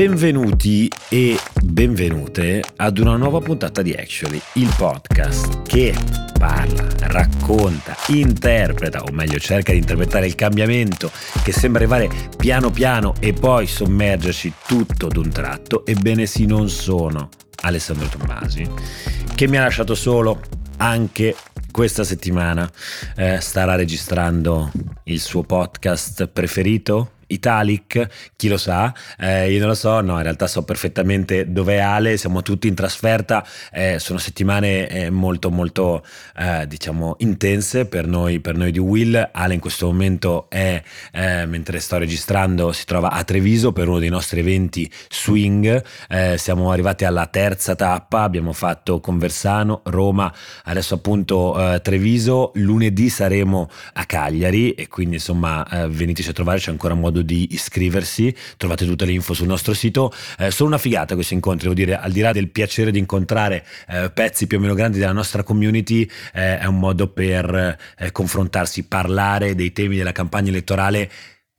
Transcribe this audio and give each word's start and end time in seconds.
Benvenuti 0.00 0.90
e 1.10 1.38
benvenute 1.62 2.64
ad 2.76 2.96
una 2.96 3.16
nuova 3.16 3.40
puntata 3.40 3.82
di 3.82 3.92
Actually, 3.92 4.40
il 4.54 4.72
podcast 4.78 5.60
che 5.64 5.94
parla, 6.38 6.88
racconta, 7.00 7.94
interpreta, 8.06 9.02
o 9.02 9.12
meglio 9.12 9.38
cerca 9.38 9.72
di 9.72 9.78
interpretare 9.78 10.24
il 10.24 10.36
cambiamento 10.36 11.10
che 11.42 11.52
sembra 11.52 11.82
arrivare 11.82 12.08
piano 12.34 12.70
piano 12.70 13.12
e 13.20 13.34
poi 13.34 13.66
sommergerci 13.66 14.54
tutto 14.66 15.06
d'un 15.08 15.28
tratto. 15.28 15.84
Ebbene 15.84 16.24
sì, 16.24 16.46
non 16.46 16.70
sono 16.70 17.28
Alessandro 17.60 18.06
Tommasi, 18.06 18.66
che 19.34 19.48
mi 19.48 19.58
ha 19.58 19.64
lasciato 19.64 19.94
solo 19.94 20.40
anche 20.78 21.36
questa 21.70 22.04
settimana. 22.04 22.66
Eh, 23.16 23.38
starà 23.42 23.74
registrando 23.74 24.72
il 25.04 25.20
suo 25.20 25.42
podcast 25.42 26.26
preferito, 26.28 27.10
Italic, 27.30 28.08
chi 28.36 28.48
lo 28.48 28.56
sa, 28.56 28.92
eh, 29.18 29.50
io 29.50 29.58
non 29.58 29.68
lo 29.68 29.74
so, 29.74 30.00
no, 30.00 30.16
in 30.16 30.22
realtà 30.22 30.46
so 30.46 30.62
perfettamente 30.62 31.50
dove 31.50 31.74
è 31.74 31.78
Ale, 31.78 32.16
siamo 32.16 32.42
tutti 32.42 32.68
in 32.68 32.74
trasferta, 32.74 33.46
eh, 33.72 33.98
sono 33.98 34.18
settimane 34.18 34.88
eh, 34.88 35.10
molto 35.10 35.50
molto 35.50 36.04
eh, 36.36 36.66
diciamo 36.66 37.16
intense 37.18 37.86
per 37.86 38.06
noi, 38.06 38.40
per 38.40 38.56
noi 38.56 38.72
di 38.72 38.78
Will, 38.78 39.30
Ale 39.32 39.54
in 39.54 39.60
questo 39.60 39.86
momento 39.86 40.48
è, 40.48 40.82
eh, 41.12 41.46
mentre 41.46 41.80
sto 41.80 41.98
registrando, 41.98 42.72
si 42.72 42.84
trova 42.84 43.10
a 43.10 43.22
Treviso 43.24 43.72
per 43.72 43.88
uno 43.88 43.98
dei 43.98 44.08
nostri 44.08 44.40
eventi 44.40 44.90
swing, 45.08 45.82
siamo 46.36 46.70
arrivati 46.70 47.04
alla 47.04 47.26
terza 47.26 47.74
tappa, 47.74 48.22
abbiamo 48.22 48.52
fatto 48.52 49.00
Conversano, 49.00 49.82
Roma, 49.84 50.32
adesso 50.64 50.94
appunto 50.94 51.78
Treviso, 51.82 52.52
lunedì 52.54 53.08
saremo 53.08 53.68
a 53.94 54.04
Cagliari 54.04 54.72
e 54.72 54.88
quindi 54.88 55.16
insomma 55.16 55.66
veniteci 55.88 56.30
a 56.30 56.32
trovare, 56.32 56.58
c'è 56.58 56.70
ancora 56.70 56.94
modo 56.94 57.19
modo 57.20 57.22
di 57.22 57.48
iscriversi, 57.52 58.34
trovate 58.56 58.84
tutte 58.86 59.04
le 59.04 59.12
info 59.12 59.34
sul 59.34 59.46
nostro 59.46 59.74
sito. 59.74 60.12
Eh, 60.38 60.50
sono 60.50 60.70
una 60.70 60.78
figata 60.78 61.14
questi 61.14 61.34
incontri, 61.34 61.68
devo 61.68 61.74
dire, 61.74 61.96
al 61.96 62.10
di 62.10 62.20
là 62.20 62.32
del 62.32 62.48
piacere 62.48 62.90
di 62.90 62.98
incontrare 62.98 63.64
eh, 63.88 64.10
pezzi 64.10 64.46
più 64.46 64.58
o 64.58 64.60
meno 64.60 64.74
grandi 64.74 64.98
della 64.98 65.12
nostra 65.12 65.42
community, 65.42 66.08
eh, 66.32 66.58
è 66.58 66.64
un 66.64 66.78
modo 66.78 67.08
per 67.08 67.78
eh, 67.98 68.12
confrontarsi, 68.12 68.84
parlare 68.84 69.54
dei 69.54 69.72
temi 69.72 69.96
della 69.96 70.12
campagna 70.12 70.48
elettorale 70.48 71.10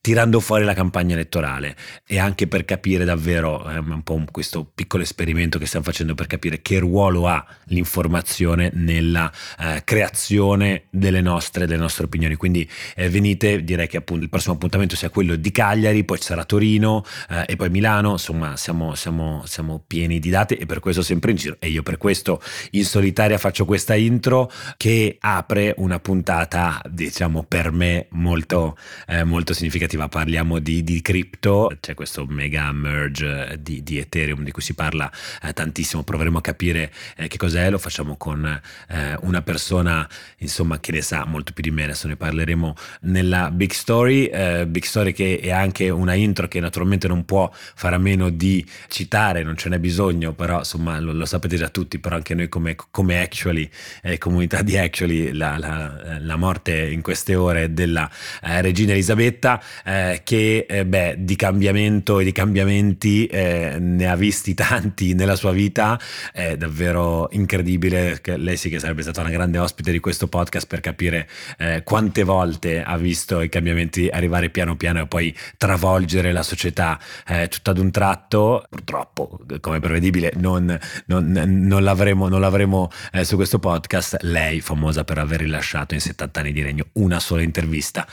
tirando 0.01 0.39
fuori 0.39 0.63
la 0.65 0.73
campagna 0.73 1.13
elettorale. 1.13 1.75
E 2.07 2.17
anche 2.17 2.47
per 2.47 2.65
capire 2.65 3.05
davvero, 3.05 3.63
è 3.65 3.75
eh, 3.75 3.77
un 3.77 4.01
po' 4.03 4.21
questo 4.31 4.69
piccolo 4.73 5.03
esperimento 5.03 5.59
che 5.59 5.67
stiamo 5.67 5.85
facendo 5.85 6.15
per 6.15 6.27
capire 6.27 6.61
che 6.61 6.79
ruolo 6.79 7.27
ha 7.27 7.45
l'informazione 7.65 8.71
nella 8.73 9.31
eh, 9.59 9.83
creazione 9.85 10.85
delle 10.89 11.21
nostre, 11.21 11.67
delle 11.67 11.79
nostre, 11.79 12.05
opinioni. 12.05 12.35
Quindi 12.35 12.67
eh, 12.95 13.09
venite, 13.09 13.63
direi 13.63 13.87
che 13.87 13.97
appunto 13.97 14.23
il 14.23 14.29
prossimo 14.29 14.55
appuntamento 14.55 14.95
sia 14.95 15.09
quello 15.09 15.35
di 15.35 15.51
Cagliari, 15.51 16.03
poi 16.03 16.17
ci 16.17 16.25
sarà 16.25 16.43
Torino 16.45 17.05
eh, 17.29 17.45
e 17.47 17.55
poi 17.55 17.69
Milano, 17.69 18.13
insomma 18.13 18.57
siamo, 18.57 18.95
siamo, 18.95 19.43
siamo 19.45 19.83
pieni 19.85 20.19
di 20.19 20.29
date 20.31 20.57
e 20.57 20.65
per 20.65 20.79
questo 20.79 21.03
sempre 21.03 21.31
in 21.31 21.37
giro. 21.37 21.57
E 21.59 21.69
io 21.69 21.83
per 21.83 21.97
questo 21.97 22.41
in 22.71 22.85
solitaria 22.85 23.37
faccio 23.37 23.65
questa 23.65 23.93
intro 23.93 24.51
che 24.77 25.17
apre 25.19 25.75
una 25.77 25.99
puntata 25.99 26.81
diciamo 26.89 27.43
per 27.43 27.71
me 27.71 28.07
molto, 28.11 28.75
eh, 29.07 29.23
molto 29.23 29.53
significativa 29.53 29.90
significativa, 29.91 30.07
parliamo 30.07 30.59
di, 30.59 30.83
di 30.83 31.01
cripto, 31.01 31.71
c'è 31.79 31.93
questo 31.93 32.25
mega 32.25 32.71
merge 32.71 33.57
di, 33.59 33.83
di, 33.83 33.97
Ethereum 33.97 34.43
di 34.43 34.51
cui 34.51 34.61
si 34.61 34.73
parla 34.73 35.11
eh, 35.43 35.53
tantissimo, 35.53 36.03
proveremo 36.03 36.37
a 36.37 36.41
capire 36.41 36.91
eh, 37.17 37.27
che 37.27 37.37
cos'è, 37.37 37.69
lo 37.69 37.77
facciamo 37.77 38.15
con 38.15 38.45
eh, 38.89 39.17
una 39.21 39.41
persona 39.41 40.07
insomma 40.37 40.79
che 40.79 40.91
ne 40.91 41.01
sa 41.01 41.25
molto 41.25 41.51
più 41.53 41.63
di 41.63 41.71
me, 41.71 41.83
adesso 41.83 42.07
ne 42.07 42.15
parleremo 42.15 42.75
nella 43.01 43.51
Big 43.51 43.71
Story, 43.71 44.25
eh, 44.25 44.65
Big 44.67 44.83
Story 44.83 45.11
che 45.11 45.39
è 45.39 45.51
anche 45.51 45.89
una 45.89 46.13
intro 46.13 46.47
che 46.47 46.59
naturalmente 46.59 47.07
non 47.07 47.25
può 47.25 47.51
fare 47.53 47.95
a 47.95 47.99
meno 47.99 48.29
di 48.29 48.65
citare, 48.87 49.43
non 49.43 49.57
ce 49.57 49.69
n'è 49.69 49.79
bisogno, 49.79 50.33
però 50.33 50.59
insomma 50.59 50.99
lo, 50.99 51.11
lo 51.11 51.25
sapete 51.25 51.57
già 51.57 51.69
tutti, 51.69 51.99
però 51.99 52.15
anche 52.15 52.33
noi 52.33 52.47
come, 52.49 52.75
come 52.91 53.19
Actually, 53.21 53.69
eh, 54.03 54.17
comunità 54.17 54.61
di 54.61 54.77
Actually, 54.77 55.33
la, 55.33 55.57
la, 55.57 56.19
la, 56.19 56.35
morte 56.37 56.89
in 56.89 57.01
queste 57.01 57.35
ore 57.35 57.73
della 57.73 58.09
eh, 58.41 58.61
regina 58.61 58.93
Elisabetta 58.93 59.61
eh, 59.85 60.21
che 60.23 60.65
eh, 60.67 60.85
beh, 60.85 61.15
di 61.19 61.35
cambiamento 61.35 62.19
e 62.19 62.23
di 62.23 62.31
cambiamenti 62.31 63.25
eh, 63.25 63.77
ne 63.79 64.07
ha 64.07 64.15
visti 64.15 64.53
tanti 64.53 65.13
nella 65.13 65.35
sua 65.35 65.51
vita, 65.51 65.99
è 66.31 66.57
davvero 66.57 67.29
incredibile, 67.31 68.19
che 68.21 68.37
lei 68.37 68.57
sì 68.57 68.69
che 68.69 68.79
sarebbe 68.79 69.01
stata 69.01 69.21
una 69.21 69.29
grande 69.29 69.57
ospite 69.57 69.91
di 69.91 69.99
questo 69.99 70.27
podcast 70.27 70.67
per 70.67 70.79
capire 70.79 71.27
eh, 71.57 71.81
quante 71.83 72.23
volte 72.23 72.81
ha 72.81 72.97
visto 72.97 73.41
i 73.41 73.49
cambiamenti 73.49 74.07
arrivare 74.07 74.49
piano 74.49 74.75
piano 74.75 75.01
e 75.01 75.07
poi 75.07 75.35
travolgere 75.57 76.31
la 76.31 76.43
società 76.43 76.99
eh, 77.27 77.47
tutto 77.47 77.71
ad 77.71 77.77
un 77.77 77.91
tratto, 77.91 78.65
purtroppo 78.69 79.39
come 79.59 79.79
prevedibile 79.79 80.33
non, 80.35 80.77
non, 81.05 81.31
non 81.31 81.83
l'avremo, 81.83 82.27
non 82.27 82.39
l'avremo 82.39 82.89
eh, 83.11 83.23
su 83.23 83.35
questo 83.35 83.59
podcast, 83.59 84.17
lei 84.21 84.61
famosa 84.61 85.03
per 85.03 85.17
aver 85.17 85.39
rilasciato 85.41 85.93
in 85.93 86.01
70 86.01 86.39
anni 86.39 86.51
di 86.51 86.61
regno 86.61 86.85
una 86.93 87.19
sola 87.19 87.41
intervista, 87.41 88.07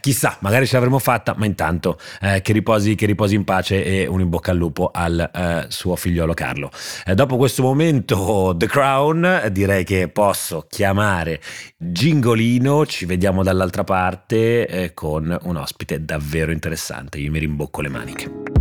chissà 0.00 0.36
magari 0.40 0.66
ce 0.66 0.74
l'avremmo 0.74 0.98
fatta 0.98 1.09
fatta, 1.10 1.34
ma 1.36 1.46
intanto 1.46 1.98
eh, 2.20 2.40
che, 2.40 2.52
riposi, 2.52 2.94
che, 2.94 3.06
riposi, 3.06 3.34
in 3.34 3.44
pace 3.44 3.84
e 3.84 4.06
un 4.06 4.20
in 4.20 4.28
bocca 4.28 4.52
al 4.52 4.56
lupo 4.56 4.90
al 4.92 5.30
eh, 5.32 5.64
suo 5.68 5.96
figliolo 5.96 6.34
Carlo. 6.34 6.70
Eh, 7.04 7.14
dopo 7.14 7.36
questo 7.36 7.62
momento 7.62 8.54
The 8.56 8.66
Crown 8.66 9.48
direi 9.50 9.82
che 9.84 10.08
posso 10.08 10.66
chiamare 10.68 11.40
Gingolino, 11.76 12.86
ci 12.86 13.06
vediamo 13.06 13.42
dall'altra 13.42 13.82
parte 13.82 14.66
eh, 14.68 14.94
con 14.94 15.36
un 15.42 15.56
ospite 15.56 16.04
davvero 16.04 16.52
interessante, 16.52 17.18
io 17.18 17.30
mi 17.30 17.40
rimbocco 17.40 17.80
le 17.80 17.88
maniche. 17.88 18.59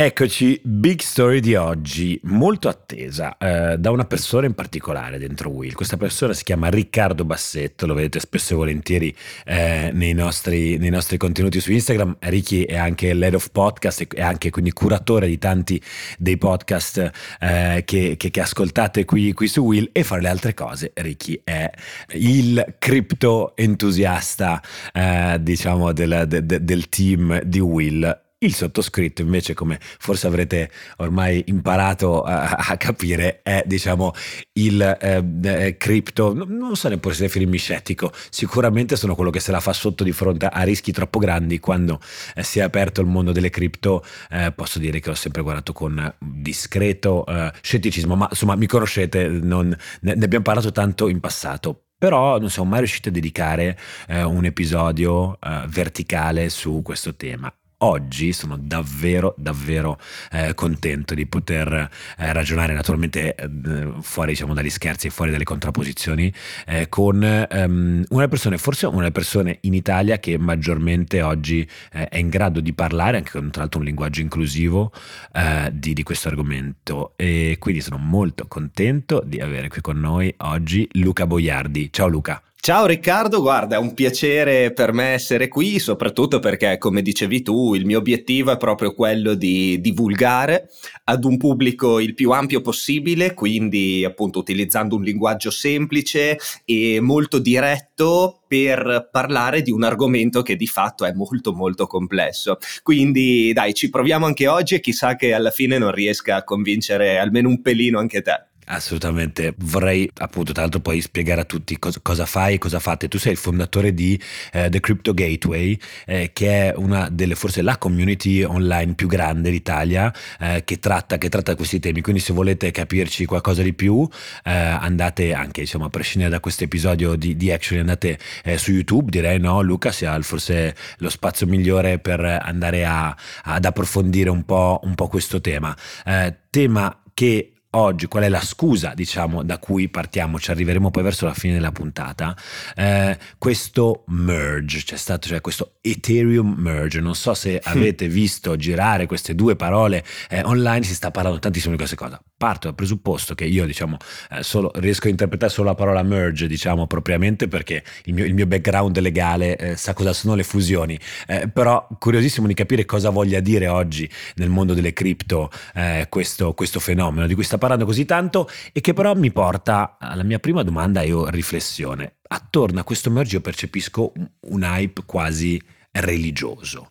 Eccoci, 0.00 0.60
big 0.62 1.00
story 1.00 1.40
di 1.40 1.56
oggi, 1.56 2.20
molto 2.22 2.68
attesa 2.68 3.36
eh, 3.36 3.78
da 3.78 3.90
una 3.90 4.04
persona 4.04 4.46
in 4.46 4.54
particolare 4.54 5.18
dentro 5.18 5.50
Will. 5.50 5.72
Questa 5.72 5.96
persona 5.96 6.32
si 6.34 6.44
chiama 6.44 6.68
Riccardo 6.68 7.24
Bassetto, 7.24 7.84
lo 7.84 7.94
vedete 7.94 8.20
spesso 8.20 8.52
e 8.52 8.56
volentieri 8.56 9.12
eh, 9.44 9.90
nei, 9.92 10.12
nostri, 10.12 10.78
nei, 10.78 10.90
nostri, 10.90 11.16
contenuti 11.16 11.58
su 11.58 11.72
Instagram. 11.72 12.18
Ricky 12.20 12.62
è 12.62 12.76
anche 12.76 13.12
l'head 13.12 13.34
of 13.34 13.50
podcast 13.50 14.06
e 14.14 14.22
anche 14.22 14.50
quindi 14.50 14.70
curatore 14.70 15.26
di 15.26 15.36
tanti 15.36 15.82
dei 16.16 16.38
podcast 16.38 17.10
eh, 17.40 17.82
che, 17.84 18.14
che, 18.16 18.30
che, 18.30 18.40
ascoltate 18.40 19.04
qui, 19.04 19.32
qui, 19.32 19.48
su 19.48 19.62
Will 19.62 19.90
e 19.90 20.04
fare 20.04 20.22
le 20.22 20.28
altre 20.28 20.54
cose. 20.54 20.92
Ricky 20.94 21.40
è 21.42 21.68
il 22.12 22.76
cripto 22.78 23.56
entusiasta, 23.56 24.62
eh, 24.92 25.38
diciamo, 25.40 25.92
del, 25.92 26.24
de, 26.28 26.62
del 26.62 26.88
team 26.88 27.42
di 27.42 27.58
Will 27.58 28.26
il 28.40 28.54
sottoscritto 28.54 29.22
invece, 29.22 29.54
come 29.54 29.78
forse 29.80 30.26
avrete 30.26 30.70
ormai 30.98 31.42
imparato 31.46 32.22
a, 32.22 32.50
a 32.50 32.76
capire, 32.76 33.40
è 33.42 33.64
diciamo 33.66 34.12
il 34.52 34.80
eh, 34.80 35.24
eh, 35.42 35.76
cripto, 35.76 36.32
non 36.34 36.76
so 36.76 36.88
neppure 36.88 37.14
se 37.14 37.22
definirmi 37.22 37.58
scettico, 37.58 38.12
sicuramente 38.30 38.96
sono 38.96 39.14
quello 39.14 39.30
che 39.30 39.40
se 39.40 39.50
la 39.50 39.60
fa 39.60 39.72
sotto 39.72 40.04
di 40.04 40.12
fronte 40.12 40.46
a 40.46 40.62
rischi 40.62 40.92
troppo 40.92 41.18
grandi. 41.18 41.58
Quando 41.58 42.00
eh, 42.34 42.42
si 42.44 42.60
è 42.60 42.62
aperto 42.62 43.00
il 43.00 43.08
mondo 43.08 43.32
delle 43.32 43.50
cripto, 43.50 44.04
eh, 44.30 44.52
posso 44.52 44.78
dire 44.78 45.00
che 45.00 45.10
ho 45.10 45.14
sempre 45.14 45.42
guardato 45.42 45.72
con 45.72 46.14
discreto 46.18 47.26
eh, 47.26 47.52
scetticismo, 47.60 48.14
ma 48.14 48.28
insomma 48.30 48.54
mi 48.54 48.66
conoscete, 48.66 49.26
non, 49.28 49.76
ne, 50.00 50.14
ne 50.14 50.24
abbiamo 50.24 50.44
parlato 50.44 50.70
tanto 50.70 51.08
in 51.08 51.20
passato. 51.20 51.82
Però 51.98 52.38
non 52.38 52.48
siamo 52.48 52.68
mai 52.68 52.78
riusciti 52.78 53.08
a 53.08 53.10
dedicare 53.10 53.76
eh, 54.06 54.22
un 54.22 54.44
episodio 54.44 55.36
eh, 55.40 55.64
verticale 55.66 56.48
su 56.48 56.80
questo 56.80 57.16
tema 57.16 57.52
oggi 57.78 58.32
sono 58.32 58.56
davvero 58.56 59.34
davvero 59.36 59.98
eh, 60.32 60.54
contento 60.54 61.14
di 61.14 61.26
poter 61.26 61.72
eh, 61.72 62.32
ragionare 62.32 62.74
naturalmente 62.74 63.34
eh, 63.34 63.92
fuori 64.00 64.30
diciamo 64.30 64.54
dagli 64.54 64.70
scherzi 64.70 65.08
e 65.08 65.10
fuori 65.10 65.30
dalle 65.30 65.44
contrapposizioni 65.44 66.32
eh, 66.66 66.88
con 66.88 67.22
ehm, 67.22 67.46
una 67.48 68.04
delle 68.08 68.28
persone 68.28 68.58
forse 68.58 68.86
una 68.86 68.98
delle 68.98 69.12
persone 69.12 69.58
in 69.62 69.74
Italia 69.74 70.18
che 70.18 70.38
maggiormente 70.38 71.22
oggi 71.22 71.68
eh, 71.92 72.08
è 72.08 72.18
in 72.18 72.28
grado 72.28 72.60
di 72.60 72.72
parlare 72.72 73.18
anche 73.18 73.30
con 73.30 73.50
tra 73.50 73.62
l'altro 73.62 73.80
un 73.80 73.86
linguaggio 73.86 74.20
inclusivo 74.20 74.92
eh, 75.32 75.70
di, 75.72 75.92
di 75.92 76.02
questo 76.02 76.28
argomento. 76.28 77.12
E 77.16 77.56
quindi 77.58 77.80
sono 77.80 77.98
molto 77.98 78.46
contento 78.46 79.22
di 79.24 79.40
avere 79.40 79.68
qui 79.68 79.80
con 79.80 79.98
noi 79.98 80.32
oggi 80.38 80.88
Luca 80.92 81.26
Boiardi. 81.26 81.92
Ciao 81.92 82.08
Luca 82.08 82.42
Ciao 82.60 82.86
Riccardo, 82.86 83.40
guarda, 83.40 83.76
è 83.76 83.78
un 83.78 83.94
piacere 83.94 84.72
per 84.72 84.92
me 84.92 85.12
essere 85.12 85.48
qui, 85.48 85.78
soprattutto 85.78 86.38
perché, 86.38 86.76
come 86.76 87.00
dicevi 87.02 87.40
tu, 87.40 87.74
il 87.74 87.86
mio 87.86 87.98
obiettivo 87.98 88.50
è 88.50 88.58
proprio 88.58 88.92
quello 88.94 89.34
di 89.34 89.80
divulgare 89.80 90.68
ad 91.04 91.24
un 91.24 91.38
pubblico 91.38 91.98
il 91.98 92.12
più 92.14 92.32
ampio 92.32 92.60
possibile, 92.60 93.32
quindi 93.32 94.04
appunto 94.04 94.40
utilizzando 94.40 94.96
un 94.96 95.02
linguaggio 95.02 95.50
semplice 95.50 96.36
e 96.66 96.98
molto 97.00 97.38
diretto 97.38 98.42
per 98.46 99.08
parlare 99.10 99.62
di 99.62 99.70
un 99.70 99.84
argomento 99.84 100.42
che 100.42 100.56
di 100.56 100.66
fatto 100.66 101.06
è 101.06 101.12
molto 101.12 101.54
molto 101.54 101.86
complesso. 101.86 102.58
Quindi 102.82 103.52
dai, 103.54 103.72
ci 103.72 103.88
proviamo 103.88 104.26
anche 104.26 104.46
oggi 104.46 104.74
e 104.74 104.80
chissà 104.80 105.14
che 105.14 105.32
alla 105.32 105.52
fine 105.52 105.78
non 105.78 105.92
riesca 105.92 106.36
a 106.36 106.44
convincere 106.44 107.18
almeno 107.18 107.48
un 107.48 107.62
pelino 107.62 107.98
anche 107.98 108.20
te. 108.20 108.47
Assolutamente, 108.70 109.54
vorrei 109.58 110.10
appunto 110.18 110.52
tra 110.52 110.62
l'altro 110.62 110.80
poi 110.80 111.00
spiegare 111.00 111.40
a 111.40 111.44
tutti 111.44 111.78
cosa, 111.78 112.00
cosa 112.02 112.26
fai 112.26 112.54
e 112.54 112.58
cosa 112.58 112.78
fate. 112.78 113.08
Tu 113.08 113.18
sei 113.18 113.32
il 113.32 113.38
fondatore 113.38 113.94
di 113.94 114.20
eh, 114.52 114.68
The 114.68 114.80
Crypto 114.80 115.14
Gateway, 115.14 115.78
eh, 116.04 116.30
che 116.34 116.68
è 116.68 116.74
una 116.76 117.08
delle 117.10 117.34
forse 117.34 117.62
la 117.62 117.78
community 117.78 118.42
online 118.42 118.92
più 118.92 119.06
grande 119.06 119.50
d'Italia 119.50 120.12
eh, 120.38 120.64
che, 120.64 120.78
tratta, 120.78 121.16
che 121.16 121.30
tratta 121.30 121.56
questi 121.56 121.80
temi. 121.80 122.02
Quindi 122.02 122.20
se 122.20 122.34
volete 122.34 122.70
capirci 122.70 123.24
qualcosa 123.24 123.62
di 123.62 123.72
più, 123.72 124.06
eh, 124.44 124.50
andate 124.52 125.32
anche 125.32 125.62
diciamo 125.62 125.86
a 125.86 125.88
prescindere 125.88 126.30
da 126.30 126.40
questo 126.40 126.64
episodio 126.64 127.16
di, 127.16 127.36
di 127.36 127.50
Action, 127.50 127.78
andate 127.78 128.18
eh, 128.44 128.58
su 128.58 128.72
YouTube, 128.72 129.10
direi 129.10 129.40
no, 129.40 129.62
Luca 129.62 129.92
sia 129.92 130.20
forse 130.20 130.76
lo 130.98 131.08
spazio 131.08 131.46
migliore 131.46 132.00
per 132.00 132.20
andare 132.20 132.84
a, 132.84 133.16
ad 133.44 133.64
approfondire 133.64 134.28
un 134.28 134.44
po', 134.44 134.80
un 134.82 134.94
po 134.94 135.08
questo 135.08 135.40
tema. 135.40 135.74
Eh, 136.04 136.36
tema 136.50 137.02
che 137.14 137.52
oggi, 137.70 138.06
qual 138.06 138.24
è 138.24 138.28
la 138.28 138.40
scusa, 138.40 138.92
diciamo, 138.94 139.42
da 139.42 139.58
cui 139.58 139.88
partiamo, 139.88 140.38
ci 140.38 140.50
arriveremo 140.50 140.90
poi 140.90 141.02
verso 141.02 141.26
la 141.26 141.34
fine 141.34 141.54
della 141.54 141.72
puntata, 141.72 142.36
eh, 142.74 143.18
questo 143.36 144.04
merge, 144.08 144.82
c'è 144.82 144.96
stato 144.96 145.28
cioè 145.28 145.40
questo 145.40 145.74
Ethereum 145.82 146.54
merge, 146.56 147.00
non 147.00 147.14
so 147.14 147.34
se 147.34 147.60
avete 147.62 148.08
visto 148.08 148.56
girare 148.56 149.06
queste 149.06 149.34
due 149.34 149.56
parole 149.56 150.04
eh, 150.30 150.42
online, 150.42 150.84
si 150.84 150.94
sta 150.94 151.10
parlando 151.10 151.38
tantissimo 151.38 151.72
di 151.72 151.78
queste 151.78 151.96
cose. 151.96 152.18
Parto 152.38 152.68
dal 152.68 152.76
presupposto 152.76 153.34
che 153.34 153.44
io, 153.44 153.66
diciamo, 153.66 153.96
eh, 154.30 154.42
solo, 154.42 154.70
riesco 154.76 155.08
a 155.08 155.10
interpretare 155.10 155.52
solo 155.52 155.68
la 155.68 155.74
parola 155.74 156.02
merge, 156.02 156.46
diciamo, 156.46 156.86
propriamente 156.86 157.48
perché 157.48 157.82
il 158.04 158.14
mio, 158.14 158.24
il 158.24 158.32
mio 158.32 158.46
background 158.46 158.98
legale 159.00 159.56
eh, 159.56 159.76
sa 159.76 159.92
cosa 159.92 160.12
sono 160.12 160.34
le 160.34 160.44
fusioni, 160.44 160.98
eh, 161.26 161.48
però 161.48 161.86
curiosissimo 161.98 162.46
di 162.46 162.54
capire 162.54 162.84
cosa 162.84 163.10
voglia 163.10 163.40
dire 163.40 163.66
oggi 163.66 164.08
nel 164.36 164.48
mondo 164.48 164.72
delle 164.72 164.92
cripto 164.92 165.50
eh, 165.74 166.06
questo, 166.08 166.54
questo 166.54 166.80
fenomeno. 166.80 167.26
Di 167.26 167.34
cui 167.34 167.42
sta 167.42 167.58
parlando 167.58 167.66
così 167.76 168.04
tanto 168.04 168.48
e 168.72 168.80
che 168.80 168.94
però 168.94 169.14
mi 169.14 169.30
porta 169.30 169.96
alla 169.98 170.22
mia 170.22 170.38
prima 170.38 170.62
domanda 170.62 171.02
e 171.02 171.12
riflessione. 171.30 172.16
Attorno 172.28 172.80
a 172.80 172.84
questo 172.84 173.10
merge 173.10 173.36
io 173.36 173.42
percepisco 173.42 174.12
un 174.40 174.62
hype 174.62 175.02
quasi 175.04 175.60
religioso. 175.92 176.90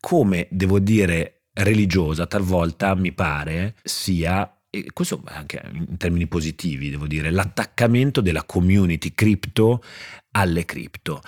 Come 0.00 0.46
devo 0.50 0.78
dire 0.78 1.44
religiosa 1.54 2.26
talvolta 2.26 2.94
mi 2.94 3.12
pare 3.12 3.76
sia 3.82 4.54
e 4.74 4.86
questo 4.92 5.22
anche 5.26 5.62
in 5.72 5.96
termini 5.96 6.26
positivi, 6.26 6.90
devo 6.90 7.06
dire, 7.06 7.30
l'attaccamento 7.30 8.20
della 8.20 8.42
community 8.42 9.12
cripto 9.14 9.80
alle 10.32 10.64
cripto. 10.64 11.22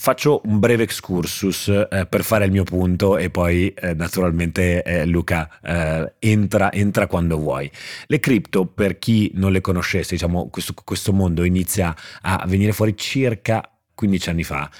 Faccio 0.00 0.40
un 0.44 0.60
breve 0.60 0.84
excursus 0.84 1.68
eh, 1.68 2.06
per 2.06 2.24
fare 2.24 2.46
il 2.46 2.50
mio 2.50 2.64
punto 2.64 3.18
e 3.18 3.28
poi 3.28 3.68
eh, 3.68 3.92
naturalmente 3.92 4.82
eh, 4.82 5.04
Luca 5.04 5.60
eh, 5.62 6.14
entra, 6.20 6.72
entra, 6.72 7.06
quando 7.06 7.36
vuoi. 7.36 7.70
Le 8.06 8.18
cripto, 8.18 8.64
per 8.64 8.98
chi 8.98 9.30
non 9.34 9.52
le 9.52 9.60
conoscesse, 9.60 10.14
diciamo, 10.14 10.48
questo, 10.48 10.72
questo 10.84 11.12
mondo 11.12 11.44
inizia 11.44 11.94
a 12.22 12.42
venire 12.48 12.72
fuori 12.72 12.96
circa 12.96 13.62
15 13.94 14.30
anni 14.30 14.42
fa 14.42 14.70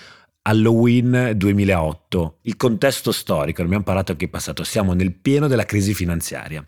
Halloween 0.43 1.33
2008. 1.37 2.39
Il 2.43 2.57
contesto 2.57 3.13
storico, 3.13 3.61
abbiamo 3.61 3.85
parlato 3.85 4.13
anche 4.13 4.25
in 4.25 4.31
passato, 4.31 4.65
siamo 4.65 4.95
nel 4.95 5.13
pieno 5.13 5.49
della 5.49 5.67
crisi 5.67 5.93
finanziaria. 5.93 6.65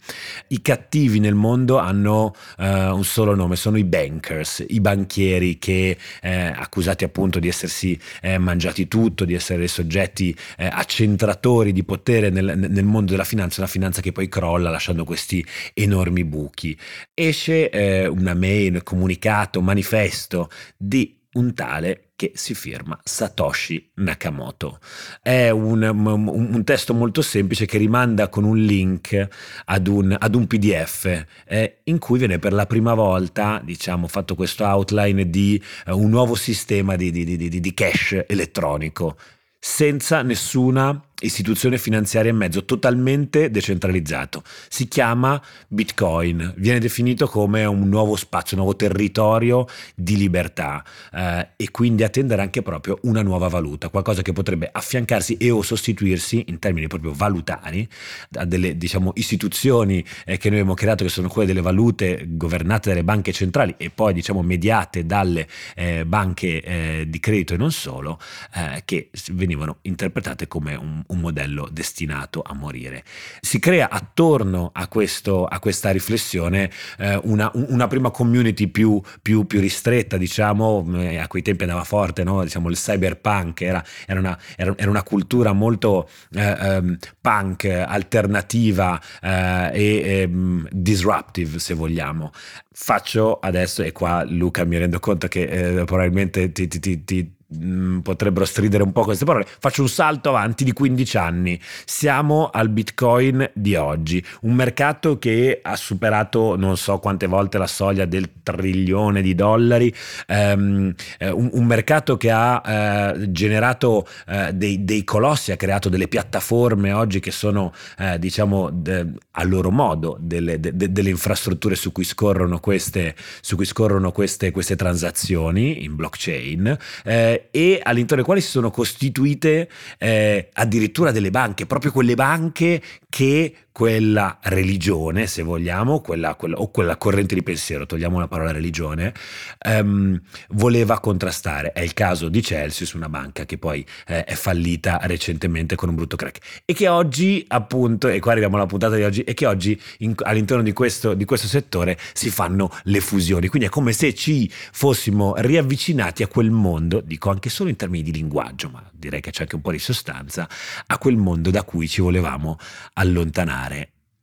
I 0.48 0.60
cattivi 0.60 1.20
nel 1.20 1.34
mondo 1.34 1.78
hanno 1.78 2.34
uh, 2.58 2.64
un 2.64 3.04
solo 3.04 3.34
nome, 3.34 3.56
sono 3.56 3.78
i 3.78 3.84
bankers, 3.84 4.62
i 4.68 4.80
banchieri 4.80 5.58
che 5.58 5.96
eh, 6.20 6.52
accusati 6.54 7.04
appunto 7.04 7.38
di 7.38 7.48
essersi 7.48 7.98
eh, 8.20 8.36
mangiati 8.36 8.88
tutto, 8.88 9.24
di 9.24 9.32
essere 9.32 9.66
soggetti 9.68 10.36
eh, 10.58 10.66
accentratori 10.66 11.72
di 11.72 11.82
potere 11.82 12.28
nel, 12.28 12.54
nel, 12.56 12.84
mondo 12.84 13.12
della 13.12 13.24
finanza, 13.24 13.60
una 13.60 13.70
finanza 13.70 14.02
che 14.02 14.12
poi 14.12 14.28
crolla 14.28 14.68
lasciando 14.68 15.04
questi 15.04 15.44
enormi 15.72 16.24
buchi. 16.24 16.78
Esce 17.14 17.70
eh, 17.70 18.06
una 18.06 18.34
mail, 18.34 18.74
un 18.74 18.82
comunicato, 18.82 19.60
un 19.60 19.64
manifesto 19.64 20.50
di 20.76 21.20
un 21.34 21.54
tale 21.54 22.12
che 22.16 22.32
si 22.34 22.54
firma 22.54 22.98
Satoshi 23.02 23.90
Nakamoto. 23.96 24.78
È 25.20 25.50
un, 25.50 25.82
un, 25.82 26.28
un, 26.28 26.64
testo 26.64 26.94
molto 26.94 27.22
semplice 27.22 27.66
che 27.66 27.78
rimanda 27.78 28.28
con 28.28 28.44
un 28.44 28.56
link 28.58 29.28
ad 29.64 29.86
un, 29.88 30.14
ad 30.18 30.34
un 30.34 30.46
PDF 30.46 31.24
eh, 31.46 31.80
in 31.84 31.98
cui 31.98 32.18
viene 32.18 32.38
per 32.38 32.52
la 32.52 32.66
prima 32.66 32.94
volta 32.94 33.60
diciamo, 33.64 34.06
fatto 34.06 34.34
questo 34.34 34.64
outline 34.64 35.28
di 35.30 35.60
uh, 35.86 35.98
un 35.98 36.10
nuovo 36.10 36.34
sistema 36.34 36.96
di, 36.96 37.10
di, 37.10 37.24
di, 37.24 37.48
di 37.60 37.74
cash 37.74 38.24
elettronico 38.26 39.16
senza 39.58 40.22
nessuna 40.22 41.11
istituzione 41.22 41.78
finanziaria 41.78 42.30
in 42.30 42.36
mezzo, 42.36 42.64
totalmente 42.64 43.50
decentralizzato. 43.50 44.42
Si 44.68 44.88
chiama 44.88 45.40
Bitcoin, 45.68 46.54
viene 46.56 46.78
definito 46.78 47.26
come 47.26 47.64
un 47.64 47.88
nuovo 47.88 48.16
spazio, 48.16 48.56
un 48.56 48.64
nuovo 48.64 48.76
territorio 48.76 49.66
di 49.94 50.16
libertà 50.16 50.84
eh, 51.12 51.48
e 51.56 51.70
quindi 51.70 52.02
attendere 52.02 52.42
anche 52.42 52.62
proprio 52.62 52.98
una 53.02 53.22
nuova 53.22 53.48
valuta, 53.48 53.88
qualcosa 53.88 54.22
che 54.22 54.32
potrebbe 54.32 54.68
affiancarsi 54.70 55.36
e 55.36 55.50
o 55.50 55.62
sostituirsi 55.62 56.44
in 56.48 56.58
termini 56.58 56.86
proprio 56.86 57.12
valutari 57.12 57.88
a 58.34 58.44
delle 58.44 58.76
diciamo, 58.76 59.12
istituzioni 59.14 60.04
eh, 60.24 60.36
che 60.36 60.48
noi 60.48 60.58
abbiamo 60.58 60.74
creato 60.74 61.04
che 61.04 61.10
sono 61.10 61.28
quelle 61.28 61.46
delle 61.46 61.60
valute 61.60 62.24
governate 62.28 62.90
dalle 62.90 63.04
banche 63.04 63.32
centrali 63.32 63.74
e 63.76 63.90
poi 63.90 64.12
diciamo 64.12 64.42
mediate 64.42 65.06
dalle 65.06 65.46
eh, 65.74 66.04
banche 66.04 66.62
eh, 66.62 67.04
di 67.08 67.20
credito 67.20 67.54
e 67.54 67.56
non 67.56 67.72
solo, 67.72 68.18
eh, 68.54 68.82
che 68.84 69.10
venivano 69.32 69.78
interpretate 69.82 70.48
come 70.48 70.74
un 70.74 71.11
un 71.12 71.20
modello 71.20 71.68
destinato 71.70 72.42
a 72.44 72.54
morire. 72.54 73.04
Si 73.40 73.58
crea 73.58 73.88
attorno 73.88 74.70
a, 74.72 74.88
questo, 74.88 75.46
a 75.46 75.58
questa 75.60 75.90
riflessione 75.90 76.70
eh, 76.98 77.20
una, 77.24 77.50
una, 77.54 77.86
prima 77.86 78.10
community 78.10 78.66
più, 78.68 79.00
più, 79.20 79.46
più 79.46 79.60
ristretta, 79.60 80.16
diciamo, 80.16 80.86
eh, 80.94 81.18
a 81.18 81.28
quei 81.28 81.42
tempi 81.42 81.62
andava 81.62 81.84
forte, 81.84 82.24
no? 82.24 82.42
diciamo, 82.42 82.68
il 82.68 82.76
cyberpunk, 82.76 83.60
era, 83.60 83.84
era, 84.06 84.18
una, 84.18 84.38
era, 84.56 84.74
era 84.76 84.90
una, 84.90 85.02
cultura 85.02 85.52
molto 85.52 86.08
eh, 86.32 86.78
um, 86.78 86.96
punk, 87.20 87.64
alternativa 87.64 89.00
eh, 89.20 89.70
e 89.72 90.24
um, 90.24 90.66
disruptive, 90.70 91.58
se 91.58 91.74
vogliamo. 91.74 92.32
Faccio 92.74 93.38
adesso, 93.38 93.82
e 93.82 93.92
qua 93.92 94.24
Luca 94.24 94.64
mi 94.64 94.78
rendo 94.78 94.98
conto 94.98 95.28
che 95.28 95.42
eh, 95.42 95.84
probabilmente 95.84 96.52
ti, 96.52 96.66
ti, 96.68 97.04
ti 97.04 97.34
Mm, 97.54 97.98
potrebbero 98.00 98.44
stridere 98.44 98.82
un 98.82 98.92
po' 98.92 99.02
queste 99.02 99.24
parole, 99.24 99.46
faccio 99.46 99.82
un 99.82 99.88
salto 99.88 100.30
avanti 100.30 100.64
di 100.64 100.72
15 100.72 101.16
anni. 101.18 101.60
Siamo 101.84 102.48
al 102.50 102.68
Bitcoin 102.68 103.50
di 103.52 103.74
oggi, 103.74 104.24
un 104.42 104.54
mercato 104.54 105.18
che 105.18 105.60
ha 105.62 105.76
superato 105.76 106.56
non 106.56 106.76
so 106.76 106.98
quante 106.98 107.26
volte 107.26 107.58
la 107.58 107.66
soglia 107.66 108.04
del 108.06 108.30
trilione 108.42 109.20
di 109.22 109.34
dollari, 109.34 109.92
um, 110.28 110.94
un, 111.18 111.50
un, 111.52 111.64
mercato 111.64 112.16
che 112.16 112.30
ha 112.30 113.12
uh, 113.14 113.30
generato 113.30 114.06
uh, 114.26 114.52
dei, 114.52 114.84
dei, 114.84 115.04
colossi, 115.04 115.52
ha 115.52 115.56
creato 115.56 115.88
delle 115.88 116.08
piattaforme 116.08 116.92
oggi 116.92 117.20
che 117.20 117.30
sono, 117.30 117.72
uh, 117.98 118.16
diciamo, 118.18 118.70
de, 118.70 119.06
a 119.32 119.44
loro 119.44 119.70
modo 119.70 120.16
delle, 120.20 120.58
de, 120.58 120.74
de, 120.74 120.90
delle 120.90 121.10
infrastrutture 121.10 121.74
su 121.74 121.92
cui 121.92 122.04
scorrono 122.04 122.60
queste, 122.60 123.14
su 123.40 123.56
cui 123.56 123.66
scorrono 123.66 124.10
queste, 124.12 124.50
queste 124.50 124.76
transazioni 124.76 125.84
in 125.84 125.96
blockchain. 125.96 126.78
Eh, 127.04 127.41
e 127.50 127.80
all'interno 127.82 128.22
delle 128.22 128.22
quali 128.22 128.40
si 128.40 128.48
sono 128.48 128.70
costituite 128.70 129.68
eh, 129.98 130.48
addirittura 130.52 131.10
delle 131.10 131.30
banche, 131.30 131.66
proprio 131.66 131.92
quelle 131.92 132.14
banche 132.14 132.80
che 133.08 133.54
quella 133.72 134.38
religione, 134.42 135.26
se 135.26 135.42
vogliamo, 135.42 136.00
quella, 136.00 136.34
quella, 136.34 136.56
o 136.58 136.70
quella 136.70 136.96
corrente 136.96 137.34
di 137.34 137.42
pensiero, 137.42 137.86
togliamo 137.86 138.18
la 138.18 138.28
parola 138.28 138.52
religione, 138.52 139.14
ehm, 139.58 140.20
voleva 140.50 141.00
contrastare. 141.00 141.72
È 141.72 141.80
il 141.80 141.94
caso 141.94 142.28
di 142.28 142.42
Celsius, 142.42 142.92
una 142.92 143.08
banca 143.08 143.46
che 143.46 143.56
poi 143.56 143.84
eh, 144.06 144.24
è 144.24 144.34
fallita 144.34 145.00
recentemente 145.04 145.74
con 145.74 145.88
un 145.88 145.94
brutto 145.94 146.16
crack 146.16 146.62
e 146.66 146.74
che 146.74 146.86
oggi, 146.88 147.44
appunto, 147.48 148.08
e 148.08 148.20
qua 148.20 148.32
arriviamo 148.32 148.56
alla 148.56 148.66
puntata 148.66 148.94
di 148.94 149.04
oggi, 149.04 149.22
e 149.22 149.32
che 149.32 149.46
oggi 149.46 149.80
in, 149.98 150.14
all'interno 150.18 150.62
di 150.62 150.72
questo, 150.72 151.14
di 151.14 151.24
questo 151.24 151.46
settore 151.46 151.98
si 152.12 152.28
fanno 152.28 152.70
le 152.84 153.00
fusioni. 153.00 153.48
Quindi 153.48 153.68
è 153.68 153.70
come 153.70 153.92
se 153.92 154.14
ci 154.14 154.50
fossimo 154.50 155.34
riavvicinati 155.36 156.22
a 156.22 156.28
quel 156.28 156.50
mondo, 156.50 157.00
dico 157.00 157.30
anche 157.30 157.48
solo 157.48 157.70
in 157.70 157.76
termini 157.76 158.04
di 158.04 158.12
linguaggio, 158.12 158.68
ma 158.68 158.86
direi 158.92 159.22
che 159.22 159.30
c'è 159.30 159.42
anche 159.42 159.54
un 159.54 159.62
po' 159.62 159.72
di 159.72 159.78
sostanza, 159.78 160.46
a 160.86 160.98
quel 160.98 161.16
mondo 161.16 161.50
da 161.50 161.62
cui 161.62 161.88
ci 161.88 162.02
volevamo 162.02 162.58
allontanare. 162.94 163.60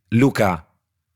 Luca, 0.10 0.70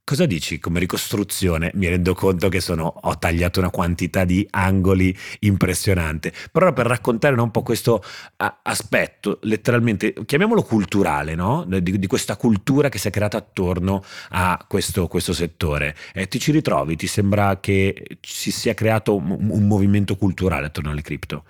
Cosa 0.06 0.26
dici 0.26 0.60
come 0.60 0.82
ricostruzione? 0.82 1.72
Mi 1.76 1.88
rendo 1.88 2.14
conto 2.14 2.50
che 2.50 2.60
sono, 2.60 2.94
ho 3.04 3.18
tagliato 3.18 3.60
una 3.60 3.70
quantità 3.70 4.26
di 4.26 4.46
angoli 4.50 5.18
impressionante, 5.40 6.34
però 6.52 6.74
per 6.74 6.88
raccontare 6.88 7.40
un 7.40 7.52
po' 7.52 7.64
questo 7.64 8.04
aspetto, 8.36 9.40
letteralmente, 9.44 10.14
chiamiamolo 10.26 10.62
culturale, 10.64 11.36
no? 11.36 11.66
di, 11.66 11.98
di, 11.98 12.08
questa 12.08 12.36
cultura 12.36 12.90
che 12.90 12.98
si 12.98 13.08
è 13.08 13.12
creata 13.12 13.38
attorno 13.38 14.04
a 14.32 14.66
questo, 14.68 15.08
questo 15.08 15.32
settore. 15.32 15.96
Eh, 16.14 16.28
ti 16.28 16.38
ci 16.38 16.52
ritrovi? 16.52 16.98
Ti 16.98 17.08
sembra 17.08 17.62
che 17.62 18.18
si 18.20 18.52
sia 18.52 18.74
creato 18.74 19.16
un, 19.16 19.38
un 19.52 19.68
movimento 19.68 20.18
culturale 20.18 20.66
attorno 20.66 20.90
alle 20.92 21.02
cripto? 21.02 21.46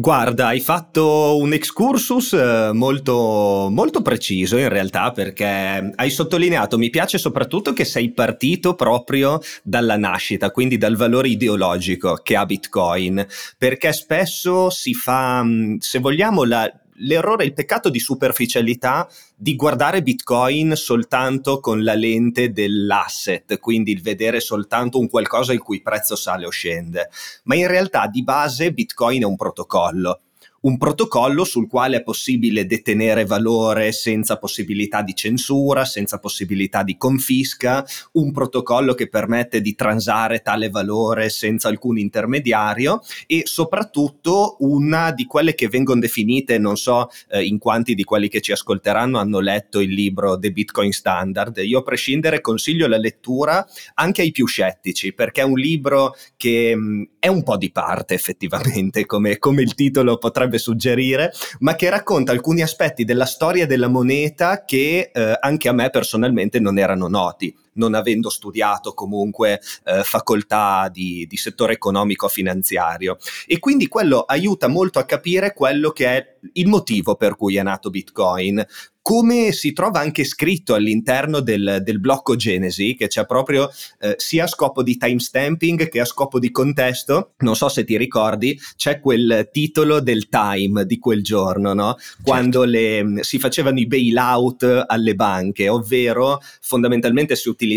Guarda, 0.00 0.46
hai 0.46 0.60
fatto 0.60 1.38
un 1.38 1.52
excursus 1.52 2.32
eh, 2.32 2.70
molto, 2.72 3.66
molto 3.68 4.00
preciso 4.00 4.56
in 4.56 4.68
realtà 4.68 5.10
perché 5.10 5.90
hai 5.92 6.10
sottolineato, 6.10 6.78
mi 6.78 6.88
piace 6.88 7.18
soprattutto 7.18 7.72
che 7.72 7.84
sei 7.84 8.12
partito 8.12 8.76
proprio 8.76 9.40
dalla 9.64 9.96
nascita, 9.96 10.52
quindi 10.52 10.76
dal 10.76 10.94
valore 10.94 11.30
ideologico 11.30 12.20
che 12.22 12.36
ha 12.36 12.46
Bitcoin, 12.46 13.26
perché 13.58 13.92
spesso 13.92 14.70
si 14.70 14.94
fa, 14.94 15.42
mm, 15.42 15.78
se 15.78 15.98
vogliamo, 15.98 16.44
la, 16.44 16.72
l'errore, 16.98 17.44
il 17.44 17.52
peccato 17.52 17.90
di 17.90 17.98
superficialità 17.98 19.08
di 19.36 19.56
guardare 19.56 20.02
Bitcoin 20.02 20.74
soltanto 20.76 21.60
con 21.60 21.82
la 21.82 21.94
lente 21.94 22.52
dell'asset, 22.52 23.58
quindi 23.58 23.92
il 23.92 24.02
vedere 24.02 24.40
soltanto 24.40 24.98
un 24.98 25.08
qualcosa 25.08 25.52
il 25.52 25.60
cui 25.60 25.82
prezzo 25.82 26.16
sale 26.16 26.46
o 26.46 26.50
scende. 26.50 27.08
Ma 27.44 27.54
in 27.54 27.66
realtà 27.66 28.06
di 28.06 28.22
base 28.22 28.72
Bitcoin 28.72 29.22
è 29.22 29.26
un 29.26 29.36
protocollo 29.36 30.20
un 30.60 30.76
protocollo 30.76 31.44
sul 31.44 31.68
quale 31.68 31.98
è 31.98 32.02
possibile 32.02 32.66
detenere 32.66 33.24
valore 33.24 33.92
senza 33.92 34.38
possibilità 34.38 35.02
di 35.02 35.14
censura, 35.14 35.84
senza 35.84 36.18
possibilità 36.18 36.82
di 36.82 36.96
confisca, 36.96 37.84
un 38.12 38.32
protocollo 38.32 38.94
che 38.94 39.08
permette 39.08 39.60
di 39.60 39.74
transare 39.74 40.40
tale 40.40 40.68
valore 40.68 41.28
senza 41.28 41.68
alcun 41.68 41.98
intermediario 41.98 43.00
e 43.26 43.42
soprattutto 43.44 44.56
una 44.60 45.12
di 45.12 45.26
quelle 45.26 45.54
che 45.54 45.68
vengono 45.68 46.00
definite, 46.00 46.58
non 46.58 46.76
so 46.76 47.08
eh, 47.30 47.44
in 47.44 47.58
quanti 47.58 47.94
di 47.94 48.04
quelli 48.04 48.28
che 48.28 48.40
ci 48.40 48.52
ascolteranno 48.52 49.18
hanno 49.18 49.40
letto 49.40 49.80
il 49.80 49.92
libro 49.92 50.38
The 50.38 50.50
Bitcoin 50.50 50.92
Standard, 50.92 51.58
io 51.58 51.78
a 51.78 51.82
prescindere 51.82 52.40
consiglio 52.40 52.88
la 52.88 52.98
lettura 52.98 53.66
anche 53.94 54.22
ai 54.22 54.32
più 54.32 54.46
scettici 54.46 55.12
perché 55.12 55.42
è 55.42 55.44
un 55.44 55.58
libro 55.58 56.14
che 56.36 56.74
mh, 56.74 56.80
mm, 56.80 57.02
è 57.18 57.28
un 57.28 57.42
po' 57.42 57.56
di 57.56 57.70
parte 57.70 58.14
effettivamente 58.14 59.06
come, 59.06 59.38
come 59.38 59.62
il 59.62 59.74
titolo 59.74 60.18
potrebbe 60.18 60.47
potrebbe 60.48 60.58
suggerire, 60.58 61.32
ma 61.60 61.74
che 61.76 61.90
racconta 61.90 62.32
alcuni 62.32 62.62
aspetti 62.62 63.04
della 63.04 63.26
storia 63.26 63.66
della 63.66 63.88
moneta 63.88 64.64
che 64.64 65.10
eh, 65.12 65.36
anche 65.38 65.68
a 65.68 65.72
me 65.72 65.90
personalmente 65.90 66.58
non 66.58 66.78
erano 66.78 67.06
noti 67.06 67.54
non 67.78 67.94
avendo 67.94 68.30
studiato 68.30 68.92
comunque 68.92 69.60
eh, 69.84 70.02
facoltà 70.04 70.88
di, 70.92 71.26
di, 71.26 71.36
settore 71.36 71.72
economico-finanziario. 71.72 73.16
E 73.46 73.58
quindi 73.58 73.88
quello 73.88 74.20
aiuta 74.20 74.68
molto 74.68 74.98
a 74.98 75.04
capire 75.04 75.54
quello 75.54 75.90
che 75.90 76.06
è 76.06 76.36
il 76.52 76.68
motivo 76.68 77.16
per 77.16 77.36
cui 77.36 77.56
è 77.56 77.62
nato 77.62 77.90
Bitcoin, 77.90 78.64
come 79.08 79.52
si 79.52 79.72
trova 79.72 80.00
anche 80.00 80.22
scritto 80.22 80.74
all'interno 80.74 81.40
del, 81.40 81.78
del 81.82 81.98
blocco 81.98 82.36
Genesi, 82.36 82.94
che 82.94 83.06
c'è 83.06 83.24
proprio 83.24 83.70
eh, 84.00 84.16
sia 84.18 84.44
a 84.44 84.46
scopo 84.46 84.82
di 84.82 84.98
timestamping 84.98 85.88
che 85.88 86.00
a 86.00 86.04
scopo 86.04 86.38
di 86.38 86.50
contesto. 86.50 87.32
Non 87.38 87.56
so 87.56 87.70
se 87.70 87.84
ti 87.84 87.96
ricordi, 87.96 88.60
c'è 88.76 89.00
quel 89.00 89.48
titolo 89.50 90.00
del 90.00 90.28
time 90.28 90.84
di 90.84 90.98
quel 90.98 91.22
giorno, 91.22 91.72
no? 91.72 91.96
Quando 92.22 92.68
certo. 92.68 93.14
le, 93.14 93.24
si 93.24 93.38
facevano 93.38 93.78
i 93.78 93.86
bailout 93.86 94.84
alle 94.86 95.14
banche, 95.14 95.70
ovvero 95.70 96.42
fondamentalmente 96.60 97.34
si 97.34 97.48
utilizzava 97.48 97.67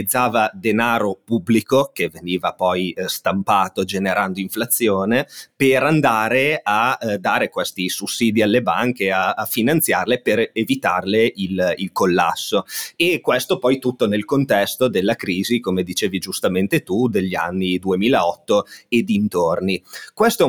denaro 0.53 1.19
pubblico 1.23 1.91
che 1.93 2.09
veniva 2.09 2.53
poi 2.53 2.91
eh, 2.91 3.07
stampato 3.07 3.83
generando 3.83 4.39
inflazione 4.39 5.27
per 5.55 5.83
andare 5.83 6.61
a 6.63 6.97
eh, 6.99 7.17
dare 7.17 7.49
questi 7.49 7.89
sussidi 7.89 8.41
alle 8.41 8.61
banche, 8.61 9.11
a, 9.11 9.31
a 9.31 9.45
finanziarle 9.45 10.21
per 10.21 10.49
evitarle 10.53 11.31
il, 11.35 11.73
il, 11.77 11.91
collasso. 11.91 12.65
E 12.95 13.19
questo 13.21 13.59
poi 13.59 13.79
tutto 13.79 14.07
nel 14.07 14.25
contesto 14.25 14.87
della 14.87 15.15
crisi, 15.15 15.59
come 15.59 15.83
dicevi 15.83 16.19
giustamente 16.19 16.83
tu, 16.83 17.07
degli 17.07 17.35
anni 17.35 17.77
2008 17.79 18.65
e 18.87 19.03
dintorni. 19.03 19.81
Queste 20.13 20.43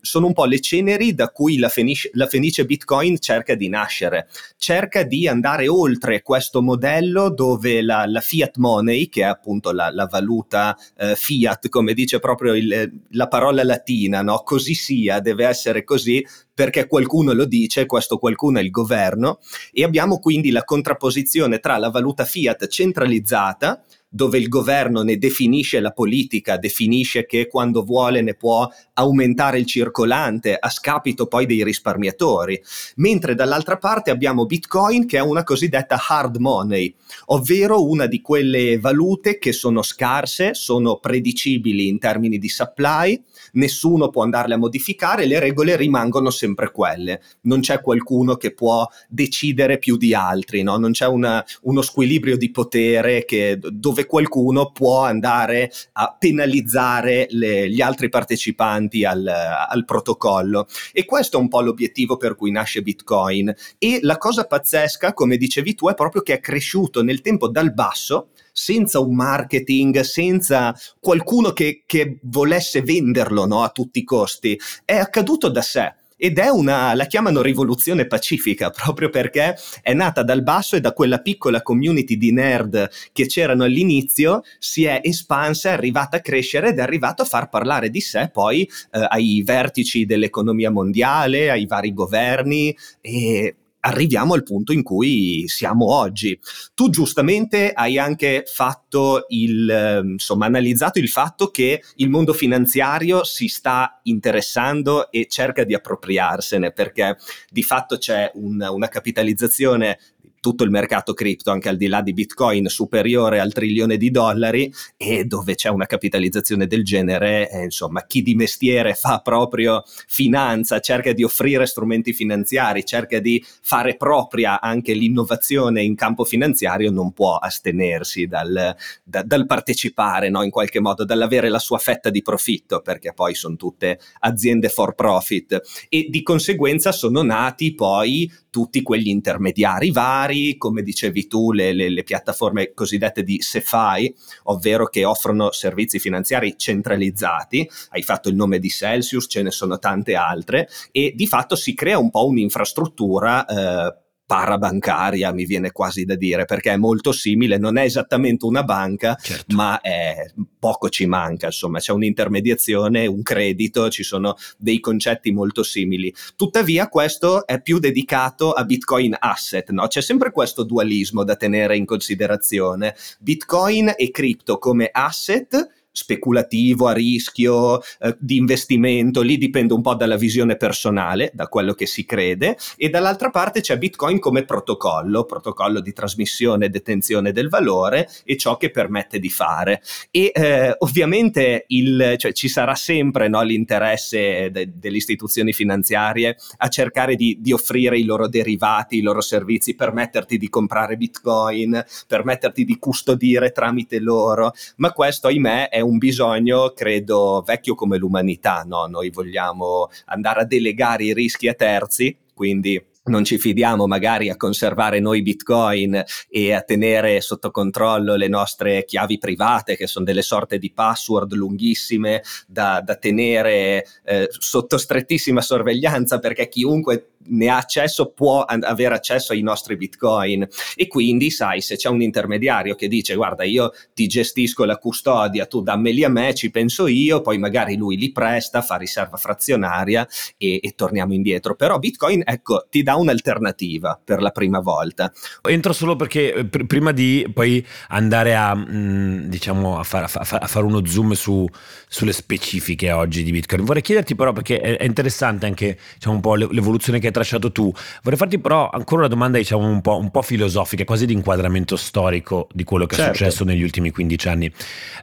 sono 0.00 0.26
un 0.26 0.32
po' 0.32 0.44
le 0.44 0.60
ceneri 0.60 1.14
da 1.14 1.30
cui 1.30 1.58
la 1.58 1.68
Fenice, 1.68 2.10
la 2.14 2.26
Fenice 2.26 2.64
Bitcoin 2.64 3.18
cerca 3.18 3.54
di 3.54 3.68
nascere, 3.68 4.28
cerca 4.56 5.02
di 5.02 5.26
andare 5.28 5.68
oltre 5.68 6.22
questo 6.22 6.62
modello 6.62 7.30
dove 7.30 7.82
la, 7.82 8.06
la 8.06 8.20
fiat 8.20 8.47
money, 8.56 9.08
che 9.08 9.22
è 9.22 9.24
appunto 9.24 9.72
la, 9.72 9.90
la 9.90 10.06
valuta 10.06 10.76
eh, 10.96 11.14
fiat, 11.14 11.68
come 11.68 11.94
dice 11.94 12.18
proprio 12.18 12.54
il, 12.54 13.00
la 13.10 13.28
parola 13.28 13.62
latina, 13.62 14.22
no? 14.22 14.42
così 14.44 14.74
sia, 14.74 15.20
deve 15.20 15.46
essere 15.46 15.84
così, 15.84 16.24
perché 16.52 16.86
qualcuno 16.86 17.32
lo 17.32 17.44
dice, 17.44 17.86
questo 17.86 18.18
qualcuno 18.18 18.58
è 18.58 18.62
il 18.62 18.70
governo, 18.70 19.38
e 19.72 19.84
abbiamo 19.84 20.18
quindi 20.18 20.50
la 20.50 20.64
contrapposizione 20.64 21.58
tra 21.60 21.76
la 21.78 21.90
valuta 21.90 22.24
fiat 22.24 22.66
centralizzata, 22.66 23.82
dove 24.08 24.38
il 24.38 24.48
governo 24.48 25.02
ne 25.02 25.18
definisce 25.18 25.80
la 25.80 25.90
politica, 25.90 26.56
definisce 26.56 27.26
che 27.26 27.46
quando 27.46 27.82
vuole 27.82 28.22
ne 28.22 28.34
può 28.34 28.68
aumentare 28.94 29.58
il 29.58 29.66
circolante 29.66 30.56
a 30.58 30.70
scapito 30.70 31.26
poi 31.26 31.46
dei 31.46 31.62
risparmiatori, 31.62 32.60
mentre 32.96 33.34
dall'altra 33.34 33.76
parte 33.76 34.10
abbiamo 34.10 34.46
Bitcoin 34.46 35.06
che 35.06 35.18
è 35.18 35.22
una 35.22 35.44
cosiddetta 35.44 36.00
hard 36.08 36.36
money, 36.36 36.94
ovvero 37.26 37.86
una 37.86 38.06
di 38.06 38.20
quelle 38.20 38.78
valute 38.78 39.38
che 39.38 39.52
sono 39.52 39.82
scarse, 39.82 40.54
sono 40.54 40.98
predicibili 40.98 41.88
in 41.88 41.98
termini 41.98 42.38
di 42.38 42.48
supply, 42.48 43.22
nessuno 43.52 44.08
può 44.08 44.22
andarle 44.22 44.54
a 44.54 44.58
modificare, 44.58 45.26
le 45.26 45.38
regole 45.38 45.76
rimangono 45.76 46.30
sempre 46.30 46.70
quelle, 46.70 47.20
non 47.42 47.60
c'è 47.60 47.80
qualcuno 47.80 48.36
che 48.36 48.52
può 48.52 48.86
decidere 49.08 49.78
più 49.78 49.96
di 49.96 50.14
altri, 50.14 50.62
no? 50.62 50.76
non 50.76 50.92
c'è 50.92 51.06
una, 51.06 51.44
uno 51.62 51.82
squilibrio 51.82 52.36
di 52.36 52.50
potere 52.50 53.24
che, 53.24 53.58
dove 53.60 53.97
qualcuno 54.06 54.70
può 54.70 55.04
andare 55.04 55.70
a 55.92 56.16
penalizzare 56.18 57.26
le, 57.30 57.70
gli 57.70 57.80
altri 57.80 58.08
partecipanti 58.08 59.04
al, 59.04 59.26
al 59.26 59.84
protocollo. 59.84 60.66
E 60.92 61.04
questo 61.04 61.38
è 61.38 61.40
un 61.40 61.48
po' 61.48 61.60
l'obiettivo 61.60 62.16
per 62.16 62.34
cui 62.36 62.50
nasce 62.50 62.82
Bitcoin. 62.82 63.54
E 63.78 63.98
la 64.02 64.18
cosa 64.18 64.44
pazzesca, 64.44 65.12
come 65.12 65.36
dicevi 65.36 65.74
tu, 65.74 65.88
è 65.88 65.94
proprio 65.94 66.22
che 66.22 66.34
è 66.34 66.40
cresciuto 66.40 67.02
nel 67.02 67.20
tempo 67.20 67.48
dal 67.48 67.72
basso 67.72 68.28
senza 68.52 68.98
un 68.98 69.14
marketing, 69.14 70.00
senza 70.00 70.74
qualcuno 70.98 71.52
che, 71.52 71.84
che 71.86 72.18
volesse 72.22 72.82
venderlo 72.82 73.46
no, 73.46 73.62
a 73.62 73.68
tutti 73.68 74.00
i 74.00 74.04
costi. 74.04 74.58
È 74.84 74.96
accaduto 74.96 75.48
da 75.48 75.62
sé 75.62 75.94
ed 76.18 76.38
è 76.38 76.48
una, 76.48 76.92
la 76.94 77.06
chiamano 77.06 77.40
rivoluzione 77.40 78.06
pacifica 78.06 78.68
proprio 78.70 79.08
perché 79.08 79.56
è 79.80 79.94
nata 79.94 80.22
dal 80.22 80.42
basso 80.42 80.76
e 80.76 80.80
da 80.80 80.92
quella 80.92 81.20
piccola 81.20 81.62
community 81.62 82.16
di 82.16 82.32
nerd 82.32 82.90
che 83.12 83.26
c'erano 83.26 83.64
all'inizio 83.64 84.42
si 84.58 84.84
è 84.84 85.00
espansa, 85.02 85.70
è 85.70 85.72
arrivata 85.72 86.18
a 86.18 86.20
crescere 86.20 86.70
ed 86.70 86.78
è 86.78 86.82
arrivata 86.82 87.22
a 87.22 87.26
far 87.26 87.48
parlare 87.48 87.88
di 87.88 88.00
sé 88.00 88.28
poi 88.32 88.68
eh, 88.90 89.06
ai 89.08 89.42
vertici 89.44 90.04
dell'economia 90.04 90.70
mondiale, 90.70 91.50
ai 91.50 91.66
vari 91.66 91.94
governi 91.94 92.76
e 93.00 93.54
arriviamo 93.80 94.34
al 94.34 94.42
punto 94.42 94.72
in 94.72 94.82
cui 94.82 95.44
siamo 95.46 95.94
oggi. 95.94 96.38
Tu 96.74 96.90
giustamente 96.90 97.72
hai 97.72 97.98
anche 97.98 98.44
fatto 98.46 99.26
il, 99.28 99.68
ehm, 99.68 100.12
insomma, 100.12 100.46
analizzato 100.46 100.98
il 100.98 101.08
fatto 101.08 101.50
che 101.50 101.82
il 101.96 102.08
mondo 102.08 102.32
finanziario 102.32 103.24
si 103.24 103.48
sta 103.48 104.00
interessando 104.04 105.10
e 105.10 105.26
cerca 105.28 105.64
di 105.64 105.74
appropriarsene 105.74 106.72
perché 106.72 107.16
di 107.50 107.62
fatto 107.62 107.98
c'è 107.98 108.30
un, 108.34 108.66
una 108.68 108.88
capitalizzazione 108.88 109.98
tutto 110.40 110.64
il 110.64 110.70
mercato 110.70 111.14
cripto, 111.14 111.50
anche 111.50 111.68
al 111.68 111.76
di 111.76 111.86
là 111.86 112.02
di 112.02 112.12
Bitcoin, 112.12 112.66
superiore 112.66 113.40
al 113.40 113.52
trilione 113.52 113.96
di 113.96 114.10
dollari 114.10 114.72
e 114.96 115.24
dove 115.24 115.54
c'è 115.54 115.68
una 115.68 115.86
capitalizzazione 115.86 116.66
del 116.66 116.84
genere, 116.84 117.50
eh, 117.50 117.64
insomma, 117.64 118.04
chi 118.06 118.22
di 118.22 118.34
mestiere 118.34 118.94
fa 118.94 119.20
proprio 119.20 119.82
finanza, 120.06 120.80
cerca 120.80 121.12
di 121.12 121.22
offrire 121.22 121.66
strumenti 121.66 122.12
finanziari, 122.12 122.84
cerca 122.84 123.18
di 123.18 123.44
fare 123.60 123.96
propria 123.96 124.60
anche 124.60 124.92
l'innovazione 124.92 125.82
in 125.82 125.94
campo 125.94 126.24
finanziario, 126.24 126.90
non 126.90 127.12
può 127.12 127.36
astenersi 127.36 128.26
dal, 128.26 128.74
da, 129.02 129.22
dal 129.22 129.46
partecipare 129.46 130.28
no? 130.28 130.42
in 130.42 130.50
qualche 130.50 130.80
modo, 130.80 131.04
dall'avere 131.04 131.48
la 131.48 131.58
sua 131.58 131.78
fetta 131.78 132.10
di 132.10 132.22
profitto, 132.22 132.80
perché 132.80 133.12
poi 133.12 133.34
sono 133.34 133.56
tutte 133.56 133.98
aziende 134.20 134.68
for 134.68 134.94
profit 134.94 135.60
e 135.88 136.06
di 136.08 136.22
conseguenza 136.22 136.92
sono 136.92 137.22
nati 137.22 137.74
poi 137.74 138.30
tutti 138.50 138.82
quegli 138.82 139.08
intermediari 139.08 139.90
vari, 139.90 140.27
come 140.56 140.82
dicevi 140.82 141.26
tu, 141.26 141.52
le, 141.52 141.72
le, 141.72 141.88
le 141.88 142.02
piattaforme 142.02 142.72
cosiddette 142.74 143.22
di 143.22 143.40
SeFi, 143.40 144.14
ovvero 144.44 144.86
che 144.86 145.04
offrono 145.04 145.52
servizi 145.52 145.98
finanziari 145.98 146.54
centralizzati. 146.56 147.68
Hai 147.90 148.02
fatto 148.02 148.28
il 148.28 148.34
nome 148.34 148.58
di 148.58 148.68
Celsius, 148.68 149.26
ce 149.28 149.42
ne 149.42 149.50
sono 149.50 149.78
tante 149.78 150.14
altre, 150.14 150.68
e 150.92 151.12
di 151.14 151.26
fatto 151.26 151.56
si 151.56 151.74
crea 151.74 151.98
un 151.98 152.10
po' 152.10 152.26
un'infrastruttura. 152.26 153.44
Eh, 153.44 153.96
parabancaria, 154.28 155.32
mi 155.32 155.46
viene 155.46 155.72
quasi 155.72 156.04
da 156.04 156.14
dire, 156.14 156.44
perché 156.44 156.72
è 156.72 156.76
molto 156.76 157.12
simile, 157.12 157.56
non 157.56 157.78
è 157.78 157.84
esattamente 157.84 158.44
una 158.44 158.62
banca, 158.62 159.16
certo. 159.18 159.56
ma 159.56 159.80
è, 159.80 160.30
poco 160.58 160.90
ci 160.90 161.06
manca, 161.06 161.46
insomma, 161.46 161.78
c'è 161.78 161.92
un'intermediazione, 161.92 163.06
un 163.06 163.22
credito, 163.22 163.88
ci 163.88 164.02
sono 164.02 164.36
dei 164.58 164.80
concetti 164.80 165.32
molto 165.32 165.62
simili. 165.62 166.14
Tuttavia 166.36 166.88
questo 166.88 167.46
è 167.46 167.62
più 167.62 167.78
dedicato 167.78 168.52
a 168.52 168.64
Bitcoin 168.64 169.16
asset, 169.18 169.70
no? 169.70 169.86
C'è 169.86 170.02
sempre 170.02 170.30
questo 170.30 170.62
dualismo 170.62 171.24
da 171.24 171.34
tenere 171.34 171.78
in 171.78 171.86
considerazione. 171.86 172.94
Bitcoin 173.20 173.94
e 173.96 174.10
cripto 174.10 174.58
come 174.58 174.90
asset 174.92 175.77
speculativo, 175.98 176.86
a 176.86 176.92
rischio, 176.92 177.80
eh, 177.98 178.16
di 178.18 178.36
investimento, 178.36 179.20
lì 179.20 179.36
dipende 179.36 179.74
un 179.74 179.82
po' 179.82 179.94
dalla 179.94 180.16
visione 180.16 180.56
personale, 180.56 181.30
da 181.34 181.48
quello 181.48 181.74
che 181.74 181.86
si 181.86 182.04
crede, 182.04 182.56
e 182.76 182.88
dall'altra 182.88 183.30
parte 183.30 183.60
c'è 183.60 183.76
Bitcoin 183.78 184.20
come 184.20 184.44
protocollo, 184.44 185.24
protocollo 185.24 185.80
di 185.80 185.92
trasmissione 185.92 186.66
e 186.66 186.68
detenzione 186.68 187.32
del 187.32 187.48
valore 187.48 188.08
e 188.24 188.36
ciò 188.36 188.56
che 188.56 188.70
permette 188.70 189.18
di 189.18 189.28
fare. 189.28 189.82
E 190.10 190.30
eh, 190.32 190.74
ovviamente 190.78 191.64
il, 191.68 192.14
cioè, 192.16 192.32
ci 192.32 192.48
sarà 192.48 192.76
sempre 192.76 193.28
no, 193.28 193.42
l'interesse 193.42 194.50
de- 194.52 194.70
delle 194.74 194.96
istituzioni 194.96 195.52
finanziarie 195.52 196.36
a 196.58 196.68
cercare 196.68 197.16
di, 197.16 197.38
di 197.40 197.52
offrire 197.52 197.98
i 197.98 198.04
loro 198.04 198.28
derivati, 198.28 198.98
i 198.98 199.02
loro 199.02 199.20
servizi, 199.20 199.74
permetterti 199.74 200.38
di 200.38 200.48
comprare 200.48 200.96
Bitcoin, 200.96 201.84
permetterti 202.06 202.64
di 202.64 202.78
custodire 202.78 203.50
tramite 203.50 203.98
loro, 203.98 204.52
ma 204.76 204.92
questo 204.92 205.26
ahimè 205.26 205.68
è 205.68 205.80
un 205.80 205.87
bisogno, 205.96 206.72
credo, 206.74 207.42
vecchio 207.46 207.74
come 207.74 207.96
l'umanità, 207.96 208.64
no? 208.66 208.86
Noi 208.86 209.08
vogliamo 209.08 209.88
andare 210.06 210.40
a 210.40 210.44
delegare 210.44 211.04
i 211.04 211.14
rischi 211.14 211.48
a 211.48 211.54
terzi, 211.54 212.14
quindi 212.34 212.84
non 213.08 213.24
ci 213.24 213.38
fidiamo 213.38 213.86
magari 213.86 214.28
a 214.28 214.36
conservare 214.36 215.00
noi 215.00 215.22
bitcoin 215.22 216.02
e 216.28 216.52
a 216.52 216.60
tenere 216.60 217.20
sotto 217.20 217.50
controllo 217.50 218.14
le 218.14 218.28
nostre 218.28 218.84
chiavi 218.84 219.18
private 219.18 219.76
che 219.76 219.86
sono 219.86 220.04
delle 220.04 220.22
sorte 220.22 220.58
di 220.58 220.70
password 220.70 221.32
lunghissime 221.32 222.22
da, 222.46 222.80
da 222.84 222.96
tenere 222.96 223.84
eh, 224.04 224.28
sotto 224.30 224.78
strettissima 224.78 225.40
sorveglianza 225.40 226.18
perché 226.18 226.48
chiunque 226.48 227.12
ne 227.28 227.48
ha 227.48 227.56
accesso 227.56 228.10
può 228.10 228.44
an- 228.44 228.64
avere 228.64 228.94
accesso 228.94 229.32
ai 229.32 229.42
nostri 229.42 229.76
bitcoin. 229.76 230.46
E 230.74 230.86
quindi 230.86 231.30
sai 231.30 231.60
se 231.60 231.76
c'è 231.76 231.88
un 231.88 232.02
intermediario 232.02 232.74
che 232.74 232.88
dice 232.88 233.14
guarda 233.14 233.44
io 233.44 233.72
ti 233.94 234.06
gestisco 234.06 234.64
la 234.64 234.76
custodia 234.76 235.46
tu 235.46 235.62
dammeli 235.62 236.04
a 236.04 236.08
me 236.08 236.34
ci 236.34 236.50
penso 236.50 236.86
io 236.86 237.20
poi 237.20 237.38
magari 237.38 237.76
lui 237.76 237.96
li 237.96 238.12
presta 238.12 238.62
fa 238.62 238.76
riserva 238.76 239.16
frazionaria 239.16 240.06
e, 240.36 240.60
e 240.62 240.72
torniamo 240.74 241.12
indietro. 241.12 241.54
Però 241.54 241.78
bitcoin 241.78 242.22
ecco 242.24 242.66
ti 242.70 242.82
dà 242.82 242.96
un'alternativa 242.96 244.00
per 244.02 244.20
la 244.20 244.30
prima 244.30 244.60
volta. 244.60 245.12
Entro 245.42 245.72
solo 245.72 245.96
perché 245.96 246.32
eh, 246.32 246.44
pr- 246.46 246.66
prima 246.66 246.92
di 246.92 247.26
poi 247.32 247.64
andare 247.88 248.34
a 248.34 248.54
mh, 248.54 248.66
mm, 248.70 249.18
diciamo 249.24 249.78
a, 249.78 249.82
far, 249.82 250.04
a, 250.04 250.08
fa- 250.08 250.38
a, 250.38 250.46
fare 250.46 250.64
uno 250.64 250.84
zoom 250.84 251.12
su, 251.12 251.46
sulle 251.88 252.12
specifiche 252.12 252.92
oggi 252.92 253.22
di 253.22 253.30
bitcoin. 253.30 253.64
Vorrei 253.64 253.82
chiederti 253.82 254.14
però 254.14 254.32
perché 254.32 254.60
è, 254.60 254.76
è 254.76 254.84
interessante 254.84 255.46
anche 255.46 255.78
diciamo, 255.94 256.14
un 256.16 256.20
po' 256.20 256.34
l'evoluzione 256.34 256.98
che 256.98 257.06
hai 257.06 257.12
tracciato 257.18 257.52
tu. 257.52 257.72
Vorrei 258.02 258.18
farti 258.18 258.38
però 258.38 258.68
ancora 258.70 259.02
una 259.02 259.10
domanda 259.10 259.38
diciamo 259.38 259.68
un 259.68 259.80
po', 259.80 259.98
un 259.98 260.10
po 260.10 260.22
filosofica, 260.22 260.84
quasi 260.84 261.06
di 261.06 261.12
inquadramento 261.12 261.76
storico 261.76 262.48
di 262.52 262.64
quello 262.64 262.86
che 262.86 262.96
certo. 262.96 263.10
è 263.10 263.14
successo 263.14 263.44
negli 263.44 263.62
ultimi 263.62 263.90
15 263.90 264.28
anni. 264.28 264.52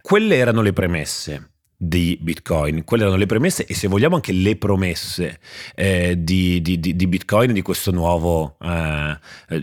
Quelle 0.01 0.35
erano 0.35 0.61
le 0.61 0.73
premesse 0.73 1.49
di 1.77 2.17
Bitcoin. 2.21 2.83
Quelle 2.83 3.03
erano 3.03 3.17
le 3.17 3.25
premesse 3.25 3.65
e 3.65 3.73
se 3.73 3.87
vogliamo 3.87 4.15
anche 4.15 4.31
le 4.31 4.55
promesse 4.55 5.39
eh, 5.75 6.15
di, 6.17 6.61
di, 6.61 6.79
di, 6.79 7.07
Bitcoin, 7.07 7.53
di 7.53 7.61
questo 7.61 7.91
nuovo 7.91 8.57
eh, 8.61 9.19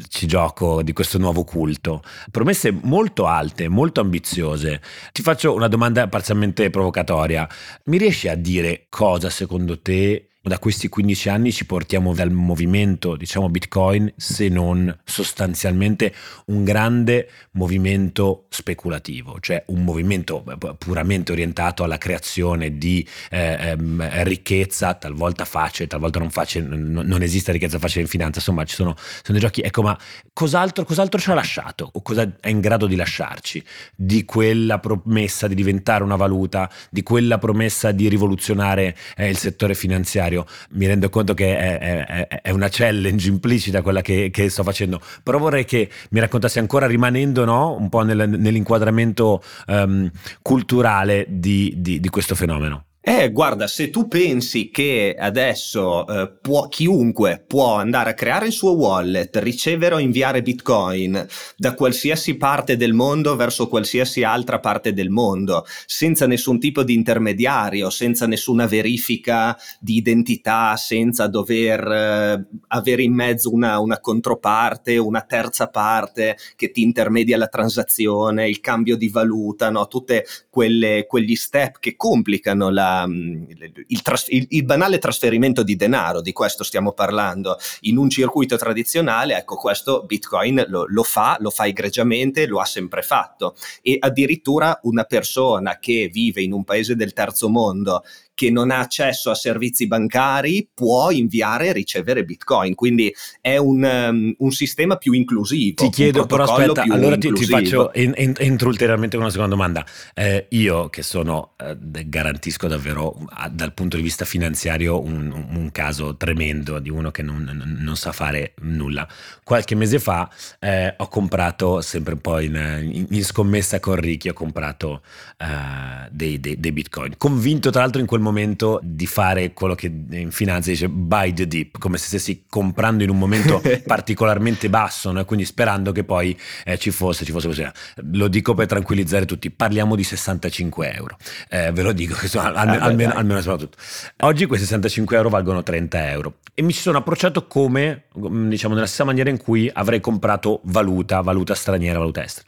ci 0.09 0.27
gioco, 0.27 0.83
di 0.83 0.93
questo 0.93 1.19
nuovo 1.19 1.45
culto. 1.45 2.03
Promesse 2.31 2.71
molto 2.71 3.27
alte, 3.27 3.69
molto 3.69 4.01
ambiziose. 4.01 4.81
Ti 5.13 5.23
faccio 5.23 5.55
una 5.55 5.69
domanda 5.69 6.07
parzialmente 6.09 6.71
provocatoria. 6.71 7.49
Mi 7.85 7.99
riesci 7.99 8.29
a 8.29 8.35
dire 8.35 8.87
cosa 8.89 9.31
secondo 9.31 9.81
te 9.81 10.32
da 10.45 10.59
questi 10.59 10.89
15 10.89 11.29
anni 11.29 11.53
ci 11.53 11.67
portiamo 11.67 12.13
dal 12.15 12.33
movimento, 12.33 13.15
diciamo 13.15 13.49
Bitcoin, 13.49 14.13
se 14.17 14.49
non 14.49 14.93
sostanzialmente 15.05 16.13
un 16.47 16.65
grande 16.65 17.29
movimento 17.53 18.47
speculativo, 18.49 19.39
cioè 19.39 19.63
un 19.69 19.85
movimento 19.85 20.43
puramente 20.79 21.31
orientato 21.31 21.85
alla 21.85 21.97
creazione 21.97 22.77
di 22.77 23.07
eh, 23.31 23.57
ehm, 23.71 24.25
ricchezza, 24.25 24.95
talvolta 24.95 25.45
facile, 25.45 25.87
talvolta 25.87 26.19
non 26.19 26.31
facile, 26.31 26.67
n- 26.67 27.03
non 27.05 27.23
esiste 27.23 27.53
ricchezza 27.53 27.79
facile 27.79 28.03
in 28.03 28.09
finanza, 28.09 28.41
insomma 28.41 28.65
ci 28.65 28.75
sono, 28.75 28.97
sono 28.97 29.39
dei 29.39 29.41
giochi, 29.41 29.61
ecco 29.61 29.83
ma 29.83 29.97
cos'altro, 30.33 30.85
cos'altro 30.85 31.21
ci 31.21 31.31
ha 31.31 31.35
lasciato? 31.35 31.89
O 31.93 32.03
cosa 32.03 32.29
è 32.41 32.49
in 32.49 32.59
grado 32.59 32.89
di 32.89 32.97
lasciarci? 32.97 33.63
Di 33.95 34.25
quella 34.25 34.81
promessa 34.81 35.47
di 35.47 35.55
diventare 35.55 36.03
una 36.03 36.17
valuta, 36.17 36.69
di 36.91 37.05
quella 37.05 37.39
promessa 37.39 37.93
di 37.93 38.09
rivoluzionare 38.09 38.97
eh, 39.15 39.29
il 39.29 39.37
settore 39.37 39.77
finanziario? 39.77 40.32
Necessario. 40.33 40.47
Mi 40.71 40.87
rendo 40.87 41.09
conto 41.11 41.35
che 41.35 41.57
è, 41.57 41.79
è, 42.05 42.27
è 42.43 42.51
una 42.51 42.69
challenge 42.71 43.29
implicita 43.29 43.83
quella 43.83 44.01
che, 44.01 44.31
che, 44.33 44.49
sto 44.49 44.63
facendo, 44.63 45.01
però 45.23 45.39
vorrei 45.39 45.65
che 45.65 45.91
mi 46.11 46.21
raccontassi 46.21 46.59
ancora 46.59 46.87
rimanendo 46.87 47.45
no, 47.45 47.77
un 47.77 47.89
po' 47.89 48.03
nel, 48.03 48.29
nell'inquadramento 48.29 49.43
um, 49.67 50.11
culturale 50.41 51.27
di, 51.29 51.75
di, 51.77 52.01
di 52.01 52.09
questo 52.09 52.35
fenomeno. 52.35 52.87
Eh, 53.05 53.33
guarda, 53.33 53.67
se 53.67 53.91
tu 53.91 54.07
pensi 54.07 54.71
che 54.71 55.17
adesso 55.19 56.07
eh, 56.07 56.39
può, 56.41 56.69
chiunque 56.69 57.43
può 57.45 57.75
andare 57.75 58.11
a 58.11 58.15
creare 58.15 58.47
il 58.47 58.53
suo 58.53 58.77
wallet, 58.77 59.35
ricevere 59.39 59.97
o 59.97 59.99
inviare 59.99 60.41
bitcoin 60.41 61.27
da 61.57 61.75
qualsiasi 61.75 62.37
parte 62.37 62.77
del 62.77 62.93
mondo 62.93 63.35
verso 63.35 63.67
qualsiasi 63.67 64.23
altra 64.23 64.61
parte 64.61 64.93
del 64.93 65.11
mondo, 65.11 65.67
senza 65.85 66.29
nessun 66.29 66.61
tipo 66.61 66.85
di 66.85 66.95
intermediario, 66.95 67.91
senza 67.91 68.29
nessuna 68.29 68.69
verifica 68.69 69.59
di 69.81 69.97
identità, 69.97 70.77
senza 70.77 71.27
dover 71.27 71.85
eh, 71.85 72.47
avere 72.69 73.03
in 73.03 73.15
mezzo 73.15 73.53
una, 73.53 73.81
una 73.81 73.99
controparte, 73.99 74.97
una 74.97 75.23
terza 75.23 75.67
parte 75.67 76.37
che 76.55 76.71
ti 76.71 76.83
intermedia 76.83 77.37
la 77.37 77.49
transazione, 77.49 78.49
il 78.49 78.61
cambio 78.61 78.97
di 78.97 79.09
valuta, 79.09 79.71
no? 79.71 79.89
tutti 79.89 80.21
quegli 80.49 81.35
step 81.35 81.81
che 81.81 81.97
complicano 81.97 82.71
la 82.71 82.91
Mm, 83.07 83.45
il, 83.89 84.03
tras- 84.03 84.29
il, 84.29 84.47
il, 84.51 84.65
banale 84.65 84.99
trasferimento 84.99 85.63
di 85.63 85.77
denaro, 85.77 86.21
di 86.21 86.33
questo 86.33 86.65
stiamo 86.65 86.93
parlando, 86.93 87.57
in 87.83 87.97
un 87.97 88.09
circuito 88.09 88.57
tradizionale, 88.57 89.37
ecco 89.37 89.57
questo 89.57 90.05
Bitcoin 90.05 90.65
lo, 90.69 90.85
lo 90.89 91.03
fa, 91.03 91.37
lo 91.41 91.51
fa 91.51 91.67
egregiamente, 91.67 92.47
lo 92.47 92.61
ha 92.61 92.65
sempre 92.65 93.03
fatto. 93.03 93.55
E 93.83 93.97
addirittura 93.99 94.79
una 94.83 95.05
persona 95.05 95.79
che 95.79 96.09
vive 96.13 96.43
in 96.43 96.53
un 96.53 96.65
paese 96.65 96.97
del 96.97 97.13
terzo 97.13 97.49
mondo 97.49 98.03
che 98.35 98.51
non 98.51 98.71
ha 98.71 98.79
accesso 98.79 99.31
a 99.31 99.35
servizi 99.35 99.87
bancari 99.87 100.69
può 100.73 101.11
inviare 101.11 101.69
e 101.69 101.73
ricevere 101.73 102.25
bitcoin. 102.25 102.75
Quindi 102.75 103.15
è 103.41 103.57
un, 103.57 103.83
um, 103.83 104.35
un 104.39 104.51
sistema 104.51 104.97
più 104.97 105.13
inclusivo 105.13 105.85
ti 105.85 105.91
chiedo 105.91 106.27
però 106.27 106.45
aspetta 106.45 106.83
allora 106.89 107.17
ti, 107.17 107.33
ti, 107.33 107.45
faccio 107.45 107.93
en, 107.93 108.13
en, 108.17 108.35
entro 108.39 108.69
ulteriormente 108.69 109.17
una 109.17 109.31
seconda 109.31 109.55
domanda. 109.55 109.85
Eh, 110.15 110.47
io 110.51 110.89
che 110.89 111.03
sono 111.03 111.53
eh, 111.59 111.77
garantisco 112.07 112.69
davvero 112.69 113.17
dal 113.51 113.73
punto 113.73 113.97
di 113.97 114.03
vista 114.03 114.25
finanziario 114.25 115.01
un, 115.01 115.31
un, 115.31 115.71
caso 115.73 116.17
tremendo 116.17 116.79
di 116.79 116.91
uno 116.91 117.11
che 117.11 117.23
non, 117.23 117.79
non, 117.79 117.97
sa 117.97 118.13
fare 118.13 118.55
nulla. 118.63 119.07
Qualche 119.43 119.75
mese 119.75 119.99
fa 119.99 120.31
eh, 120.59 120.95
ho 120.97 121.09
comprato 121.09 121.81
sempre 121.81 122.15
un 122.15 122.21
po' 122.21 122.41
in, 122.41 122.55
in, 122.55 123.07
in 123.09 123.25
scommessa 123.25 123.81
con 123.81 123.97
Ricky 123.97 124.29
ho 124.29 124.33
comprato 124.33 125.03
eh, 125.39 126.09
dei, 126.11 126.41
dei, 126.41 126.59
dei 126.59 126.73
bitcoin. 126.73 127.15
Convinto 127.17 127.71
tra 127.71 127.83
l'altro 127.83 128.01
in 128.01 128.07
quel 128.07 128.21
momento 128.23 128.81
di 128.83 129.07
fare 129.07 129.53
quello 129.53 129.75
che 129.75 129.87
in 130.11 130.31
finanza 130.31 130.71
dice 130.71 130.89
buy 130.89 131.33
the 131.33 131.47
dip, 131.47 131.79
come 131.79 131.99
se 131.99 132.07
stessi 132.07 132.45
comprando 132.49 133.03
in 133.03 133.11
un 133.11 133.19
momento 133.19 133.61
particolarmente 133.87 134.69
basso, 134.71 135.13
no? 135.13 135.25
quindi 135.25 135.45
sperando 135.45 135.93
che 135.93 136.05
poi 136.05 136.39
eh, 136.65 136.79
ci 136.79 136.91
fosse, 136.91 137.25
ci 137.25 137.33
fosse 137.33 137.47
così. 137.49 137.67
Lo 138.13 138.29
dico 138.29 138.55
per 138.55 138.67
tranquillizzare 138.67 139.27
tutti, 139.27 139.51
parliamo 139.51 139.97
di 139.97 140.05
65 140.05 140.93
euro, 140.93 141.17
eh, 141.49 141.71
ve 141.73 141.83
lo 141.83 141.93
dico, 141.93 142.15
sono, 142.27 142.53
almeno, 142.55 142.83
ah, 142.83 142.87
almeno, 142.87 143.13
almeno 143.15 143.41
soprattutto. 143.41 143.79
Oggi 144.21 144.47
quei 144.47 144.59
65 144.59 145.17
euro 145.17 145.29
valgono 145.29 145.63
30 145.63 146.11
euro 146.11 146.35
e 146.55 146.63
mi 146.63 146.73
ci 146.73 146.81
sono 146.81 146.99
approcciato 146.99 147.47
come, 147.47 148.05
diciamo, 148.15 148.75
nella 148.75 148.87
stessa 148.87 149.05
maniera 149.05 149.31
in 149.31 149.39
cui 149.39 149.71
avrei 149.73 150.01
comprato 150.01 150.61
valuta, 150.65 151.21
valuta 151.21 151.55
straniera, 151.55 151.99
valuta 151.99 152.23
estera. 152.23 152.47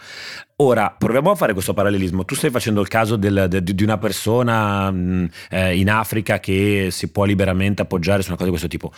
Ora, 0.57 0.95
proviamo 0.97 1.33
a 1.33 1.35
fare 1.35 1.53
questo 1.53 1.75
parallelismo. 1.75 2.25
Tu 2.25 2.37
stai 2.37 2.51
facendo 2.51 2.81
il 2.81 2.87
caso 2.89 3.17
del, 3.17 3.47
de, 3.49 3.63
di 3.63 3.83
una 3.83 3.99
persona 3.99 4.91
mh, 4.91 5.31
eh, 5.51 5.77
in 5.77 5.91
Africa 5.91 6.39
che 6.39 6.89
si 6.91 7.11
può 7.11 7.25
liberamente 7.25 7.83
appoggiare 7.83 8.23
su 8.23 8.29
una 8.29 8.37
cosa 8.37 8.51
di 8.51 8.57
questo 8.57 8.69
tipo. 8.69 8.93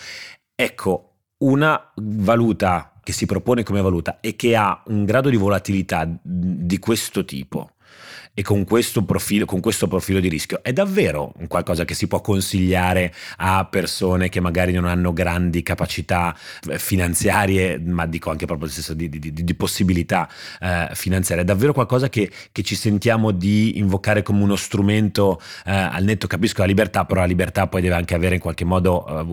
Ecco, 0.55 1.13
una 1.39 1.93
valuta 1.97 2.93
che 3.03 3.13
si 3.13 3.25
propone 3.25 3.63
come 3.63 3.81
valuta 3.81 4.19
e 4.21 4.37
che 4.37 4.57
ha 4.57 4.83
un 4.87 5.05
grado 5.05 5.31
di 5.31 5.37
volatilità 5.37 6.07
di 6.23 6.79
questo 6.79 7.25
tipo 7.25 7.76
e 8.39 8.43
con 8.43 8.65
questo, 8.65 9.03
profilo, 9.03 9.47
con 9.47 9.61
questo 9.61 9.89
profilo 9.89 10.21
di 10.21 10.29
rischio 10.29 10.63
è 10.63 10.71
davvero 10.71 11.33
qualcosa 11.49 11.87
che 11.87 11.95
si 11.95 12.07
può 12.07 12.21
consigliare 12.21 13.11
a 13.39 13.65
persone 13.65 14.29
che 14.29 14.41
magari 14.41 14.73
non 14.73 14.85
hanno 14.85 15.15
grandi 15.15 15.63
capacità 15.63 16.37
eh, 16.69 16.79
finanziarie, 16.79 17.79
ma 17.79 18.05
dico 18.05 18.29
anche 18.29 18.45
proprio 18.45 18.69
stesso 18.69 18.93
di, 18.93 19.09
di, 19.09 19.33
di, 19.33 19.55
possibilità 19.55 20.29
eh, 20.61 20.91
finanziarie. 20.93 21.45
È 21.45 21.47
davvero 21.47 21.73
qualcosa 21.73 22.11
che, 22.11 22.31
che, 22.53 22.63
ci 22.63 22.75
sentiamo 22.75 23.31
di 23.31 23.79
invocare 23.79 24.23
come 24.23 24.43
uno 24.43 24.57
strumento 24.57 25.41
eh, 25.65 25.73
al 25.73 26.05
netto, 26.05 26.27
capisco 26.27 26.61
la 26.61 26.67
libertà, 26.67 27.07
però 27.07 27.21
la 27.23 27.27
libertà 27.27 27.69
poi 27.69 27.81
deve 27.81 27.95
anche 27.95 28.15
avere 28.15 28.35
in 28.35 28.41
qualche 28.43 28.67
modo 28.67 29.07
eh, 29.07 29.25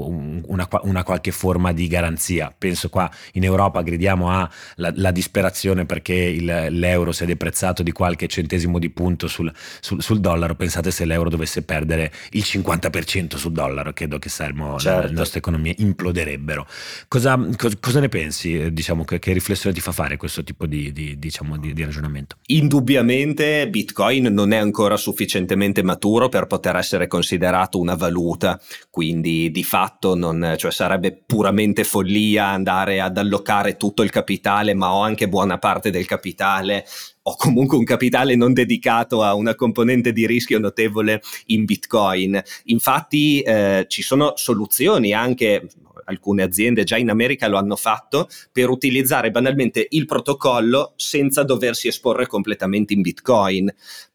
una, 0.46 0.66
una, 0.84 1.04
qualche 1.04 1.32
forma 1.32 1.74
di 1.74 1.88
garanzia. 1.88 2.56
Penso 2.58 2.88
qua 2.88 3.12
in 3.34 3.44
Europa 3.44 3.82
gridiamo 3.82 4.48
alla 4.78 5.12
disperazione 5.12 5.86
perché 5.86 6.14
il, 6.14 6.68
l'euro 6.70 7.12
si 7.12 7.24
è 7.24 7.26
deprezzato 7.26 7.84
di 7.84 7.92
qualche 7.92 8.28
centesimo 8.28 8.80
di 8.80 8.92
punto 8.94 9.28
sul, 9.28 9.52
sul, 9.82 10.02
sul, 10.02 10.20
dollaro, 10.20 10.56
pensate 10.56 10.92
se 10.92 11.06
l'euro 11.06 11.30
dovesse 11.30 11.64
perdere 11.64 12.12
il 12.32 12.44
50% 12.46 13.36
sul 13.36 13.52
dollaro, 13.52 13.94
credo 13.94 14.20
che 14.20 14.30
saremmo, 14.30 14.80
certo. 14.80 15.08
le 15.08 15.14
nostre 15.14 15.40
economie 15.40 15.76
imploderebbero. 15.78 16.66
Cosa, 17.08 17.38
cosa, 17.58 17.76
cosa 17.80 18.00
ne 18.00 18.10
pensi? 18.10 18.72
Diciamo, 18.72 19.04
che, 19.04 19.20
che, 19.20 19.34
riflessione 19.34 19.76
ti 19.76 19.82
fa 19.82 19.92
fare 19.92 20.18
questo 20.18 20.44
tipo 20.44 20.66
di, 20.66 20.92
di, 20.92 21.18
diciamo, 21.20 21.58
di, 21.58 21.74
di 21.74 21.84
ragionamento? 21.84 22.38
Indubbiamente 22.48 23.68
Bitcoin 23.70 24.26
non 24.26 24.52
è 24.52 24.58
ancora 24.58 24.98
sufficientemente 24.98 25.84
maturo 25.84 26.30
per 26.30 26.48
poter 26.48 26.76
essere 26.76 27.08
considerato 27.08 27.80
una 27.80 27.96
valuta, 27.96 28.60
quindi 28.90 29.52
di 29.52 29.64
fatto 29.64 30.16
non, 30.16 30.56
cioè 30.58 30.72
sarebbe 30.72 31.24
puramente 31.26 31.84
follia 31.84 32.48
andare 32.48 33.02
ad 33.02 33.18
allocare 33.18 33.78
tutto 33.78 34.04
il 34.04 34.10
capitale, 34.10 34.74
ma 34.74 34.94
ho 34.94 35.02
anche 35.02 35.28
buona 35.28 35.58
parte 35.58 35.90
del 35.90 36.06
capitale 36.06 36.86
o 37.24 37.36
comunque 37.36 37.78
un 37.78 37.84
capitale 37.84 38.36
non 38.36 38.54
dedicato 38.54 39.24
a 39.24 39.34
una 39.34 39.56
componente 39.56 40.12
di 40.12 40.26
rischio 40.28 40.60
notevole 40.60 41.22
in 41.48 41.66
Bitcoin. 41.66 42.42
Infatti 42.66 43.42
eh, 43.42 43.86
ci 43.88 44.02
sono 44.02 44.34
soluzioni 44.36 45.14
anche 45.14 45.68
alcune 46.06 46.44
aziende 46.44 46.84
già 46.84 46.98
in 46.98 47.10
America 47.10 47.48
lo 47.48 47.58
hanno 47.58 47.76
fatto 47.76 48.28
per 48.52 48.70
utilizzare 48.70 49.32
banalmente 49.32 49.88
il 49.92 50.06
protocollo 50.06 50.94
senza 50.96 51.44
doversi 51.44 51.88
esporre 51.88 52.28
completamente 52.28 52.94
in 52.94 53.02
Bitcoin 53.02 53.74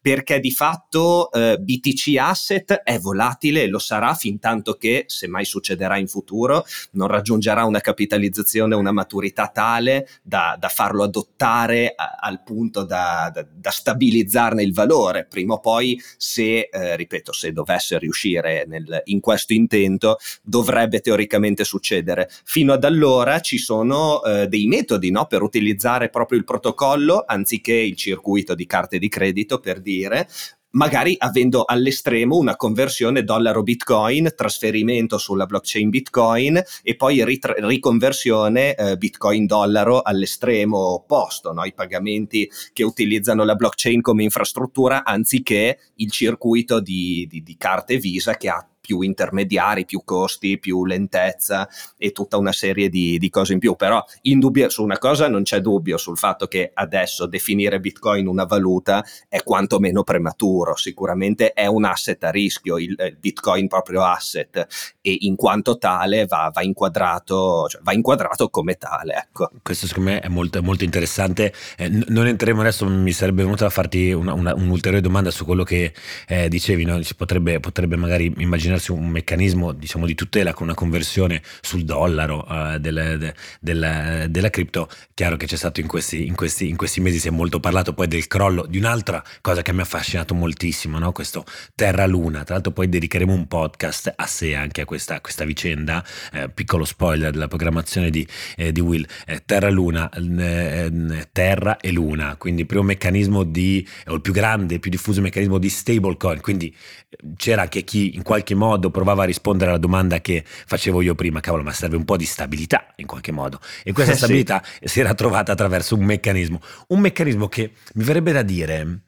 perché 0.09 0.41
di 0.41 0.51
fatto 0.51 1.31
eh, 1.33 1.59
BTC 1.59 2.17
Asset 2.19 2.73
è 2.83 2.99
volatile 2.99 3.65
e 3.65 3.67
lo 3.67 3.79
sarà 3.79 4.15
fin 4.15 4.39
tanto 4.39 4.79
che, 4.79 5.05
se 5.07 5.27
mai 5.27 5.45
succederà 5.45 5.99
in 5.99 6.07
futuro, 6.07 6.65
non 6.93 7.09
raggiungerà 7.09 7.65
una 7.65 7.81
capitalizzazione, 7.81 8.75
una 8.75 8.91
maturità 8.91 9.49
tale 9.49 10.09
da, 10.23 10.57
da 10.59 10.69
farlo 10.69 11.03
adottare 11.03 11.93
a, 11.95 12.17
al 12.21 12.43
punto 12.43 12.85
da, 12.85 13.31
da, 13.31 13.47
da, 13.53 13.71
stabilizzarne 13.71 14.63
il 14.63 14.73
valore. 14.73 15.27
Prima 15.29 15.55
o 15.55 15.61
poi, 15.61 16.01
se, 16.17 16.71
eh, 16.73 16.97
ripeto, 16.97 17.33
se 17.33 17.53
dovesse 17.53 17.99
riuscire 17.99 18.65
nel, 18.67 19.03
in 19.07 19.21
questo 19.21 19.53
intento, 19.53 20.17
dovrebbe 20.43 21.01
teoricamente 21.01 21.65
succedere. 21.69 22.29
Fino 22.45 22.73
ad 22.73 22.85
allora 22.85 23.41
ci 23.41 23.59
sono 23.59 24.23
eh, 24.25 24.49
dei 24.49 24.67
metodi 24.67 25.11
no, 25.11 25.27
per 25.27 25.43
utilizzare 25.43 26.09
proprio 26.09 26.39
il 26.39 26.45
protocollo 26.45 27.25
anziché 27.27 27.75
il 27.75 27.97
circuito 27.97 28.55
di 28.55 28.67
carte 28.67 28.99
di 28.99 29.09
credito 29.09 29.61
per 29.61 29.81
dire 29.81 30.27
magari 30.71 31.15
avendo 31.19 31.65
all'estremo 31.65 32.37
una 32.37 32.57
conversione 32.57 33.23
dollaro-bitcoin, 33.23 34.33
trasferimento 34.37 35.17
sulla 35.17 35.47
blockchain 35.47 35.89
bitcoin 35.89 36.63
e 36.83 36.97
poi 36.97 37.25
rit- 37.25 37.55
riconversione 37.59 38.75
eh, 38.75 38.97
bitcoin-dollaro 38.97 40.03
all'estremo 40.03 40.79
opposto, 40.95 41.53
no? 41.53 41.65
i 41.65 41.73
pagamenti 41.73 42.49
che 42.73 42.83
utilizzano 42.83 43.45
la 43.45 43.55
blockchain 43.55 44.01
come 44.01 44.25
infrastruttura 44.25 45.05
anziché 45.05 45.79
il 45.97 46.11
circuito 46.11 46.81
di, 46.81 47.27
di, 47.29 47.43
di 47.43 47.57
carte 47.57 47.97
Visa 47.97 48.37
che 48.37 48.49
ha 48.49 48.67
più 48.89 49.03
intermediari, 49.03 49.85
più 49.85 50.01
costi, 50.03 50.59
più 50.59 50.87
lentezza 50.87 51.69
e 51.99 52.13
tutta 52.13 52.39
una 52.39 52.53
serie 52.53 52.89
di, 52.89 53.19
di 53.19 53.29
cose 53.29 53.53
in 53.53 53.59
più. 53.59 53.77
Però 53.77 54.03
in 54.23 54.39
dubbio, 54.39 54.71
su 54.71 54.83
una 54.83 54.97
cosa 54.97 55.29
non 55.29 55.43
c'è 55.43 55.61
dubbio 55.61 55.99
sul 55.99 56.17
fatto 56.17 56.47
che 56.47 56.71
adesso 56.73 57.27
definire 57.27 57.81
Bitcoin 57.81 58.27
una 58.27 58.45
valuta 58.45 59.05
è 59.29 59.43
quantomeno 59.43 60.05
prematuro. 60.05 60.75
Sicuramente 60.75 61.53
è 61.53 61.67
un 61.67 61.85
asset 61.85 62.25
a 62.25 62.31
rischio, 62.31 62.79
il, 62.79 62.95
il 62.99 63.19
Bitcoin 63.21 63.69
proprio 63.69 64.05
asset 64.05 64.67
e 65.03 65.17
in 65.21 65.37
quanto 65.37 65.77
tale 65.77 66.25
va, 66.25 66.51
va, 66.51 66.63
inquadrato, 66.63 67.67
cioè 67.69 67.83
va 67.83 67.93
inquadrato 67.93 68.49
come 68.49 68.77
tale. 68.77 69.17
Ecco. 69.17 69.51
Questo 69.61 69.87
secondo 69.87 70.13
me 70.13 70.21
è 70.21 70.29
molto, 70.29 70.63
molto 70.63 70.85
interessante. 70.85 71.53
Eh, 71.77 71.91
non 72.09 72.27
entreremo 72.27 72.63
adesso, 72.63 72.89
mi 72.89 73.13
sarebbe 73.13 73.43
venuta 73.43 73.67
a 73.67 73.71
farti 73.71 74.13
una, 74.13 74.33
una, 74.33 74.55
un'ulteriore 74.55 75.03
domanda 75.03 75.31
su 75.31 75.45
quello 75.45 75.63
che 75.63 75.93
eh, 76.27 76.49
dicevi, 76.49 76.85
no? 76.85 77.03
si 77.03 77.15
potrebbe, 77.15 77.61
potrebbe 77.61 77.97
magari 77.97 78.33
immaginare 78.39 78.77
immaginarsi 78.79 78.93
un 78.93 79.09
meccanismo 79.09 79.73
diciamo, 79.73 80.07
di 80.07 80.15
tutela 80.15 80.55
con 80.55 80.67
una 80.67 80.75
conversione 80.75 81.43
sul 81.61 81.85
dollaro 81.85 82.47
uh, 82.49 82.79
del, 82.79 83.17
de, 83.19 83.35
del, 83.61 84.27
della 84.31 84.51
cripto, 84.51 84.89
chiaro 85.15 85.37
che 85.37 85.47
c'è 85.47 85.57
stato 85.57 85.81
in 85.81 85.87
questi, 85.87 86.27
in, 86.27 86.35
questi, 86.35 86.69
in 86.69 86.77
questi, 86.77 87.01
mesi, 87.01 87.19
si 87.19 87.29
è 87.29 87.31
molto 87.31 87.61
parlato. 87.61 87.93
Poi 87.93 88.07
del 88.09 88.27
crollo 88.27 88.65
di 88.67 88.79
un'altra 88.79 89.23
cosa 89.41 89.63
che 89.63 89.73
mi 89.73 89.81
ha 89.81 89.83
affascinato 89.83 90.35
moltissimo, 90.35 90.99
no? 90.99 91.13
questo 91.13 91.45
Terra 91.75 92.07
Luna, 92.07 92.45
tra 92.45 92.55
l'altro 92.55 92.73
poi 92.73 92.89
dedicheremo 92.89 93.33
un 93.33 93.47
podcast 93.47 94.13
a 94.17 94.27
sé 94.27 94.55
anche 94.55 94.83
a 94.83 94.85
questa, 94.85 95.21
questa 95.21 95.45
vicenda, 95.45 96.05
eh, 96.33 96.49
piccolo 96.49 96.85
spoiler 96.85 97.33
della 97.33 97.49
programmazione 97.49 98.11
di, 98.11 98.27
eh, 98.57 98.73
di 98.73 98.81
Will, 98.81 99.07
eh, 99.27 99.43
Terra 99.45 99.71
Luna, 99.71 100.09
eh, 100.11 101.29
Terra 101.33 101.79
e 101.79 101.91
Luna, 101.91 102.37
quindi 102.37 102.65
primo 102.65 102.85
meccanismo 102.85 103.43
di, 103.43 103.87
o 104.07 104.15
il 104.15 104.21
più 104.21 104.33
grande, 104.33 104.79
più 104.79 104.91
diffuso 104.91 105.21
meccanismo 105.21 105.59
di 105.59 105.69
stablecoin, 105.69 106.41
quindi 106.41 106.75
eh, 107.09 107.17
c'era 107.37 107.63
anche 107.63 107.83
chi 107.83 108.15
in 108.15 108.23
qualche 108.23 108.55
modo 108.55 108.68
modo 108.69 108.91
provava 108.91 109.23
a 109.23 109.27
rispondere 109.27 109.71
alla 109.71 109.79
domanda 109.79 110.21
che 110.21 110.45
facevo 110.45 111.01
io 111.01 111.15
prima, 111.15 111.41
cavolo, 111.41 111.63
ma 111.63 111.73
serve 111.73 111.97
un 111.97 112.05
po' 112.05 112.17
di 112.17 112.27
stabilità 112.27 112.93
in 112.97 113.07
qualche 113.07 113.33
modo. 113.33 113.61
E 113.83 113.93
questa 113.93 114.15
stabilità 114.17 114.63
sì. 114.65 114.89
si 114.89 115.01
era 115.01 115.15
trovata 115.15 115.53
attraverso 115.53 115.95
un 115.95 116.05
meccanismo, 116.05 116.61
un 116.89 117.01
meccanismo 117.01 117.49
che 117.49 117.73
mi 117.95 118.05
verrebbe 118.05 118.33
da 118.33 118.43
dire 118.43 119.03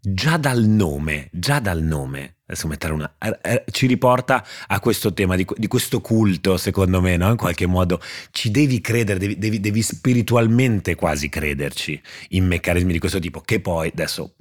già 0.00 0.36
dal 0.36 0.64
nome, 0.64 1.28
già 1.32 1.60
dal 1.60 1.82
nome, 1.82 2.36
adesso 2.46 2.66
mettere 2.66 2.92
una, 2.92 3.14
eh, 3.18 3.38
eh, 3.42 3.64
ci 3.70 3.86
riporta 3.86 4.44
a 4.66 4.80
questo 4.80 5.12
tema 5.12 5.36
di, 5.36 5.46
di, 5.56 5.66
questo 5.66 6.00
culto, 6.00 6.56
secondo 6.56 7.00
me, 7.00 7.16
no? 7.16 7.30
in 7.30 7.36
qualche 7.36 7.66
modo 7.66 8.00
ci 8.30 8.50
devi 8.50 8.80
credere, 8.80 9.18
devi, 9.18 9.38
devi, 9.38 9.60
devi 9.60 9.82
spiritualmente 9.82 10.94
quasi 10.94 11.28
crederci 11.28 12.00
in 12.30 12.46
meccanismi 12.46 12.92
di 12.92 12.98
questo 12.98 13.18
tipo, 13.18 13.40
che 13.40 13.60
poi 13.60 13.88
adesso 13.88 14.36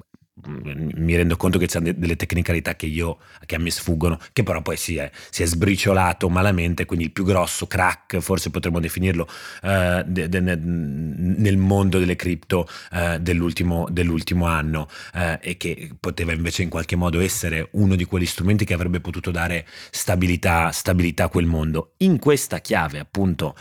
mi 0.46 1.16
rendo 1.16 1.36
conto 1.38 1.58
che 1.58 1.68
c'è 1.68 1.80
delle 1.80 2.16
tecnicalità 2.16 2.76
che, 2.76 2.86
io, 2.86 3.18
che 3.46 3.56
a 3.56 3.60
me 3.60 3.70
sfuggono, 3.70 4.20
che 4.34 4.44
però 4.44 4.62
poi 4.62 4.78
si 4.78 4.96
è, 4.98 5.10
si 5.30 5.44
è, 5.44 5.46
sbriciolato 5.46 6.30
malamente, 6.30 6.86
quindi 6.86 7.06
il 7.06 7.12
più 7.12 7.24
grosso 7.24 7.68
crack, 7.68 8.20
forse 8.20 8.50
potremmo 8.50 8.80
definirlo, 8.80 9.28
uh, 9.64 10.04
de, 10.06 10.30
de, 10.30 10.40
nel 10.40 11.58
mondo 11.58 12.00
delle 12.00 12.16
cripto 12.16 12.68
uh, 12.92 13.18
dell'ultimo, 13.20 13.88
dell'ultimo, 13.90 14.46
anno 14.46 14.88
uh, 15.14 15.38
e 15.42 15.58
che 15.58 15.92
poteva 16.00 16.32
invece 16.32 16.64
in 16.64 16.70
qualche 16.70 16.96
modo 16.96 17.20
essere 17.20 17.70
uno 17.72 17.96
di 17.96 18.06
quegli 18.06 18.26
strumenti 18.26 18.66
che 18.66 18.74
avrebbe 18.74 19.00
potuto 19.00 19.32
dare 19.32 19.66
stabilità, 19.92 20.72
stabilità 20.72 21.26
a 21.26 21.30
quel 21.30 21.46
mondo. 21.46 21.94
In 21.98 22.20
questa 22.20 22.60
chiave, 22.60 23.00
appunto, 23.00 23.56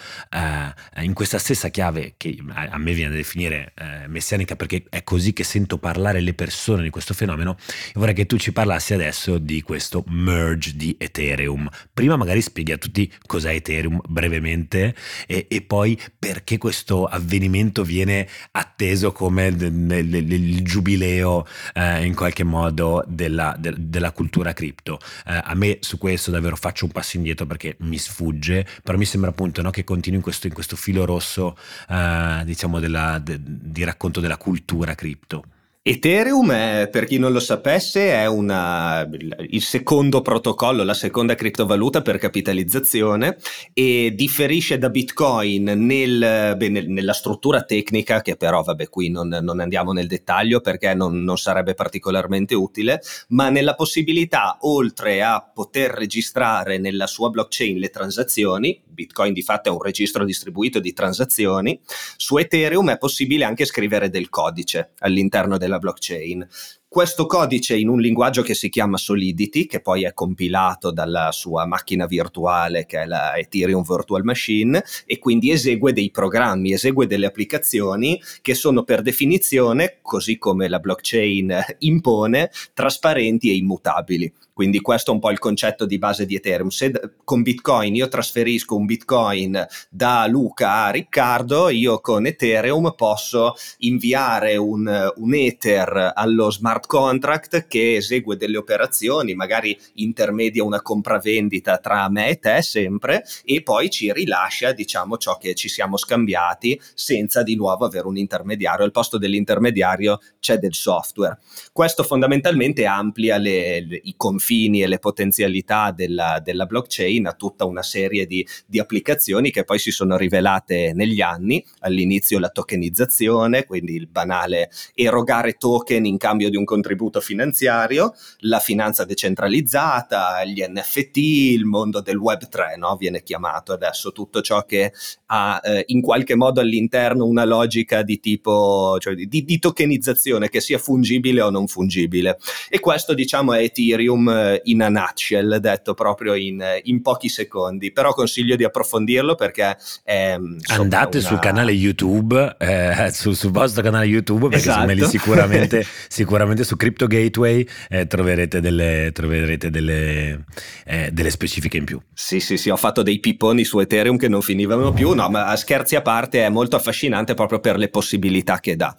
in 1.00 1.12
questa 1.14 1.38
stessa 1.38 1.68
chiave 1.68 2.14
che 2.16 2.36
a, 2.50 2.68
a 2.70 2.78
me 2.78 2.92
viene 2.92 3.10
da 3.10 3.16
definire 3.16 3.72
messianica 4.06 4.56
perché 4.56 4.84
è 4.88 5.02
così 5.02 5.32
che 5.32 5.44
sento 5.44 5.78
parlare 5.78 6.20
le 6.20 6.34
persone, 6.34 6.67
persone 6.68 6.82
di 6.82 6.90
questo 6.90 7.14
fenomeno, 7.14 7.56
vorrei 7.94 8.12
che 8.12 8.26
tu 8.26 8.36
ci 8.36 8.52
parlassi 8.52 8.92
adesso 8.92 9.38
di 9.38 9.62
questo 9.62 10.04
merge 10.08 10.76
di 10.76 10.94
Ethereum. 10.98 11.66
Prima 11.94 12.16
magari 12.16 12.42
spieghi 12.42 12.72
a 12.72 12.76
tutti 12.76 13.10
cos'è 13.26 13.54
Ethereum 13.54 14.00
brevemente 14.06 14.94
e, 15.26 15.46
e 15.48 15.62
poi 15.62 15.98
perché 16.18 16.58
questo 16.58 17.06
avvenimento 17.06 17.84
viene 17.84 18.28
atteso 18.50 19.12
come 19.12 19.46
il 19.46 20.60
giubileo 20.62 21.46
eh, 21.72 22.04
in 22.04 22.14
qualche 22.14 22.44
modo 22.44 23.02
della, 23.06 23.56
de, 23.58 23.74
della 23.78 24.12
cultura 24.12 24.52
cripto. 24.52 24.98
Eh, 25.26 25.40
a 25.42 25.54
me 25.54 25.78
su 25.80 25.96
questo 25.96 26.30
davvero 26.30 26.56
faccio 26.56 26.84
un 26.84 26.90
passo 26.90 27.16
indietro 27.16 27.46
perché 27.46 27.76
mi 27.80 27.96
sfugge, 27.96 28.66
però 28.82 28.98
mi 28.98 29.06
sembra 29.06 29.30
appunto 29.30 29.62
no, 29.62 29.70
che 29.70 29.84
continui 29.84 30.18
in 30.18 30.22
questo, 30.22 30.48
in 30.48 30.52
questo 30.52 30.76
filo 30.76 31.06
rosso 31.06 31.56
eh, 31.88 32.42
diciamo 32.44 32.78
della, 32.78 33.18
de, 33.18 33.38
di 33.40 33.84
racconto 33.84 34.20
della 34.20 34.36
cultura 34.36 34.94
cripto. 34.94 35.44
Ethereum, 35.88 36.48
per 36.90 37.06
chi 37.06 37.16
non 37.16 37.32
lo 37.32 37.40
sapesse, 37.40 38.12
è 38.12 38.26
una, 38.26 39.08
il 39.48 39.62
secondo 39.62 40.20
protocollo, 40.20 40.84
la 40.84 40.92
seconda 40.92 41.34
criptovaluta 41.34 42.02
per 42.02 42.18
capitalizzazione 42.18 43.38
e 43.72 44.12
differisce 44.14 44.76
da 44.76 44.90
Bitcoin 44.90 45.64
nel, 45.64 46.56
beh, 46.58 46.68
nel, 46.68 46.90
nella 46.90 47.14
struttura 47.14 47.62
tecnica, 47.62 48.20
che 48.20 48.36
però, 48.36 48.62
vabbè, 48.62 48.90
qui 48.90 49.08
non, 49.08 49.28
non 49.40 49.60
andiamo 49.60 49.92
nel 49.92 50.08
dettaglio 50.08 50.60
perché 50.60 50.92
non, 50.92 51.24
non, 51.24 51.38
sarebbe 51.38 51.72
particolarmente 51.72 52.54
utile, 52.54 53.00
ma 53.28 53.48
nella 53.48 53.74
possibilità, 53.74 54.58
oltre 54.60 55.22
a 55.22 55.40
poter 55.40 55.92
registrare 55.92 56.76
nella 56.76 57.06
sua 57.06 57.30
blockchain 57.30 57.78
le 57.78 57.88
transazioni, 57.88 58.78
Bitcoin 58.98 59.32
di 59.32 59.42
fatto 59.42 59.70
è 59.70 59.72
un 59.72 59.80
registro 59.80 60.24
distribuito 60.26 60.80
di 60.80 60.92
transazioni, 60.92 61.80
su 62.16 62.36
Ethereum 62.36 62.90
è 62.90 62.98
possibile 62.98 63.44
anche 63.44 63.64
scrivere 63.64 64.10
del 64.10 64.28
codice 64.28 64.90
all'interno 64.98 65.56
della 65.56 65.77
blockchain. 65.80 66.48
Questo 66.90 67.26
codice 67.26 67.76
in 67.76 67.88
un 67.88 68.00
linguaggio 68.00 68.40
che 68.40 68.54
si 68.54 68.70
chiama 68.70 68.96
Solidity, 68.96 69.66
che 69.66 69.82
poi 69.82 70.04
è 70.04 70.14
compilato 70.14 70.90
dalla 70.90 71.32
sua 71.32 71.66
macchina 71.66 72.06
virtuale 72.06 72.86
che 72.86 73.02
è 73.02 73.04
la 73.04 73.36
Ethereum 73.36 73.84
Virtual 73.84 74.24
Machine 74.24 74.82
e 75.04 75.18
quindi 75.18 75.50
esegue 75.50 75.92
dei 75.92 76.10
programmi, 76.10 76.72
esegue 76.72 77.06
delle 77.06 77.26
applicazioni 77.26 78.18
che 78.40 78.54
sono 78.54 78.84
per 78.84 79.02
definizione, 79.02 79.98
così 80.00 80.38
come 80.38 80.66
la 80.66 80.78
blockchain 80.78 81.62
impone, 81.80 82.50
trasparenti 82.72 83.50
e 83.50 83.56
immutabili. 83.56 84.32
Quindi 84.58 84.80
questo 84.80 85.12
è 85.12 85.14
un 85.14 85.20
po' 85.20 85.30
il 85.30 85.38
concetto 85.38 85.86
di 85.86 85.98
base 85.98 86.26
di 86.26 86.34
Ethereum. 86.34 86.70
Se 86.70 86.90
con 87.22 87.42
Bitcoin 87.42 87.94
io 87.94 88.08
trasferisco 88.08 88.74
un 88.74 88.86
Bitcoin 88.86 89.64
da 89.88 90.26
Luca 90.26 90.86
a 90.86 90.90
Riccardo, 90.90 91.68
io 91.68 92.00
con 92.00 92.26
Ethereum 92.26 92.92
posso 92.96 93.54
inviare 93.78 94.56
un, 94.56 95.12
un 95.14 95.34
Ether 95.34 96.10
allo 96.12 96.50
smart 96.50 96.77
smart 96.78 96.86
contract 96.86 97.66
che 97.66 97.96
esegue 97.96 98.36
delle 98.36 98.56
operazioni, 98.56 99.34
magari 99.34 99.76
intermedia 99.94 100.62
una 100.62 100.80
compravendita 100.80 101.78
tra 101.78 102.08
me 102.08 102.28
e 102.28 102.38
te 102.38 102.62
sempre 102.62 103.24
e 103.44 103.62
poi 103.62 103.90
ci 103.90 104.12
rilascia 104.12 104.72
diciamo 104.72 105.16
ciò 105.16 105.36
che 105.36 105.54
ci 105.54 105.68
siamo 105.68 105.96
scambiati 105.96 106.80
senza 106.94 107.42
di 107.42 107.56
nuovo 107.56 107.84
avere 107.84 108.06
un 108.06 108.16
intermediario. 108.16 108.84
Al 108.84 108.92
posto 108.92 109.18
dell'intermediario 109.18 110.20
c'è 110.38 110.58
del 110.58 110.74
software. 110.74 111.38
Questo 111.72 112.02
fondamentalmente 112.02 112.86
amplia 112.86 113.36
le, 113.38 113.84
le, 113.84 114.00
i 114.04 114.14
confini 114.16 114.82
e 114.82 114.86
le 114.86 114.98
potenzialità 114.98 115.90
della, 115.90 116.40
della, 116.42 116.66
blockchain 116.66 117.26
a 117.26 117.32
tutta 117.32 117.64
una 117.64 117.82
serie 117.82 118.26
di, 118.26 118.46
di 118.66 118.78
applicazioni 118.78 119.50
che 119.50 119.64
poi 119.64 119.78
si 119.78 119.90
sono 119.90 120.16
rivelate 120.16 120.92
negli 120.94 121.20
anni. 121.20 121.64
All'inizio 121.80 122.38
la 122.38 122.50
tokenizzazione, 122.50 123.64
quindi 123.64 123.94
il 123.94 124.06
banale 124.06 124.70
erogare 124.94 125.54
token 125.54 126.04
in 126.04 126.18
cambio 126.18 126.50
di 126.50 126.56
un 126.56 126.64
contributo 126.68 127.22
finanziario, 127.22 128.14
la 128.40 128.58
finanza 128.58 129.06
decentralizzata, 129.06 130.44
gli 130.44 130.62
NFT, 130.62 131.16
il 131.16 131.64
mondo 131.64 132.02
del 132.02 132.18
Web 132.18 132.46
3, 132.46 132.76
no? 132.76 132.94
viene 132.96 133.22
chiamato 133.22 133.72
adesso 133.72 134.12
tutto 134.12 134.42
ciò 134.42 134.66
che 134.66 134.92
ha 135.26 135.60
eh, 135.64 135.84
in 135.86 136.02
qualche 136.02 136.34
modo 136.34 136.60
all'interno 136.60 137.24
una 137.24 137.44
logica 137.46 138.02
di 138.02 138.20
tipo 138.20 138.98
cioè 139.00 139.14
di, 139.14 139.44
di, 139.44 139.58
tokenizzazione 139.58 140.50
che 140.50 140.60
sia 140.60 140.78
fungibile 140.78 141.40
o 141.40 141.48
non 141.48 141.66
fungibile. 141.68 142.36
E 142.68 142.80
questo 142.80 143.14
diciamo 143.14 143.54
è 143.54 143.62
Ethereum 143.62 144.28
eh, 144.28 144.60
in 144.64 144.82
a 144.82 144.90
nutshell, 144.90 145.56
detto 145.56 145.94
proprio 145.94 146.34
in, 146.34 146.62
in 146.82 147.00
pochi 147.00 147.30
secondi, 147.30 147.92
però 147.92 148.12
consiglio 148.12 148.56
di 148.56 148.64
approfondirlo 148.64 149.34
perché 149.34 149.76
è, 150.02 150.36
insomma, 150.38 150.82
andate 150.82 151.18
una... 151.18 151.26
sul 151.26 151.38
canale 151.38 151.72
YouTube, 151.72 152.56
eh, 152.58 153.10
sul, 153.12 153.34
sul, 153.34 153.50
vostro 153.50 153.82
canale 153.82 154.04
YouTube 154.04 154.48
perché 154.48 154.68
esatto. 154.68 155.06
sicuramente, 155.06 155.86
sicuramente 156.08 156.57
su 156.64 156.76
Crypto 156.76 157.06
Gateway 157.06 157.66
eh, 157.88 158.06
troverete, 158.06 158.60
delle, 158.60 159.10
troverete 159.12 159.70
delle, 159.70 160.44
eh, 160.84 161.10
delle 161.12 161.30
specifiche 161.30 161.76
in 161.76 161.84
più. 161.84 162.00
Sì, 162.12 162.40
sì, 162.40 162.56
sì, 162.56 162.70
ho 162.70 162.76
fatto 162.76 163.02
dei 163.02 163.20
pipponi 163.20 163.64
su 163.64 163.78
Ethereum 163.78 164.16
che 164.16 164.28
non 164.28 164.42
finivano 164.42 164.92
più, 164.92 165.12
no, 165.14 165.28
ma 165.28 165.54
scherzi 165.56 165.96
a 165.96 166.02
parte 166.02 166.44
è 166.44 166.48
molto 166.48 166.76
affascinante 166.76 167.34
proprio 167.34 167.60
per 167.60 167.76
le 167.76 167.88
possibilità 167.88 168.60
che 168.60 168.76
dà 168.76 168.94